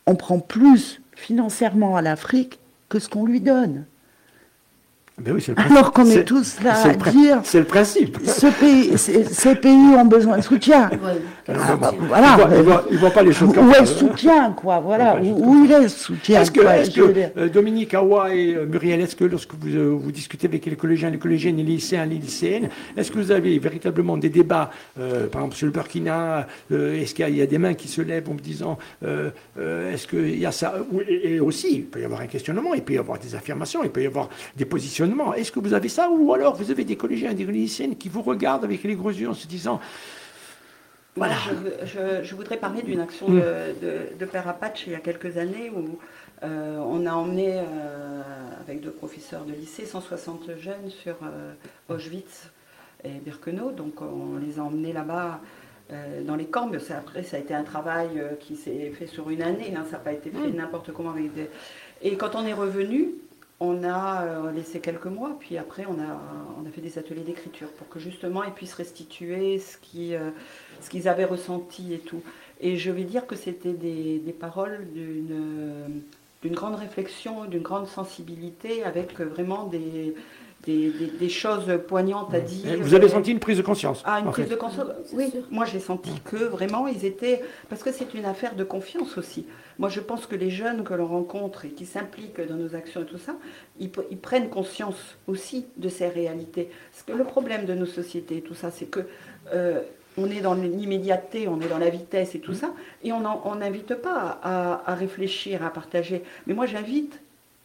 on 0.07 0.15
prend 0.15 0.39
plus 0.39 1.01
financièrement 1.15 1.95
à 1.95 2.01
l'Afrique 2.01 2.57
que 2.87 2.97
ce 2.97 3.07
qu'on 3.07 3.25
lui 3.25 3.39
donne? 3.39 3.85
Ben 5.21 5.37
Alors 5.57 5.91
qu'on 5.91 6.05
est, 6.05 6.23
tous 6.23 6.57
là 6.63 6.75
à 6.81 6.93
dire. 7.11 7.41
C'est 7.43 7.59
le 7.59 7.65
principe. 7.65 8.17
Ce 8.25 8.47
pays, 8.47 8.97
ces 8.97 9.55
pays 9.55 9.95
ont 9.97 10.05
besoin 10.05 10.37
de 10.37 10.43
soutien. 10.43 10.89
Ah, 11.47 11.75
bah, 11.75 11.93
voilà. 11.97 12.37
Ils 12.89 12.93
ne 12.95 12.99
voient 12.99 13.09
pas 13.11 13.23
les 13.23 13.33
choses 13.33 13.53
comme 13.53 13.69
Où 13.69 13.73
est 13.73 13.81
le 13.81 13.85
soutien, 13.85 14.51
quoi 14.53 14.79
Voilà. 14.79 15.19
Où, 15.21 15.65
il 15.65 15.71
est 15.71 15.81
le 15.81 15.87
soutien 15.87 16.41
Est-ce 16.41 16.51
que, 16.51 16.61
euh, 16.61 17.49
Dominique 17.49 17.93
Awa 17.93 18.33
et 18.33 18.55
euh, 18.55 18.65
Muriel, 18.65 19.01
est-ce 19.01 19.15
que 19.15 19.25
lorsque 19.25 19.53
vous, 19.53 19.75
euh, 19.75 19.89
vous, 19.89 20.11
discutez 20.11 20.47
avec 20.47 20.65
les 20.65 20.75
collégiens, 20.75 21.09
les 21.09 21.17
collégiennes, 21.17 21.57
les 21.57 21.63
lycéens, 21.63 22.05
les 22.05 22.17
lycéennes, 22.17 22.69
est-ce 22.95 23.11
que 23.11 23.17
vous 23.17 23.31
avez 23.31 23.57
véritablement 23.59 24.17
des 24.17 24.29
débats, 24.29 24.71
par 24.95 25.41
exemple 25.41 25.55
sur 25.55 25.65
le 25.65 25.71
Burkina 25.71 26.47
Est-ce 26.71 27.13
qu'il 27.13 27.35
y, 27.35 27.41
a 27.41 27.45
des 27.45 27.57
mains 27.57 27.73
qui 27.73 27.87
se 27.87 28.01
lèvent 28.01 28.29
en 28.29 28.33
me 28.33 28.39
disant 28.39 28.77
est-ce 29.03 30.07
qu'il 30.07 30.39
y 30.39 30.45
a 30.45 30.51
ça 30.51 30.75
Et 31.07 31.39
aussi, 31.39 31.67
il 31.71 31.85
peut 31.85 32.01
y 32.01 32.05
avoir 32.05 32.21
un 32.21 32.27
questionnement, 32.27 32.73
il 32.73 32.81
peut 32.81 32.93
y 32.93 32.97
avoir 32.97 33.19
des 33.19 33.35
affirmations, 33.35 33.83
il 33.83 33.89
peut 33.89 34.03
y 34.03 34.07
avoir 34.07 34.29
des 34.55 34.65
est-ce 35.35 35.51
que 35.51 35.59
vous 35.59 35.73
avez 35.73 35.89
ça 35.89 36.09
Ou 36.09 36.33
alors 36.33 36.55
vous 36.55 36.71
avez 36.71 36.83
des 36.83 36.95
collégiens 36.95 37.31
et 37.31 37.35
des 37.35 37.45
lycéennes 37.45 37.95
qui 37.95 38.09
vous 38.09 38.21
regardent 38.21 38.63
avec 38.63 38.83
les 38.83 38.95
gros 38.95 39.11
yeux 39.11 39.29
en 39.29 39.33
se 39.33 39.47
disant 39.47 39.79
voilà. 41.15 41.35
Je, 42.23 42.33
voudrais 42.35 42.57
parler 42.57 42.81
d'une 42.81 43.01
action 43.01 43.29
mm. 43.29 43.41
de, 44.17 44.25
Père 44.25 44.47
Apache 44.47 44.85
il 44.87 44.93
y 44.93 44.95
a 44.95 44.99
quelques 44.99 45.37
années 45.37 45.69
où 45.69 45.99
euh, 46.43 46.77
on 46.77 47.05
a 47.05 47.11
emmené, 47.11 47.57
euh, 47.57 48.21
avec 48.61 48.79
deux 48.79 48.91
professeurs 48.91 49.43
de 49.43 49.51
lycée, 49.51 49.85
160 49.85 50.57
jeunes 50.57 50.89
sur 50.89 51.15
euh, 51.23 51.53
Auschwitz 51.89 52.49
et 53.03 53.19
Birkenau. 53.19 53.71
Donc 53.71 54.01
on 54.01 54.37
les 54.37 54.59
a 54.59 54.63
emmenés 54.63 54.93
là-bas 54.93 55.41
dans 56.25 56.35
les 56.35 56.45
camps. 56.45 56.67
Mais 56.67 56.77
après, 56.91 57.23
ça 57.23 57.37
a 57.37 57.39
été 57.39 57.53
un 57.53 57.63
travail 57.63 58.21
qui 58.39 58.55
s'est 58.55 58.91
fait 58.91 59.07
sur 59.07 59.29
une 59.29 59.41
année. 59.41 59.73
Hein. 59.75 59.85
ça 59.89 59.97
n'a 59.97 60.03
pas 60.03 60.13
été 60.13 60.29
fait 60.29 60.47
mm. 60.47 60.55
n'importe 60.55 60.93
comment 60.93 61.11
avec 61.11 61.33
des... 61.33 61.49
Et 62.01 62.15
quand 62.15 62.35
on 62.35 62.45
est 62.45 62.53
revenu, 62.53 63.15
on 63.59 63.83
a 63.83 64.23
euh, 64.23 64.51
laissé 64.51 64.79
quelques 64.79 65.05
mois, 65.05 65.35
puis 65.39 65.57
après 65.57 65.85
on 65.85 65.99
a, 65.99 66.19
on 66.61 66.65
a 66.65 66.71
fait 66.71 66.81
des 66.81 66.97
ateliers 66.97 67.23
d'écriture 67.23 67.69
pour 67.73 67.89
que 67.89 67.99
justement 67.99 68.43
ils 68.43 68.53
puissent 68.53 68.73
restituer 68.73 69.59
ce 69.59 69.77
qu'ils 69.77 70.15
euh, 70.15 70.31
qu'ils 70.89 71.09
avaient 71.09 71.25
ressenti 71.25 71.93
et 71.93 71.99
tout. 71.99 72.21
Et 72.61 72.77
je 72.77 72.91
vais 72.91 73.03
dire 73.03 73.27
que 73.27 73.35
c'était 73.35 73.73
des, 73.73 74.19
des, 74.19 74.33
paroles 74.33 74.87
d'une 74.93 76.03
d'une 76.41 76.53
grande 76.53 76.75
réflexion, 76.75 77.45
d'une 77.45 77.61
grande 77.61 77.87
sensibilité, 77.87 78.83
avec 78.83 79.19
vraiment 79.19 79.65
des, 79.65 80.15
des, 80.65 81.29
choses 81.29 81.79
poignantes 81.87 82.33
à 82.33 82.39
dire. 82.39 82.77
Vous 82.81 82.93
avez 82.93 83.09
senti 83.09 83.31
une 83.31 83.39
prise 83.39 83.57
de 83.57 83.63
conscience 83.63 84.03
Ah, 84.05 84.19
une 84.19 84.31
prise 84.31 84.49
de 84.49 84.55
conscience 84.55 84.87
Oui, 85.13 85.31
moi 85.49 85.65
j'ai 85.65 85.79
senti 85.79 86.11
que 86.25 86.37
vraiment 86.37 86.87
ils 86.87 87.05
étaient. 87.05 87.41
Parce 87.69 87.83
que 87.83 87.91
c'est 87.91 88.13
une 88.13 88.25
affaire 88.25 88.55
de 88.55 88.63
confiance 88.63 89.17
aussi. 89.17 89.45
Moi 89.77 89.89
je 89.89 89.99
pense 89.99 90.25
que 90.25 90.35
les 90.35 90.49
jeunes 90.49 90.83
que 90.83 90.93
l'on 90.93 91.07
rencontre 91.07 91.65
et 91.65 91.69
qui 91.69 91.85
s'impliquent 91.85 92.41
dans 92.41 92.55
nos 92.55 92.75
actions 92.75 93.01
et 93.01 93.05
tout 93.05 93.17
ça, 93.17 93.35
ils, 93.79 93.89
prennent 93.89 94.49
conscience 94.49 95.17
aussi 95.27 95.67
de 95.77 95.89
ces 95.89 96.07
réalités. 96.07 96.69
Parce 96.91 97.03
que 97.03 97.13
le 97.13 97.23
problème 97.23 97.65
de 97.65 97.73
nos 97.73 97.85
sociétés 97.85 98.37
et 98.37 98.41
tout 98.41 98.55
ça, 98.55 98.71
c'est 98.71 98.87
que. 98.87 99.01
Euh, 99.53 99.81
on 100.17 100.29
est 100.29 100.41
dans 100.41 100.55
l'immédiateté, 100.55 101.47
on 101.47 101.61
est 101.61 101.69
dans 101.69 101.77
la 101.77 101.89
vitesse 101.89 102.35
et 102.35 102.39
tout 102.39 102.53
ça, 102.53 102.73
et 103.03 103.13
on 103.13 103.55
n'invite 103.55 103.95
pas 103.95 104.37
à, 104.43 104.91
à 104.91 104.95
réfléchir, 104.95 105.63
à 105.63 105.69
partager. 105.69 106.23
Mais 106.45 106.53
moi 106.53 106.65
j'invite 106.65 107.21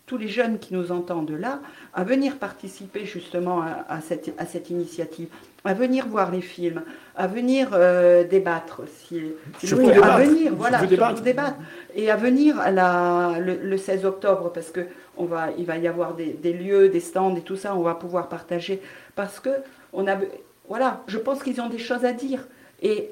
tous 0.07 0.19
les 0.19 0.29
jeunes 0.29 0.59
qui 0.59 0.75
nous 0.75 0.93
entendent 0.93 1.31
là 1.31 1.61
à 1.95 2.05
venir 2.05 2.37
participer 2.37 3.07
justement 3.07 3.63
à, 3.63 4.01
cette, 4.03 4.35
à 4.39 4.45
cette, 4.45 4.69
initiative, 4.69 5.29
à 5.65 5.73
venir 5.73 6.07
voir 6.07 6.31
les 6.31 6.43
films, 6.43 6.83
à 7.17 7.27
venir 7.27 7.71
euh, 7.73 8.25
débattre, 8.25 8.83
si, 8.87 9.33
à 9.63 10.19
venir, 10.19 10.55
voilà, 10.55 10.85
débattre. 10.85 11.57
et 11.95 12.11
à 12.11 12.17
venir 12.17 12.61
à 12.61 12.71
la, 12.71 13.39
le, 13.41 13.77
16 13.79 14.05
octobre 14.05 14.53
parce 14.53 14.71
que 14.71 14.81
on 15.17 15.25
va, 15.25 15.49
il 15.57 15.65
va 15.65 15.79
y 15.79 15.89
avoir 15.89 16.15
des, 16.15 16.33
des, 16.33 16.53
lieux, 16.53 16.89
des 16.89 17.01
stands 17.01 17.35
et 17.37 17.41
tout 17.41 17.57
ça, 17.57 17.75
on 17.75 17.83
va 17.83 17.95
pouvoir 17.95 18.29
partager. 18.29 18.83
Parce 19.15 19.41
que 19.41 19.51
on 19.93 20.07
a, 20.07 20.19
voilà, 20.69 21.03
je 21.07 21.19
pense 21.19 21.43
qu'ils 21.43 21.61
ont 21.61 21.69
des 21.69 21.79
choses 21.79 22.05
à 22.05 22.13
dire. 22.13 22.47
Et 22.83 23.11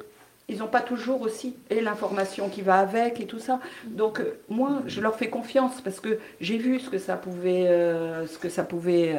ils 0.48 0.58
n'ont 0.58 0.66
pas 0.66 0.80
toujours 0.80 1.22
aussi 1.22 1.56
et 1.70 1.80
l'information 1.80 2.48
qui 2.48 2.62
va 2.62 2.76
avec 2.76 3.20
et 3.20 3.26
tout 3.26 3.38
ça. 3.38 3.60
Donc 3.86 4.20
euh, 4.20 4.38
moi, 4.48 4.82
je 4.86 5.00
leur 5.00 5.14
fais 5.14 5.28
confiance 5.28 5.80
parce 5.80 6.00
que 6.00 6.18
j'ai 6.40 6.58
vu 6.58 6.80
ce 6.80 6.90
que 6.90 6.98
ça 6.98 7.16
pouvait, 7.16 7.68
euh, 7.68 8.26
ce 8.26 8.38
que 8.38 8.48
ça 8.48 8.64
pouvait 8.64 9.16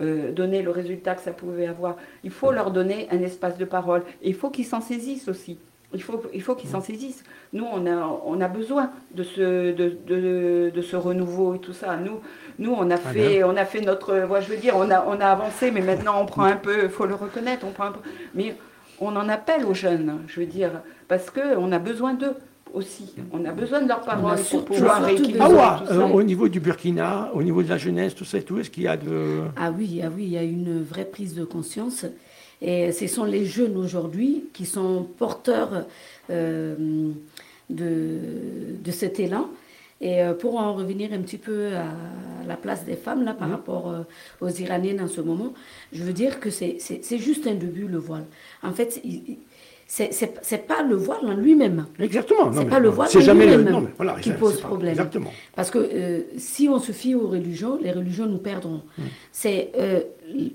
euh, 0.00 0.32
donner, 0.32 0.62
le 0.62 0.70
résultat 0.70 1.14
que 1.14 1.22
ça 1.22 1.32
pouvait 1.32 1.66
avoir. 1.66 1.96
Il 2.22 2.30
faut 2.30 2.52
leur 2.52 2.70
donner 2.70 3.08
un 3.10 3.20
espace 3.20 3.56
de 3.56 3.64
parole 3.64 4.02
et 4.22 4.28
il 4.28 4.34
faut 4.34 4.50
qu'ils 4.50 4.66
s'en 4.66 4.80
saisissent 4.80 5.28
aussi. 5.28 5.58
Il 5.92 6.02
faut, 6.02 6.20
il 6.34 6.42
faut 6.42 6.56
qu'ils 6.56 6.70
s'en 6.70 6.80
saisissent. 6.80 7.22
Nous, 7.52 7.64
on 7.64 7.86
a, 7.86 8.20
on 8.26 8.40
a 8.40 8.48
besoin 8.48 8.90
de 9.14 9.22
ce, 9.22 9.70
de, 9.72 9.96
de, 10.06 10.72
de 10.74 10.82
ce 10.82 10.96
renouveau 10.96 11.54
et 11.54 11.60
tout 11.60 11.72
ça. 11.72 11.96
Nous, 11.96 12.18
nous 12.58 12.72
on, 12.72 12.90
a 12.90 12.96
fait, 12.96 13.44
on 13.44 13.56
a 13.56 13.64
fait 13.64 13.80
notre. 13.80 14.26
Moi, 14.26 14.40
je 14.40 14.48
veux 14.48 14.56
dire, 14.56 14.74
on 14.76 14.90
a, 14.90 15.04
on 15.06 15.20
a 15.20 15.26
avancé, 15.26 15.70
mais 15.70 15.82
maintenant 15.82 16.20
on 16.20 16.26
prend 16.26 16.42
un 16.44 16.56
peu, 16.56 16.82
il 16.84 16.88
faut 16.88 17.06
le 17.06 17.14
reconnaître, 17.14 17.64
on 17.64 17.70
prend 17.70 17.84
un 17.84 17.92
peu. 17.92 18.00
Mais 18.34 18.56
on 19.00 19.16
en 19.16 19.28
appelle 19.28 19.64
aux 19.64 19.74
jeunes, 19.74 20.20
je 20.26 20.40
veux 20.40 20.46
dire, 20.46 20.82
parce 21.08 21.30
qu'on 21.30 21.72
a 21.72 21.78
besoin 21.78 22.14
d'eux 22.14 22.34
aussi. 22.72 23.14
On 23.32 23.44
a 23.44 23.52
besoin 23.52 23.82
de 23.82 23.88
leurs 23.88 24.00
parole 24.00 24.38
pour 24.50 24.64
pouvoir 24.64 25.04
rééquilibrer. 25.04 25.48
Ah 25.58 25.82
euh, 25.90 26.08
au 26.08 26.22
niveau 26.22 26.48
du 26.48 26.60
Burkina, 26.60 27.30
au 27.34 27.42
niveau 27.42 27.62
de 27.62 27.68
la 27.68 27.78
jeunesse, 27.78 28.14
tout 28.14 28.24
ça 28.24 28.38
et 28.38 28.42
tout, 28.42 28.58
est-ce 28.58 28.70
qu'il 28.70 28.82
y 28.82 28.88
a 28.88 28.96
de... 28.96 29.42
Ah 29.56 29.70
oui, 29.76 30.00
ah 30.02 30.08
oui, 30.14 30.24
il 30.24 30.30
y 30.30 30.38
a 30.38 30.42
une 30.42 30.82
vraie 30.82 31.04
prise 31.04 31.34
de 31.34 31.44
conscience. 31.44 32.04
Et 32.60 32.92
ce 32.92 33.06
sont 33.06 33.24
les 33.24 33.44
jeunes 33.44 33.76
aujourd'hui 33.76 34.44
qui 34.52 34.64
sont 34.64 35.06
porteurs 35.18 35.84
euh, 36.30 36.74
de, 37.70 38.18
de 38.82 38.90
cet 38.90 39.20
élan. 39.20 39.48
Et 40.04 40.22
euh, 40.22 40.34
pour 40.34 40.56
en 40.58 40.74
revenir 40.74 41.14
un 41.14 41.20
petit 41.20 41.38
peu 41.38 41.68
à 41.74 41.86
la 42.46 42.56
place 42.56 42.84
des 42.84 42.94
femmes 42.94 43.24
là, 43.24 43.32
par 43.32 43.48
mhm. 43.48 43.54
rapport 43.54 43.90
euh, 43.90 44.02
aux 44.42 44.50
Iraniennes 44.50 45.00
en 45.00 45.08
ce 45.08 45.22
moment, 45.22 45.54
je 45.94 46.02
veux 46.02 46.12
dire 46.12 46.40
que 46.40 46.50
c'est 46.50 46.78
juste 47.18 47.46
un 47.46 47.54
début 47.54 47.88
le 47.88 47.96
voile. 47.96 48.26
En 48.62 48.72
fait, 48.72 49.00
c'est 49.86 50.66
pas 50.66 50.82
le 50.82 50.94
voile 50.94 51.24
en 51.24 51.32
lui-même. 51.32 51.86
Exactement. 51.98 52.52
C'est 52.52 52.66
pas 52.66 52.80
le 52.80 52.90
voile 52.90 53.08
en 53.16 53.34
lui-même 53.34 53.88
qui 54.20 54.32
pose 54.32 54.60
problème. 54.60 54.92
Exactement. 54.92 55.32
Parce 55.56 55.70
que 55.70 55.78
euh, 55.78 56.20
si 56.36 56.68
on 56.68 56.78
se 56.78 56.92
fie 56.92 57.14
aux 57.14 57.26
religions, 57.26 57.78
les 57.80 57.90
religions 57.90 58.26
nous 58.26 58.38
perdront. 58.38 58.82
Mhm. 58.98 59.04
C'est 59.32 59.72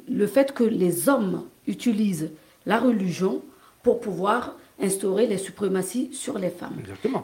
le 0.07 0.27
fait 0.27 0.53
que 0.53 0.63
les 0.63 1.09
hommes 1.09 1.45
utilisent 1.65 2.29
la 2.67 2.77
religion 2.77 3.41
pour 3.81 3.99
pouvoir 3.99 4.59
instaurer 4.82 5.27
les 5.27 5.38
suprématies 5.38 6.09
sur 6.13 6.38
les 6.38 6.49
femmes. 6.49 6.77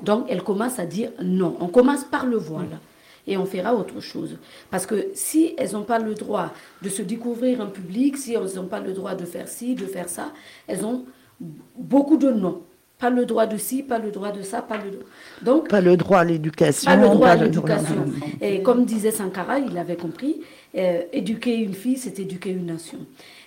Donc 0.03 0.25
elle 0.29 0.43
commence 0.43 0.79
à 0.79 0.85
dire 0.85 1.11
non. 1.21 1.55
On 1.59 1.67
commence 1.67 2.03
par 2.03 2.25
le 2.25 2.37
voile. 2.37 2.79
Et 3.27 3.37
on 3.37 3.45
fera 3.45 3.73
autre 3.73 4.01
chose. 4.01 4.37
Parce 4.69 4.85
que 4.85 5.07
si 5.15 5.55
elles 5.57 5.71
n'ont 5.71 5.83
pas 5.83 5.97
le 5.97 6.13
droit 6.13 6.51
de 6.83 6.89
se 6.89 7.01
découvrir 7.01 7.59
en 7.59 7.67
public, 7.67 8.17
si 8.17 8.33
elles 8.33 8.55
n'ont 8.55 8.67
pas 8.67 8.79
le 8.79 8.93
droit 8.93 9.15
de 9.15 9.25
faire 9.25 9.47
ci, 9.47 9.73
de 9.73 9.85
faire 9.85 10.09
ça, 10.09 10.31
elles 10.67 10.85
ont 10.85 11.05
beaucoup 11.75 12.17
de 12.17 12.29
non. 12.29 12.61
Pas 12.99 13.09
le 13.09 13.25
droit 13.25 13.45
de 13.45 13.57
ci, 13.57 13.83
pas 13.83 13.99
le 13.99 14.09
droit 14.09 14.31
de 14.31 14.41
ça, 14.41 14.61
pas 14.61 14.77
le 14.77 14.99
donc 15.43 15.67
pas 15.69 15.81
le 15.81 15.97
droit 15.97 16.19
à 16.19 16.23
l'éducation. 16.23 16.89
Pas 16.89 16.95
le 16.95 17.09
droit 17.09 17.27
à 17.29 17.35
l'éducation. 17.35 18.05
Et 18.39 18.61
comme 18.61 18.85
disait 18.85 19.11
Sankara, 19.11 19.59
il 19.59 19.77
avait 19.77 19.97
compris, 19.97 20.41
euh, 20.77 21.01
éduquer 21.11 21.55
une 21.57 21.73
fille, 21.73 21.97
c'est 21.97 22.19
éduquer 22.19 22.51
une 22.51 22.67
nation. 22.67 22.99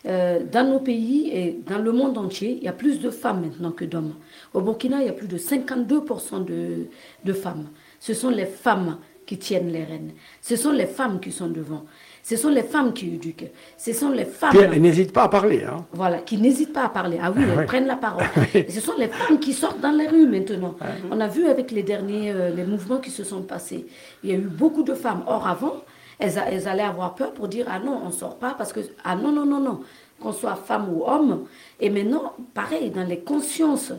Euh, 0.07 0.41
dans 0.51 0.65
nos 0.69 0.79
pays 0.79 1.31
et 1.33 1.61
dans 1.67 1.79
le 1.79 1.93
monde 1.93 2.19
entier, 2.19 2.57
il 2.59 2.65
y 2.65 2.69
a 2.69 2.73
plus 2.73 3.01
de 3.01 3.11
femmes 3.11 3.43
maintenant 3.43 3.73
que 3.73 3.85
d'hommes. 3.85 4.15
Au 4.55 4.61
Burkina, 4.61 5.01
il 5.01 5.07
y 5.07 5.09
a 5.09 5.13
plus 5.13 5.29
de 5.29 5.39
52% 5.39 6.45
de, 6.45 6.87
de 7.25 7.33
femmes. 7.33 7.69
Ce 7.99 8.15
sont 8.15 8.31
les 8.31 8.47
femmes 8.47 8.99
qui 9.27 9.37
tiennent 9.39 9.71
les 9.71 9.85
rênes. 9.85 10.13
Ce 10.41 10.57
sont 10.57 10.73
les 10.73 10.87
femmes 10.87 11.21
qui 11.21 11.31
sont 11.33 11.49
devant. 11.49 11.85
Ce 12.23 12.37
sont 12.37 12.49
les 12.49 12.63
femmes 12.63 12.93
qui 12.95 13.15
éduquent. 13.15 13.51
Ce 13.77 13.93
sont 13.93 14.11
les 14.11 14.25
femmes. 14.25 14.53
Qui 14.53 14.81
n'hésitent 14.81 15.13
pas 15.13 15.25
à 15.25 15.29
parler. 15.29 15.65
Hein. 15.65 15.85
Voilà, 15.93 16.19
qui 16.19 16.39
n'hésitent 16.39 16.73
pas 16.73 16.85
à 16.85 16.89
parler. 16.89 17.19
Ah 17.23 17.31
oui, 17.35 17.43
elles 17.43 17.67
prennent 17.67 17.87
la 17.87 17.97
parole. 17.97 18.25
ce 18.55 18.81
sont 18.81 18.95
les 18.99 19.09
femmes 19.09 19.39
qui 19.39 19.53
sortent 19.53 19.81
dans 19.81 19.93
les 19.93 20.09
rues 20.09 20.27
maintenant. 20.27 20.77
On 21.11 21.21
a 21.21 21.29
vu 21.29 21.47
avec 21.47 21.71
les 21.71 21.83
derniers 21.83 22.31
euh, 22.31 22.51
les 22.51 22.65
mouvements 22.65 22.99
qui 22.99 23.11
se 23.11 23.23
sont 23.23 23.43
passés. 23.43 23.87
Il 24.25 24.31
y 24.31 24.33
a 24.33 24.37
eu 24.37 24.49
beaucoup 24.49 24.83
de 24.83 24.95
femmes. 24.95 25.23
Or, 25.27 25.47
avant, 25.47 25.77
elles, 26.19 26.69
allaient 26.69 26.83
avoir 26.83 27.15
peur 27.15 27.33
pour 27.33 27.49
dire 27.49 27.67
ah 27.69 27.79
non, 27.79 28.01
on 28.05 28.11
sort 28.11 28.39
pas 28.39 28.55
parce 28.55 28.73
que 28.73 28.81
ah 29.05 29.17
non, 29.17 29.33
non, 29.33 29.47
non, 29.47 29.61
non, 29.61 29.81
qu'on 30.21 30.33
soit 30.33 30.57
femme 30.57 30.93
ou 30.93 31.05
homme. 31.05 31.47
Et 31.81 31.91
maintenant, 31.91 32.35
pareil, 32.55 32.91
dans 32.91 33.05
les 33.05 33.21
consciences, 33.21 33.93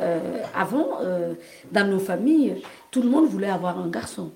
euh, 0.00 0.42
avant, 0.54 1.00
euh, 1.00 1.34
dans 1.70 1.88
nos 1.88 1.98
familles, 1.98 2.62
tout 2.90 3.02
le 3.02 3.08
monde 3.08 3.26
voulait 3.26 3.50
avoir 3.50 3.78
un 3.78 3.88
garçon. 3.88 4.32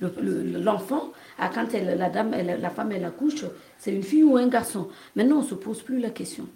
L'enfant, 0.00 1.12
ah, 1.38 1.48
quand 1.54 1.72
la, 1.72 2.10
dame, 2.10 2.32
la 2.32 2.70
femme, 2.70 2.90
elle 2.90 3.04
accouche, 3.04 3.44
c'est 3.78 3.92
une 3.92 4.02
fille 4.02 4.24
ou 4.24 4.36
un 4.36 4.48
garçon. 4.48 4.88
Maintenant, 5.14 5.38
on 5.38 5.42
se 5.42 5.54
pose 5.54 5.82
plus 5.82 6.00
la 6.00 6.10
question. 6.10 6.48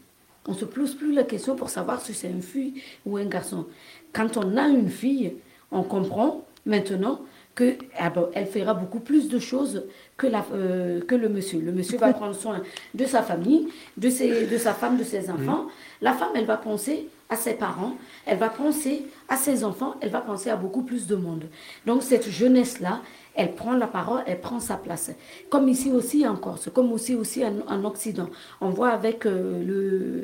On 0.49 0.55
se 0.55 0.65
pose 0.65 0.95
plus 0.95 1.13
la 1.13 1.23
question 1.23 1.55
pour 1.55 1.71
savoir 1.71 2.01
si 2.01 2.13
c'est 2.13 2.29
une 2.29 2.43
fille 2.43 2.83
ou 3.05 3.17
un 3.17 3.25
garçon. 3.25 3.67
Quand 4.13 4.37
on 4.37 4.57
a 4.57 4.67
une 4.67 4.89
fille, 4.89 5.37
on 5.71 5.83
comprend 5.83 6.45
maintenant 6.65 7.21
que 7.57 7.75
ah 7.99 8.13
elle 8.35 8.47
fera 8.47 8.75
beaucoup 8.75 9.01
plus 9.01 9.29
de 9.29 9.39
choses 9.41 9.87
que, 10.17 10.27
la, 10.27 10.45
euh, 10.53 11.01
que 11.01 11.15
le 11.17 11.29
monsieur. 11.29 11.59
Le 11.59 11.73
monsieur 11.73 11.99
va 11.99 12.13
prendre 12.13 12.35
soin 12.35 12.63
de 12.95 13.05
sa 13.07 13.23
famille, 13.23 13.69
de, 13.97 14.11
ses, 14.11 14.47
de 14.47 14.59
sa 14.59 14.75
femme, 14.75 14.97
de 14.99 15.03
ses 15.05 15.31
enfants. 15.31 15.67
La 16.01 16.13
femme, 16.13 16.31
elle 16.37 16.45
va 16.45 16.59
penser 16.59 17.09
à 17.29 17.37
ses 17.37 17.55
parents, 17.55 17.97
elle 18.27 18.39
va 18.39 18.51
penser 18.51 19.03
à 19.29 19.37
ses 19.37 19.65
enfants, 19.65 19.95
elle 20.01 20.11
va 20.11 20.21
penser 20.21 20.51
à 20.51 20.57
beaucoup 20.57 20.83
plus 20.83 21.07
de 21.07 21.17
monde. 21.17 21.45
Donc 21.87 22.03
cette 22.03 22.31
jeunesse-là, 22.31 23.01
elle 23.37 23.55
prend 23.55 23.75
la 23.75 23.87
parole, 23.87 24.23
elle 24.27 24.41
prend 24.41 24.61
sa 24.61 24.77
place. 24.77 25.11
Comme 25.51 25.69
ici 25.69 25.93
aussi 25.93 26.27
en 26.27 26.37
Corse, 26.37 26.71
comme 26.73 26.91
aussi, 26.91 27.15
aussi 27.15 27.45
en, 27.45 27.85
Occident. 27.85 28.31
On 28.63 28.71
voit 28.71 28.89
avec 28.89 29.27
euh, 29.27 29.63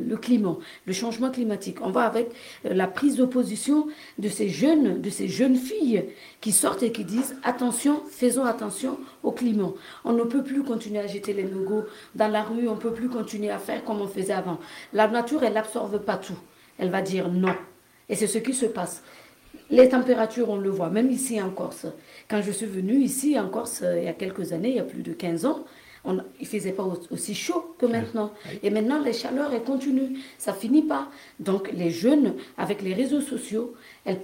le, 0.09 0.17
climat, 0.17 0.57
le 0.87 0.93
changement 0.95 1.31
climatique. 1.31 1.79
On 1.83 1.91
voit 1.91 2.05
avec 2.05 2.31
euh, 2.65 2.73
la 2.73 2.87
prise 2.87 3.17
d'opposition 3.17 3.87
de 4.19 4.29
ces 4.29 4.49
jeunes, 4.49 5.01
de 5.01 5.11
ces 5.11 5.29
jeunes 5.29 5.57
filles 5.57 6.07
qui 6.41 6.53
sortent 6.53 6.83
et 6.83 6.91
qui 6.91 7.05
disent 7.05 7.37
attention, 7.45 8.03
faisons 8.11 8.45
attention 8.45 8.99
au 9.23 9.31
climat. 9.31 9.73
On 10.05 10.15
ne 10.15 10.25
peut 10.25 10.43
plus 10.43 10.63
continuer 10.63 11.01
à 11.01 11.07
jeter 11.07 11.35
les 11.35 11.45
logos 11.45 11.85
dans 12.15 12.29
la 12.29 12.43
rue, 12.43 12.67
on 12.67 12.77
ne 12.77 12.81
peut 12.81 12.95
plus 12.95 13.11
continuer 13.11 13.51
à 13.51 13.59
faire 13.59 13.85
comme 13.85 14.01
on 14.01 14.09
faisait 14.09 14.33
avant. 14.33 14.59
La 14.95 15.07
nature, 15.07 15.43
elle 15.45 15.53
n'absorbe 15.53 15.99
pas 15.99 16.17
tout. 16.17 16.39
Elle 16.79 16.91
va 16.91 17.03
dire 17.03 17.29
non. 17.29 17.55
Et 18.09 18.17
c'est 18.17 18.27
ce 18.27 18.39
qui 18.39 18.55
se 18.55 18.67
passe. 18.67 19.03
Les 19.71 19.89
températures, 19.89 20.51
on 20.51 20.57
le 20.57 20.71
voit, 20.71 20.91
même 20.91 21.11
ici 21.11 21.41
en 21.41 21.51
Corse. 21.51 21.87
Quand 22.29 22.43
je 22.43 22.51
suis 22.51 22.67
venue 22.67 22.99
ici 22.99 23.39
en 23.39 23.49
Corse 23.49 23.81
euh, 23.83 23.99
il 23.99 24.05
y 24.05 24.09
a 24.09 24.13
quelques 24.13 24.53
années, 24.53 24.71
il 24.71 24.77
y 24.77 24.81
a 24.81 24.85
plus 24.85 25.03
de 25.03 25.13
15 25.13 25.47
ans, 25.47 25.65
on, 26.05 26.15
il 26.15 26.43
ne 26.43 26.47
faisait 26.47 26.73
pas 26.73 26.85
aussi 27.11 27.35
chaud 27.35 27.77
que 27.79 27.87
maintenant. 27.87 28.33
Et 28.63 28.71
maintenant, 28.71 29.01
les 29.01 29.13
chaleurs, 29.13 29.53
elles 29.53 29.63
continuent. 29.63 30.17
Ça 30.37 30.53
finit 30.53 30.83
pas. 30.83 31.09
Donc, 31.39 31.71
les 31.73 31.91
jeunes, 31.91 32.35
avec 32.59 32.83
les 32.83 32.93
réseaux 32.93 33.21
sociaux, 33.21 33.75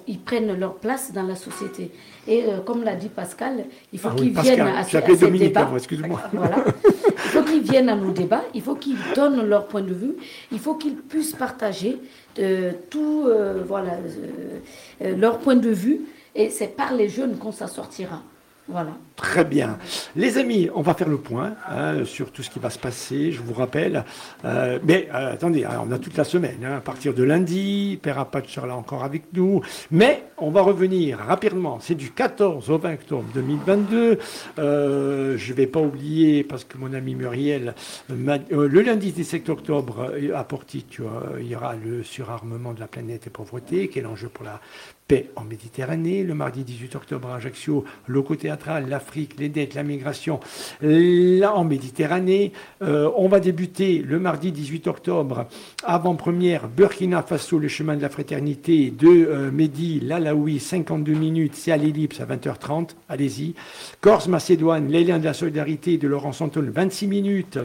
ils 0.08 0.18
prennent 0.18 0.58
leur 0.58 0.74
place 0.74 1.12
dans 1.12 1.22
la 1.22 1.36
société. 1.36 1.92
Et 2.26 2.44
euh, 2.44 2.60
comme 2.60 2.82
l'a 2.82 2.96
dit 2.96 3.08
Pascal, 3.08 3.66
il 3.92 3.98
faut 4.00 4.08
ah 4.10 4.16
qu'ils 4.16 4.36
viennent 4.36 4.60
à, 4.60 4.82
ces 4.82 5.00
débats. 5.30 5.70
Voilà. 6.32 6.64
Il 6.84 7.30
faut 7.30 7.42
qu'ils 7.42 7.62
viennent 7.62 7.88
à 7.88 7.94
nos 7.94 8.10
débats. 8.10 8.44
Il 8.54 8.62
faut 8.62 8.74
qu'ils 8.74 8.96
donnent 9.14 9.46
leur 9.46 9.66
point 9.68 9.82
de 9.82 9.94
vue. 9.94 10.14
Il 10.50 10.58
faut 10.58 10.74
qu'ils 10.74 10.96
puissent 10.96 11.34
partager 11.34 11.98
euh, 12.40 12.72
tout, 12.90 13.24
euh, 13.26 13.62
voilà, 13.66 13.98
leur 15.00 15.38
point 15.38 15.56
de 15.56 15.70
vue. 15.70 16.00
Et 16.38 16.50
c'est 16.50 16.68
par 16.68 16.94
les 16.94 17.08
jeunes 17.08 17.36
qu'on 17.36 17.50
s'en 17.50 17.66
sortira. 17.66 18.22
Voilà. 18.68 18.92
Très 19.16 19.44
bien. 19.44 19.78
Les 20.14 20.36
amis, 20.36 20.68
on 20.74 20.82
va 20.82 20.92
faire 20.92 21.08
le 21.08 21.16
point 21.16 21.54
hein, 21.68 22.04
sur 22.04 22.30
tout 22.30 22.42
ce 22.42 22.50
qui 22.50 22.58
va 22.58 22.68
se 22.68 22.78
passer, 22.78 23.32
je 23.32 23.40
vous 23.40 23.54
rappelle. 23.54 24.04
Euh, 24.44 24.78
mais 24.84 25.08
euh, 25.12 25.32
attendez, 25.32 25.64
hein, 25.64 25.82
on 25.84 25.90
a 25.90 25.98
toute 25.98 26.16
la 26.18 26.24
semaine, 26.24 26.58
hein, 26.62 26.76
à 26.76 26.80
partir 26.80 27.14
de 27.14 27.22
lundi, 27.22 27.98
Père 28.00 28.18
Apache 28.18 28.52
sera 28.52 28.66
là 28.66 28.76
encore 28.76 29.04
avec 29.04 29.24
nous. 29.32 29.62
Mais 29.90 30.22
on 30.36 30.50
va 30.50 30.60
revenir 30.60 31.18
rapidement, 31.18 31.78
c'est 31.80 31.94
du 31.94 32.10
14 32.10 32.70
au 32.70 32.78
20 32.78 32.92
octobre 32.92 33.24
2022. 33.34 34.18
Euh, 34.58 35.36
je 35.38 35.50
ne 35.50 35.56
vais 35.56 35.66
pas 35.66 35.80
oublier, 35.80 36.44
parce 36.44 36.64
que 36.64 36.76
mon 36.76 36.92
ami 36.92 37.14
Muriel, 37.14 37.74
le 38.10 38.80
lundi 38.82 39.12
17 39.12 39.48
octobre, 39.48 40.12
à 40.34 40.44
Portic, 40.44 40.98
il 41.40 41.46
y 41.46 41.56
aura 41.56 41.74
le 41.74 42.04
surarmement 42.04 42.74
de 42.74 42.80
la 42.80 42.86
planète 42.86 43.26
et 43.26 43.30
pauvreté, 43.30 43.88
qui 43.88 43.98
est 43.98 44.02
l'enjeu 44.02 44.28
pour 44.28 44.44
la 44.44 44.60
paix 45.08 45.30
en 45.34 45.44
Méditerranée. 45.44 46.22
Le 46.22 46.34
mardi 46.34 46.62
18 46.62 46.94
octobre 46.94 47.30
à 47.30 47.36
Ajaccio, 47.36 47.84
loco 48.06 48.36
théâtral, 48.36 48.88
l'Afrique, 48.88 49.34
les 49.38 49.48
dettes, 49.48 49.74
la 49.74 49.82
migration, 49.82 50.38
là 50.82 51.56
en 51.56 51.64
Méditerranée. 51.64 52.52
Euh, 52.82 53.10
on 53.16 53.28
va 53.28 53.40
débuter 53.40 53.98
le 53.98 54.20
mardi 54.20 54.52
18 54.52 54.86
octobre, 54.86 55.46
avant-première, 55.84 56.68
Burkina 56.68 57.22
Faso, 57.22 57.58
le 57.58 57.68
chemin 57.68 57.96
de 57.96 58.02
la 58.02 58.10
fraternité 58.10 58.90
de 58.90 59.08
euh, 59.08 59.50
Mehdi 59.50 60.00
Lalaoui, 60.00 60.60
52 60.60 61.12
minutes, 61.12 61.54
c'est 61.54 61.72
à 61.72 61.76
l'ellipse 61.76 62.20
à 62.20 62.26
20h30, 62.26 62.90
allez-y. 63.08 63.54
Corse, 64.00 64.28
Macédoine, 64.28 64.88
l'élan 64.88 65.18
de 65.18 65.24
la 65.24 65.34
solidarité 65.34 65.96
de 65.96 66.06
Laurent 66.06 66.32
Santon, 66.32 66.64
26 66.70 67.06
minutes. 67.06 67.58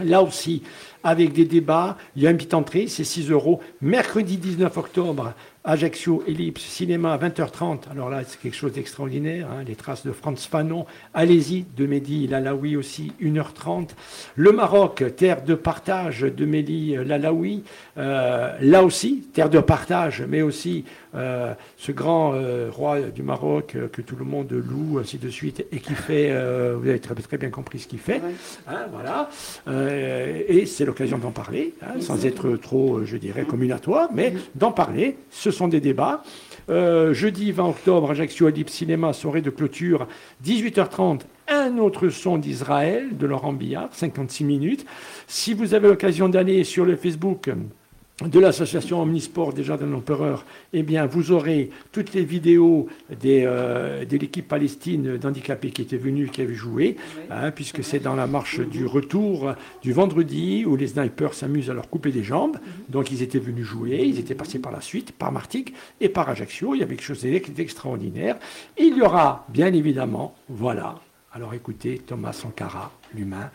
Là 0.00 0.22
aussi, 0.22 0.62
avec 1.04 1.32
des 1.32 1.44
débats, 1.44 1.98
il 2.16 2.22
y 2.22 2.26
a 2.26 2.30
une 2.30 2.36
petite 2.36 2.54
entrée, 2.54 2.86
c'est 2.86 3.04
6 3.04 3.30
euros. 3.30 3.60
Mercredi 3.80 4.38
19 4.38 4.76
octobre, 4.76 5.34
Ajaccio, 5.64 6.24
Ellipse, 6.26 6.62
cinéma 6.62 7.12
à 7.12 7.18
20h30. 7.18 7.90
Alors 7.92 8.10
là, 8.10 8.22
c'est 8.26 8.40
quelque 8.40 8.56
chose 8.56 8.72
d'extraordinaire. 8.72 9.48
Hein, 9.48 9.62
les 9.64 9.76
traces 9.76 10.04
de 10.04 10.10
Franz 10.10 10.48
Fanon. 10.48 10.86
Allez-y, 11.14 11.64
de 11.76 11.86
Mehdi 11.86 12.26
Lalaoui 12.26 12.74
aussi, 12.74 13.12
1h30. 13.22 13.90
Le 14.34 14.50
Maroc, 14.50 15.04
terre 15.16 15.44
de 15.44 15.54
partage 15.54 16.22
de 16.22 16.44
Mehdi 16.44 16.96
Lalaoui. 16.96 17.62
Euh, 17.96 18.56
là 18.60 18.82
aussi, 18.82 19.28
terre 19.32 19.50
de 19.50 19.60
partage, 19.60 20.24
mais 20.28 20.42
aussi 20.42 20.84
euh, 21.14 21.54
ce 21.76 21.92
grand 21.92 22.32
euh, 22.34 22.68
roi 22.72 23.00
du 23.00 23.22
Maroc 23.22 23.76
que 23.92 24.02
tout 24.02 24.16
le 24.16 24.24
monde 24.24 24.50
loue, 24.50 24.98
ainsi 24.98 25.18
de 25.18 25.28
suite, 25.28 25.64
et 25.70 25.78
qui 25.78 25.94
fait, 25.94 26.30
vous 26.74 26.88
avez 26.88 26.98
très, 26.98 27.14
très, 27.14 27.38
bien 27.38 27.50
compris 27.50 27.78
ce 27.78 27.86
qu'il 27.86 28.00
fait. 28.00 28.20
Hein, 28.66 28.86
voilà. 28.90 29.30
et 30.48 30.66
c'est 30.66 30.84
l'occasion 30.84 31.18
d'en 31.18 31.30
parler, 31.30 31.74
hein, 31.82 32.00
sans 32.00 32.26
être 32.26 32.56
trop, 32.56 33.04
je 33.04 33.16
dirais, 33.16 33.44
communatoire, 33.44 34.08
mais 34.12 34.34
d'en 34.56 34.72
parler. 34.72 35.16
Ce 35.30 35.51
sont 35.52 35.68
des 35.68 35.80
débats. 35.80 36.22
Euh, 36.70 37.12
jeudi 37.14 37.52
20 37.52 37.68
octobre, 37.68 38.10
Ajaccio 38.10 38.46
Adib 38.46 38.68
Cinéma, 38.68 39.12
soirée 39.12 39.42
de 39.42 39.50
clôture, 39.50 40.06
18h30, 40.44 41.20
un 41.48 41.78
autre 41.78 42.08
son 42.08 42.38
d'Israël, 42.38 43.16
de 43.16 43.26
Laurent 43.26 43.52
Billard, 43.52 43.88
56 43.92 44.44
minutes. 44.44 44.86
Si 45.26 45.54
vous 45.54 45.74
avez 45.74 45.88
l'occasion 45.88 46.28
d'aller 46.28 46.64
sur 46.64 46.84
le 46.84 46.96
Facebook 46.96 47.50
de 48.28 48.40
l'association 48.40 49.02
Omnisport 49.02 49.52
déjà 49.52 49.76
d'un 49.76 49.92
empereur, 49.92 50.44
eh 50.72 50.82
bien, 50.82 51.06
vous 51.06 51.32
aurez 51.32 51.70
toutes 51.92 52.14
les 52.14 52.24
vidéos 52.24 52.88
des, 53.20 53.44
euh, 53.46 54.04
de 54.04 54.16
l'équipe 54.16 54.46
palestine 54.46 55.16
d'handicapés 55.16 55.70
qui 55.70 55.82
était 55.82 55.96
venue, 55.96 56.28
qui 56.28 56.42
avait 56.42 56.54
joué, 56.54 56.96
hein, 57.30 57.50
puisque 57.50 57.82
c'est 57.82 58.00
dans 58.00 58.14
la 58.14 58.26
marche 58.26 58.60
du 58.60 58.86
retour 58.86 59.54
du 59.82 59.92
vendredi 59.92 60.64
où 60.66 60.76
les 60.76 60.88
snipers 60.88 61.34
s'amusent 61.34 61.70
à 61.70 61.74
leur 61.74 61.88
couper 61.88 62.10
des 62.10 62.22
jambes. 62.22 62.58
Donc, 62.88 63.10
ils 63.10 63.22
étaient 63.22 63.38
venus 63.38 63.64
jouer, 63.64 64.02
ils 64.04 64.18
étaient 64.18 64.34
passés 64.34 64.58
par 64.58 64.72
la 64.72 64.80
suite, 64.80 65.12
par 65.12 65.32
Martigues 65.32 65.72
et 66.00 66.08
par 66.08 66.28
Ajaccio. 66.28 66.74
Il 66.74 66.80
y 66.80 66.82
avait 66.82 66.96
quelque 66.96 67.04
chose 67.04 67.22
d'extraordinaire. 67.22 68.36
Il 68.78 68.96
y 68.96 69.02
aura, 69.02 69.46
bien 69.48 69.72
évidemment, 69.72 70.34
voilà, 70.48 71.00
alors 71.34 71.54
écoutez, 71.54 71.98
Thomas 71.98 72.34
Sankara, 72.34 72.90
l'humain, 73.14 73.50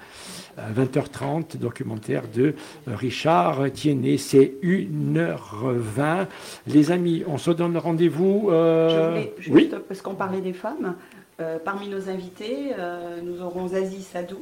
20h30, 0.57 1.55
euh, 1.55 1.57
documentaire 1.59 2.23
de 2.27 2.55
euh, 2.87 2.95
Richard 2.95 3.71
Tiennet, 3.71 4.17
c'est 4.17 4.55
1h20. 4.63 6.25
Les 6.65 6.91
amis, 6.91 7.23
on 7.27 7.37
se 7.37 7.51
donne 7.51 7.77
rendez-vous. 7.77 8.49
Euh, 8.49 9.25
oui 9.51 9.69
parce 9.87 10.01
qu'on 10.01 10.15
parlait 10.15 10.41
des 10.41 10.53
femmes, 10.53 10.95
parmi 11.63 11.87
nos 11.87 12.09
invités, 12.09 12.71
nous 13.23 13.43
aurons 13.43 13.67
Zazie 13.67 14.01
Sadou. 14.01 14.39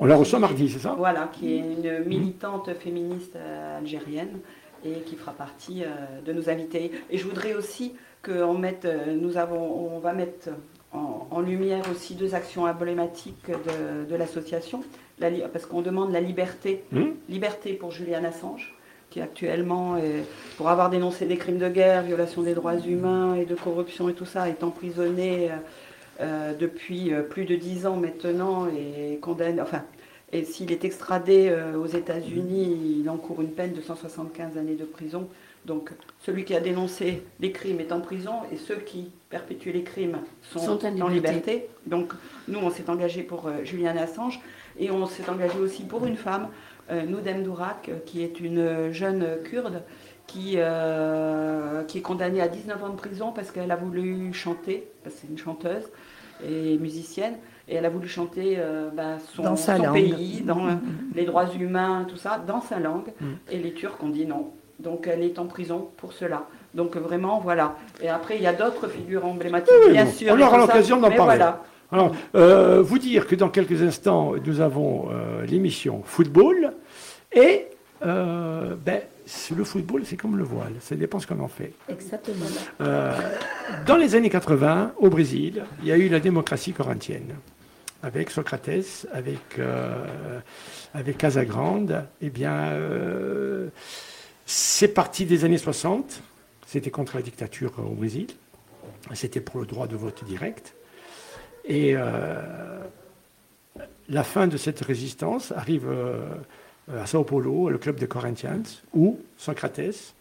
On 0.00 0.06
la 0.06 0.16
reçoit 0.16 0.40
mardi, 0.40 0.68
c'est 0.68 0.80
ça? 0.80 0.96
Voilà, 0.98 1.30
qui 1.32 1.54
est 1.54 1.58
une 1.58 2.04
militante 2.04 2.74
féministe 2.74 3.36
algérienne 3.78 4.40
et 4.84 5.02
qui 5.02 5.14
fera 5.14 5.30
partie 5.30 5.84
de 6.26 6.32
nos 6.32 6.50
invités. 6.50 6.90
Et 7.10 7.18
je 7.18 7.28
voudrais 7.28 7.54
aussi 7.54 7.92
qu'on 8.24 8.54
mette, 8.54 8.88
nous 9.20 9.36
avons, 9.36 9.94
on 9.94 10.00
va 10.00 10.12
mettre 10.12 10.48
en, 10.92 11.40
lumière 11.40 11.82
aussi 11.90 12.14
deux 12.14 12.34
actions 12.34 12.64
emblématiques 12.64 13.50
de, 14.08 14.14
l'association, 14.14 14.84
parce 15.52 15.66
qu'on 15.66 15.82
demande 15.82 16.12
la 16.12 16.20
liberté, 16.20 16.84
hmm. 16.92 17.10
liberté 17.28 17.72
pour 17.72 17.90
Julian 17.90 18.24
Assange, 18.24 18.74
qui 19.12 19.20
actuellement, 19.20 19.96
pour 20.56 20.68
avoir 20.70 20.88
dénoncé 20.88 21.26
des 21.26 21.36
crimes 21.36 21.58
de 21.58 21.68
guerre, 21.68 22.02
violation 22.02 22.42
des 22.42 22.54
droits 22.54 22.78
humains 22.78 23.34
et 23.34 23.44
de 23.44 23.54
corruption 23.54 24.08
et 24.08 24.14
tout 24.14 24.24
ça, 24.24 24.48
est 24.48 24.64
emprisonné 24.64 25.50
euh, 25.50 25.54
euh, 26.20 26.54
depuis 26.54 27.12
euh, 27.12 27.22
plus 27.22 27.44
de 27.44 27.56
dix 27.56 27.86
ans 27.86 27.96
maintenant 27.96 28.66
et 28.66 29.18
condamné, 29.18 29.60
enfin, 29.60 29.82
et 30.32 30.44
s'il 30.44 30.72
est 30.72 30.84
extradé 30.84 31.54
aux 31.76 31.86
États-Unis, 31.86 33.00
il 33.00 33.10
encourt 33.10 33.42
une 33.42 33.50
peine 33.50 33.74
de 33.74 33.82
175 33.82 34.56
années 34.56 34.76
de 34.76 34.86
prison. 34.86 35.28
Donc 35.64 35.92
celui 36.18 36.44
qui 36.44 36.54
a 36.54 36.60
dénoncé 36.60 37.22
les 37.38 37.52
crimes 37.52 37.80
est 37.80 37.92
en 37.92 38.00
prison 38.00 38.32
et 38.50 38.56
ceux 38.56 38.76
qui 38.76 39.12
perpétuent 39.30 39.72
les 39.72 39.84
crimes 39.84 40.18
sont, 40.42 40.84
en, 40.84 41.08
liberté. 41.08 41.68
Donc 41.86 42.12
nous, 42.48 42.58
on 42.58 42.70
s'est 42.70 42.90
engagé 42.90 43.22
pour 43.22 43.46
euh, 43.46 43.62
Julian 43.62 43.96
Assange 43.96 44.40
et 44.78 44.90
on 44.90 45.06
s'est 45.06 45.28
engagé 45.30 45.58
aussi 45.58 45.84
pour 45.84 46.04
une 46.04 46.16
femme, 46.16 46.48
euh, 46.90 47.06
Noudem 47.06 47.44
Dourak, 47.44 47.88
euh, 47.88 47.98
qui 48.04 48.22
est 48.22 48.40
une 48.40 48.90
jeune 48.90 49.24
kurde 49.44 49.82
qui, 50.26 50.56
qui 51.88 51.98
est 51.98 52.02
condamnée 52.02 52.40
à 52.40 52.48
19 52.48 52.84
ans 52.84 52.88
de 52.88 52.96
prison 52.96 53.32
parce 53.32 53.50
qu'elle 53.50 53.70
a 53.70 53.76
voulu 53.76 54.32
chanter, 54.32 54.88
parce 55.02 55.16
que 55.16 55.20
c'est 55.22 55.28
une 55.28 55.36
chanteuse 55.36 55.90
et 56.44 56.78
musicienne, 56.78 57.34
et 57.68 57.74
elle 57.74 57.84
a 57.84 57.90
voulu 57.90 58.08
chanter 58.08 58.58
bah, 58.94 59.18
son, 59.34 59.42
dans 59.42 59.56
son 59.56 59.92
pays, 59.92 60.40
dans 60.40 60.56
mm, 60.56 60.70
mm, 60.70 60.74
mm. 60.74 61.12
les 61.16 61.24
droits 61.26 61.52
humains, 61.54 62.06
tout 62.08 62.16
ça, 62.16 62.38
dans 62.38 62.62
sa 62.62 62.78
langue. 62.78 63.12
Et 63.50 63.58
les 63.58 63.74
Turcs 63.74 63.98
ont 64.02 64.08
dit 64.08 64.24
non, 64.24 64.52
donc 64.78 65.06
elle 65.06 65.22
est 65.22 65.38
en 65.38 65.46
prison 65.46 65.88
pour 65.96 66.12
cela. 66.12 66.46
Donc 66.74 66.96
vraiment, 66.96 67.40
voilà. 67.40 67.76
Et 68.02 68.08
après, 68.08 68.36
il 68.36 68.42
y 68.42 68.46
a 68.46 68.52
d'autres 68.52 68.88
figures 68.88 69.26
emblématiques, 69.26 69.74
bien 69.90 70.06
sûr. 70.06 70.34
On 70.34 70.40
aura 70.40 70.58
l'occasion 70.58 70.98
d'en 70.98 71.10
parler. 71.10 71.44
Alors, 71.90 72.12
euh, 72.34 72.80
vous 72.80 72.98
dire 72.98 73.26
que 73.26 73.34
dans 73.34 73.50
quelques 73.50 73.82
instants, 73.82 74.32
nous 74.46 74.60
avons 74.60 75.10
euh, 75.10 75.44
l'émission 75.44 76.00
Football 76.04 76.72
et 77.34 77.66
euh, 78.04 78.74
ben, 78.84 79.02
le 79.56 79.64
football, 79.64 80.02
c'est 80.04 80.16
comme 80.16 80.36
le 80.36 80.44
voile, 80.44 80.72
ça 80.80 80.96
dépend 80.96 81.18
ce 81.18 81.26
qu'on 81.26 81.40
en 81.40 81.48
fait. 81.48 81.72
Exactement. 81.88 82.46
Euh, 82.80 83.12
dans 83.86 83.96
les 83.96 84.14
années 84.14 84.30
80, 84.30 84.92
au 84.98 85.08
Brésil, 85.08 85.64
il 85.82 85.88
y 85.88 85.92
a 85.92 85.96
eu 85.96 86.08
la 86.08 86.20
démocratie 86.20 86.72
corinthienne, 86.72 87.34
avec 88.02 88.30
Socrates, 88.30 89.06
avec, 89.12 89.58
euh, 89.58 90.40
avec 90.94 91.18
Casagrande. 91.18 92.04
Eh 92.20 92.30
bien, 92.30 92.72
euh, 92.72 93.68
c'est 94.46 94.88
parti 94.88 95.24
des 95.24 95.44
années 95.44 95.58
60, 95.58 96.22
c'était 96.66 96.90
contre 96.90 97.16
la 97.16 97.22
dictature 97.22 97.72
au 97.78 97.94
Brésil, 97.94 98.28
c'était 99.14 99.40
pour 99.40 99.60
le 99.60 99.66
droit 99.66 99.86
de 99.86 99.96
vote 99.96 100.24
direct. 100.24 100.74
Et 101.64 101.96
la 104.08 104.24
fin 104.24 104.46
de 104.46 104.56
cette 104.56 104.80
résistance 104.80 105.52
arrive 105.52 105.88
euh, 105.88 106.28
à 106.92 107.06
Sao 107.06 107.24
Paulo, 107.24 107.70
le 107.70 107.78
club 107.78 107.98
des 107.98 108.06
Corinthians, 108.06 108.62
où 108.92 109.18
Socrates, 109.36 110.14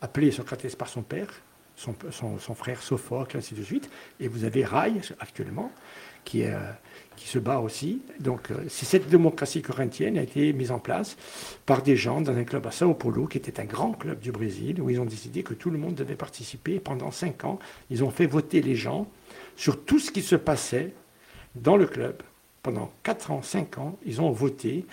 appelé 0.00 0.30
Socrates 0.30 0.74
par 0.76 0.88
son 0.88 1.02
père, 1.02 1.28
son, 1.76 2.54
frère 2.54 2.82
Sophocle, 2.82 3.36
ainsi 3.36 3.54
de 3.54 3.62
suite, 3.62 3.90
et 4.20 4.28
vous 4.28 4.44
avez 4.44 4.64
Rai 4.64 4.92
actuellement, 5.20 5.72
qui, 6.24 6.42
est, 6.42 6.54
euh, 6.54 6.60
qui 7.22 7.28
se 7.28 7.38
bat 7.38 7.60
aussi. 7.60 8.02
Donc, 8.20 8.50
euh, 8.50 8.64
cette 8.68 9.08
démocratie 9.08 9.62
corinthienne 9.62 10.18
a 10.18 10.22
été 10.22 10.52
mise 10.52 10.70
en 10.70 10.78
place 10.78 11.16
par 11.64 11.82
des 11.82 11.96
gens 11.96 12.20
dans 12.20 12.36
un 12.36 12.44
club 12.44 12.66
à 12.66 12.70
Sao 12.70 12.94
Paulo, 12.94 13.26
qui 13.26 13.38
était 13.38 13.60
un 13.60 13.64
grand 13.64 13.92
club 13.92 14.18
du 14.18 14.32
Brésil, 14.32 14.80
où 14.80 14.90
ils 14.90 15.00
ont 15.00 15.04
décidé 15.04 15.42
que 15.42 15.54
tout 15.54 15.70
le 15.70 15.78
monde 15.78 15.94
devait 15.94 16.16
participer. 16.16 16.80
Pendant 16.80 17.10
cinq 17.10 17.44
ans, 17.44 17.58
ils 17.90 18.02
ont 18.02 18.10
fait 18.10 18.26
voter 18.26 18.60
les 18.60 18.74
gens 18.74 19.06
sur 19.56 19.84
tout 19.84 19.98
ce 19.98 20.10
qui 20.10 20.22
se 20.22 20.36
passait 20.36 20.92
dans 21.54 21.76
le 21.76 21.86
club. 21.86 22.22
Pendant 22.62 22.92
quatre 23.02 23.30
ans, 23.30 23.42
cinq 23.42 23.78
ans, 23.78 23.98
ils 24.04 24.20
ont 24.20 24.30
voté 24.30 24.84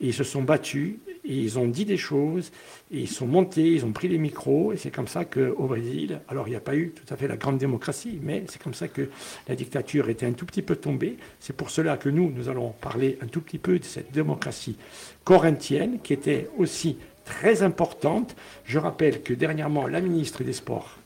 ils 0.00 0.14
se 0.14 0.24
sont 0.24 0.42
battus, 0.42 0.96
et 1.28 1.34
ils 1.34 1.58
ont 1.58 1.68
dit 1.68 1.84
des 1.84 1.98
choses, 1.98 2.50
et 2.90 3.00
ils 3.00 3.08
sont 3.08 3.26
montés, 3.26 3.74
ils 3.74 3.84
ont 3.84 3.92
pris 3.92 4.08
les 4.08 4.16
micros, 4.16 4.72
et 4.72 4.78
c'est 4.78 4.90
comme 4.90 5.06
ça 5.06 5.26
qu'au 5.26 5.66
Brésil, 5.66 6.20
alors 6.26 6.48
il 6.48 6.52
n'y 6.52 6.56
a 6.56 6.60
pas 6.60 6.74
eu 6.74 6.90
tout 6.90 7.12
à 7.12 7.16
fait 7.16 7.28
la 7.28 7.36
grande 7.36 7.58
démocratie, 7.58 8.18
mais 8.22 8.44
c'est 8.48 8.60
comme 8.60 8.74
ça 8.74 8.88
que 8.88 9.10
la 9.46 9.54
dictature 9.54 10.08
était 10.08 10.24
un 10.24 10.32
tout 10.32 10.46
petit 10.46 10.62
peu 10.62 10.74
tombée. 10.74 11.18
C'est 11.38 11.54
pour 11.54 11.68
cela 11.68 11.98
que 11.98 12.08
nous, 12.08 12.32
nous 12.34 12.48
allons 12.48 12.70
parler 12.70 13.18
un 13.20 13.26
tout 13.26 13.42
petit 13.42 13.58
peu 13.58 13.78
de 13.78 13.84
cette 13.84 14.10
démocratie 14.10 14.76
corinthienne, 15.24 15.98
qui 16.02 16.14
était 16.14 16.48
aussi 16.56 16.96
très 17.26 17.62
importante. 17.62 18.34
Je 18.64 18.78
rappelle 18.78 19.22
que 19.22 19.34
dernièrement, 19.34 19.86
la 19.86 20.00
ministre 20.00 20.42
des 20.42 20.54
Sports 20.54 20.96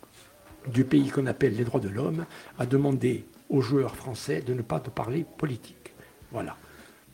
du 0.69 0.85
pays 0.85 1.09
qu'on 1.09 1.27
appelle 1.27 1.57
les 1.57 1.65
droits 1.65 1.81
de 1.81 1.89
l'homme 1.89 2.27
a 2.61 2.67
demandé 2.67 3.25
aux 3.49 3.61
joueurs 3.61 3.97
français 3.97 4.41
de 4.41 4.55
ne 4.55 4.63
pas 4.63 4.79
parler 4.79 5.27
politique. 5.37 5.93
Voilà. 6.31 6.57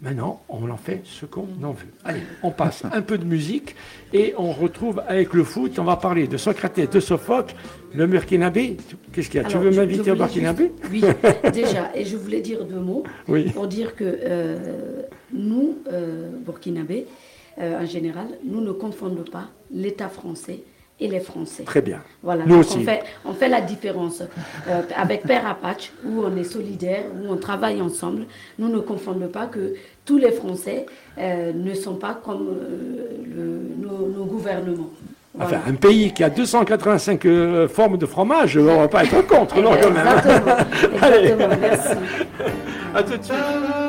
Maintenant, 0.00 0.42
on 0.48 0.70
en 0.70 0.76
fait 0.76 1.00
ce 1.02 1.26
qu'on 1.26 1.48
en 1.64 1.72
veut. 1.72 1.88
Allez, 2.04 2.20
on 2.44 2.52
passe 2.52 2.84
un 2.84 3.02
peu 3.02 3.18
de 3.18 3.24
musique 3.24 3.74
et 4.12 4.32
on 4.38 4.52
retrouve 4.52 5.02
avec 5.08 5.34
le 5.34 5.42
foot. 5.42 5.76
On 5.80 5.84
va 5.84 5.96
parler 5.96 6.28
de 6.28 6.36
Socrates, 6.36 6.92
de 6.92 7.00
Sophocle, 7.00 7.56
le 7.94 8.06
Burkinabé. 8.06 8.76
Qu'est-ce 9.12 9.28
qu'il 9.28 9.42
y 9.42 9.44
a? 9.44 9.48
Tu 9.48 9.58
veux 9.58 9.72
m'inviter 9.72 10.12
au 10.12 10.14
Burkinabé? 10.14 10.70
Oui, 10.90 11.02
déjà. 11.52 11.90
Et 11.96 12.04
je 12.04 12.16
voulais 12.16 12.40
dire 12.40 12.64
deux 12.64 12.78
mots 12.78 13.02
pour 13.54 13.66
dire 13.66 13.96
que 13.96 14.04
euh, 14.04 15.02
nous, 15.32 15.78
euh, 15.92 16.30
Burkinabé, 16.46 17.06
euh, 17.58 17.82
en 17.82 17.86
général, 17.86 18.28
nous 18.44 18.60
ne 18.60 18.70
confondons 18.70 19.24
pas 19.24 19.48
l'État 19.72 20.08
français 20.08 20.60
et 21.00 21.08
les 21.08 21.20
Français. 21.20 21.62
Très 21.64 21.80
bien. 21.80 22.00
Voilà, 22.22 22.44
Nous 22.44 22.56
aussi. 22.56 22.78
On, 22.78 22.84
fait, 22.84 23.02
on 23.24 23.32
fait 23.32 23.48
la 23.48 23.60
différence. 23.60 24.22
Euh, 24.68 24.82
avec 24.96 25.22
Père 25.22 25.46
Apache, 25.46 25.92
où 26.04 26.24
on 26.24 26.36
est 26.36 26.44
solidaire, 26.44 27.04
où 27.14 27.32
on 27.32 27.36
travaille 27.36 27.80
ensemble, 27.80 28.26
nous 28.58 28.68
ne 28.68 28.78
confondons 28.80 29.28
pas 29.28 29.46
que 29.46 29.74
tous 30.04 30.18
les 30.18 30.32
Français 30.32 30.86
euh, 31.18 31.52
ne 31.52 31.74
sont 31.74 31.94
pas 31.94 32.14
comme 32.14 32.48
euh, 32.48 33.60
nos, 33.80 34.24
gouvernements. 34.24 34.90
Enfin, 35.40 35.60
un 35.68 35.74
pays 35.74 36.12
qui 36.12 36.24
a 36.24 36.30
285 36.30 37.68
formes 37.68 37.96
de 37.96 38.06
fromage, 38.06 38.56
on 38.56 38.62
ne 38.62 38.76
va 38.80 38.88
pas 38.88 39.04
être 39.04 39.24
contre, 39.26 39.60
non, 39.60 39.70
quand 39.80 39.90
même. 39.90 40.04
Exactement, 40.04 40.56
exactement 41.16 41.56
merci. 41.60 41.94
À 42.92 43.02
tout 43.04 43.16
de 43.16 43.22
suite. 43.22 43.87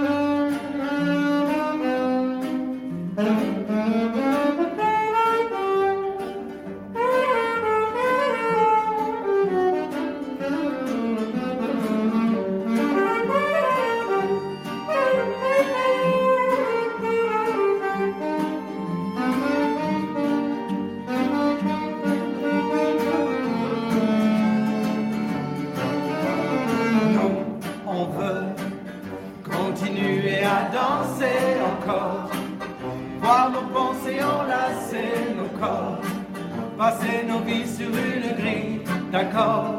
passer 36.80 37.26
nos 37.28 37.40
vies 37.40 37.68
sur 37.68 37.90
une 37.90 38.38
grille 38.40 38.80
d'accord. 39.12 39.78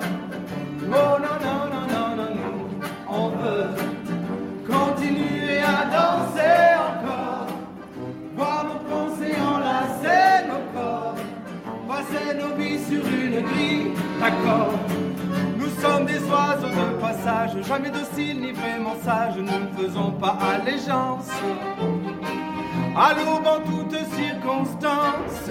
Oh 0.82 1.16
non, 1.24 1.36
non, 1.46 1.60
non, 1.72 1.84
non, 1.94 2.08
non, 2.18 2.30
nous, 2.38 2.60
on 3.08 3.28
veut 3.40 3.68
continuer 4.68 5.60
à 5.60 5.86
danser 5.96 6.66
encore, 6.88 7.46
voir 8.36 8.64
nos 8.68 8.80
pensées 8.90 9.34
enlacer 9.54 10.46
nos 10.50 10.78
corps, 10.78 11.14
passer 11.88 12.36
nos 12.38 12.54
vies 12.60 12.78
sur 12.84 13.02
une 13.06 13.46
grille 13.48 13.92
d'accord. 14.20 14.74
Nous 15.58 15.70
sommes 15.80 16.04
des 16.04 16.22
oiseaux 16.28 16.68
de 16.68 17.00
passage, 17.00 17.52
jamais 17.66 17.90
dociles 17.90 18.42
ni 18.42 18.52
vraiment 18.52 18.96
sages, 19.02 19.36
nous 19.38 19.44
ne 19.44 19.82
faisons 19.82 20.10
pas 20.12 20.36
allégeance 20.52 21.30
à 22.94 23.14
l'aube 23.14 23.46
en 23.46 23.60
toutes 23.60 24.04
circonstances. 24.14 25.50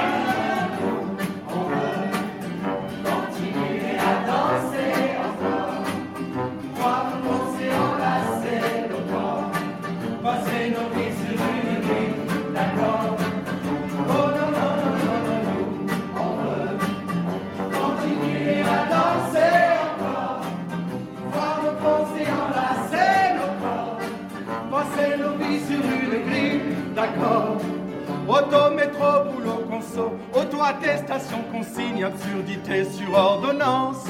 auto-attestation, 30.33 31.37
consigne, 31.51 32.03
absurdité 32.03 32.85
sur 32.85 33.13
ordonnance. 33.13 34.07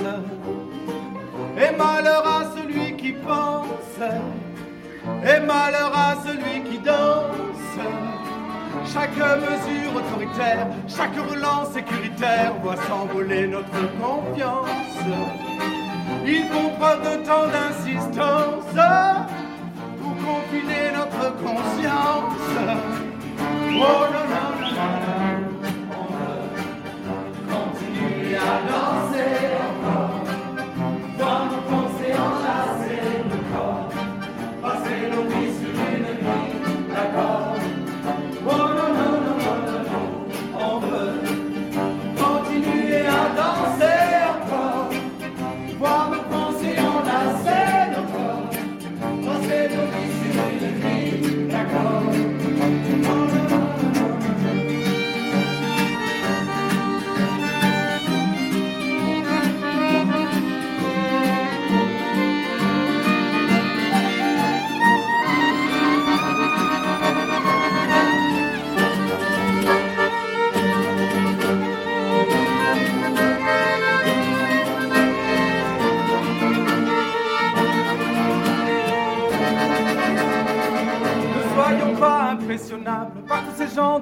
Et 1.57 1.76
malheur 1.76 2.26
à 2.26 2.43
celui 2.55 2.95
qui 2.95 3.13
pense, 3.13 3.99
et 5.24 5.39
malheur 5.39 5.91
à 5.93 6.15
celui 6.26 6.63
qui 6.69 6.78
danse. 6.80 7.80
Chaque 8.93 9.17
mesure 9.17 9.95
autoritaire, 9.95 10.67
chaque 10.88 11.15
relance 11.15 11.72
sécuritaire 11.72 12.53
voit 12.63 12.78
s'envoler 12.78 13.47
notre 13.47 13.82
confiance. 13.99 14.97
Ils 16.26 16.45
font 16.45 16.69
preuve 16.80 17.01
de 17.01 17.26
tant 17.26 17.47
d'insistance 17.47 18.76
pour 19.99 20.15
confiner 20.26 20.91
notre 20.93 21.36
conscience. 21.38 23.11
Danser 28.67 29.80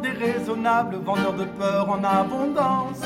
déraisonnables 0.01 0.95
vendeurs 1.05 1.33
de 1.33 1.43
peur 1.43 1.89
en 1.89 2.03
abondance. 2.03 3.01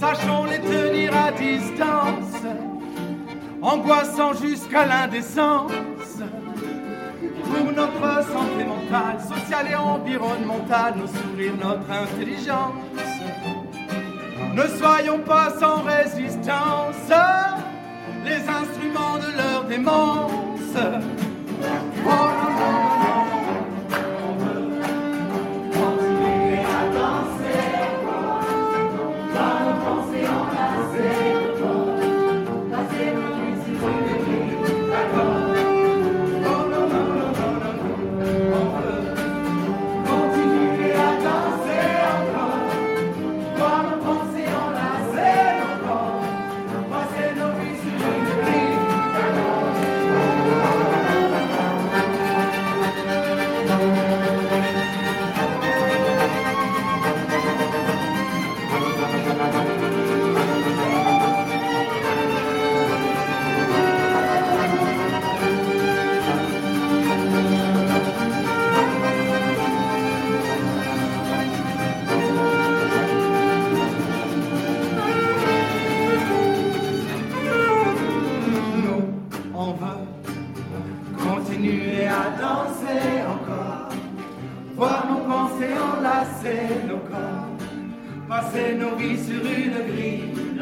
Sachons 0.00 0.44
les 0.44 0.60
tenir 0.60 1.14
à 1.14 1.30
distance, 1.30 2.40
angoissant 3.60 4.32
jusqu'à 4.32 4.86
l'indécence. 4.86 5.72
Pour 7.44 7.72
notre 7.72 8.24
santé 8.32 8.64
mentale, 8.64 9.20
sociale 9.20 9.66
et 9.70 9.74
environnementale, 9.74 10.94
nos 10.96 11.06
sourires, 11.06 11.52
notre 11.62 11.90
intelligence. 11.90 12.74
Ne 14.54 14.66
soyons 14.78 15.18
pas 15.18 15.50
sans 15.60 15.82
résistance, 15.82 17.10
les 18.24 18.48
instruments 18.48 19.18
de 19.18 19.36
leur 19.36 19.64
démence. 19.64 20.30
Oh, 22.06 22.93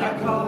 I 0.03 0.19
call 0.21 0.42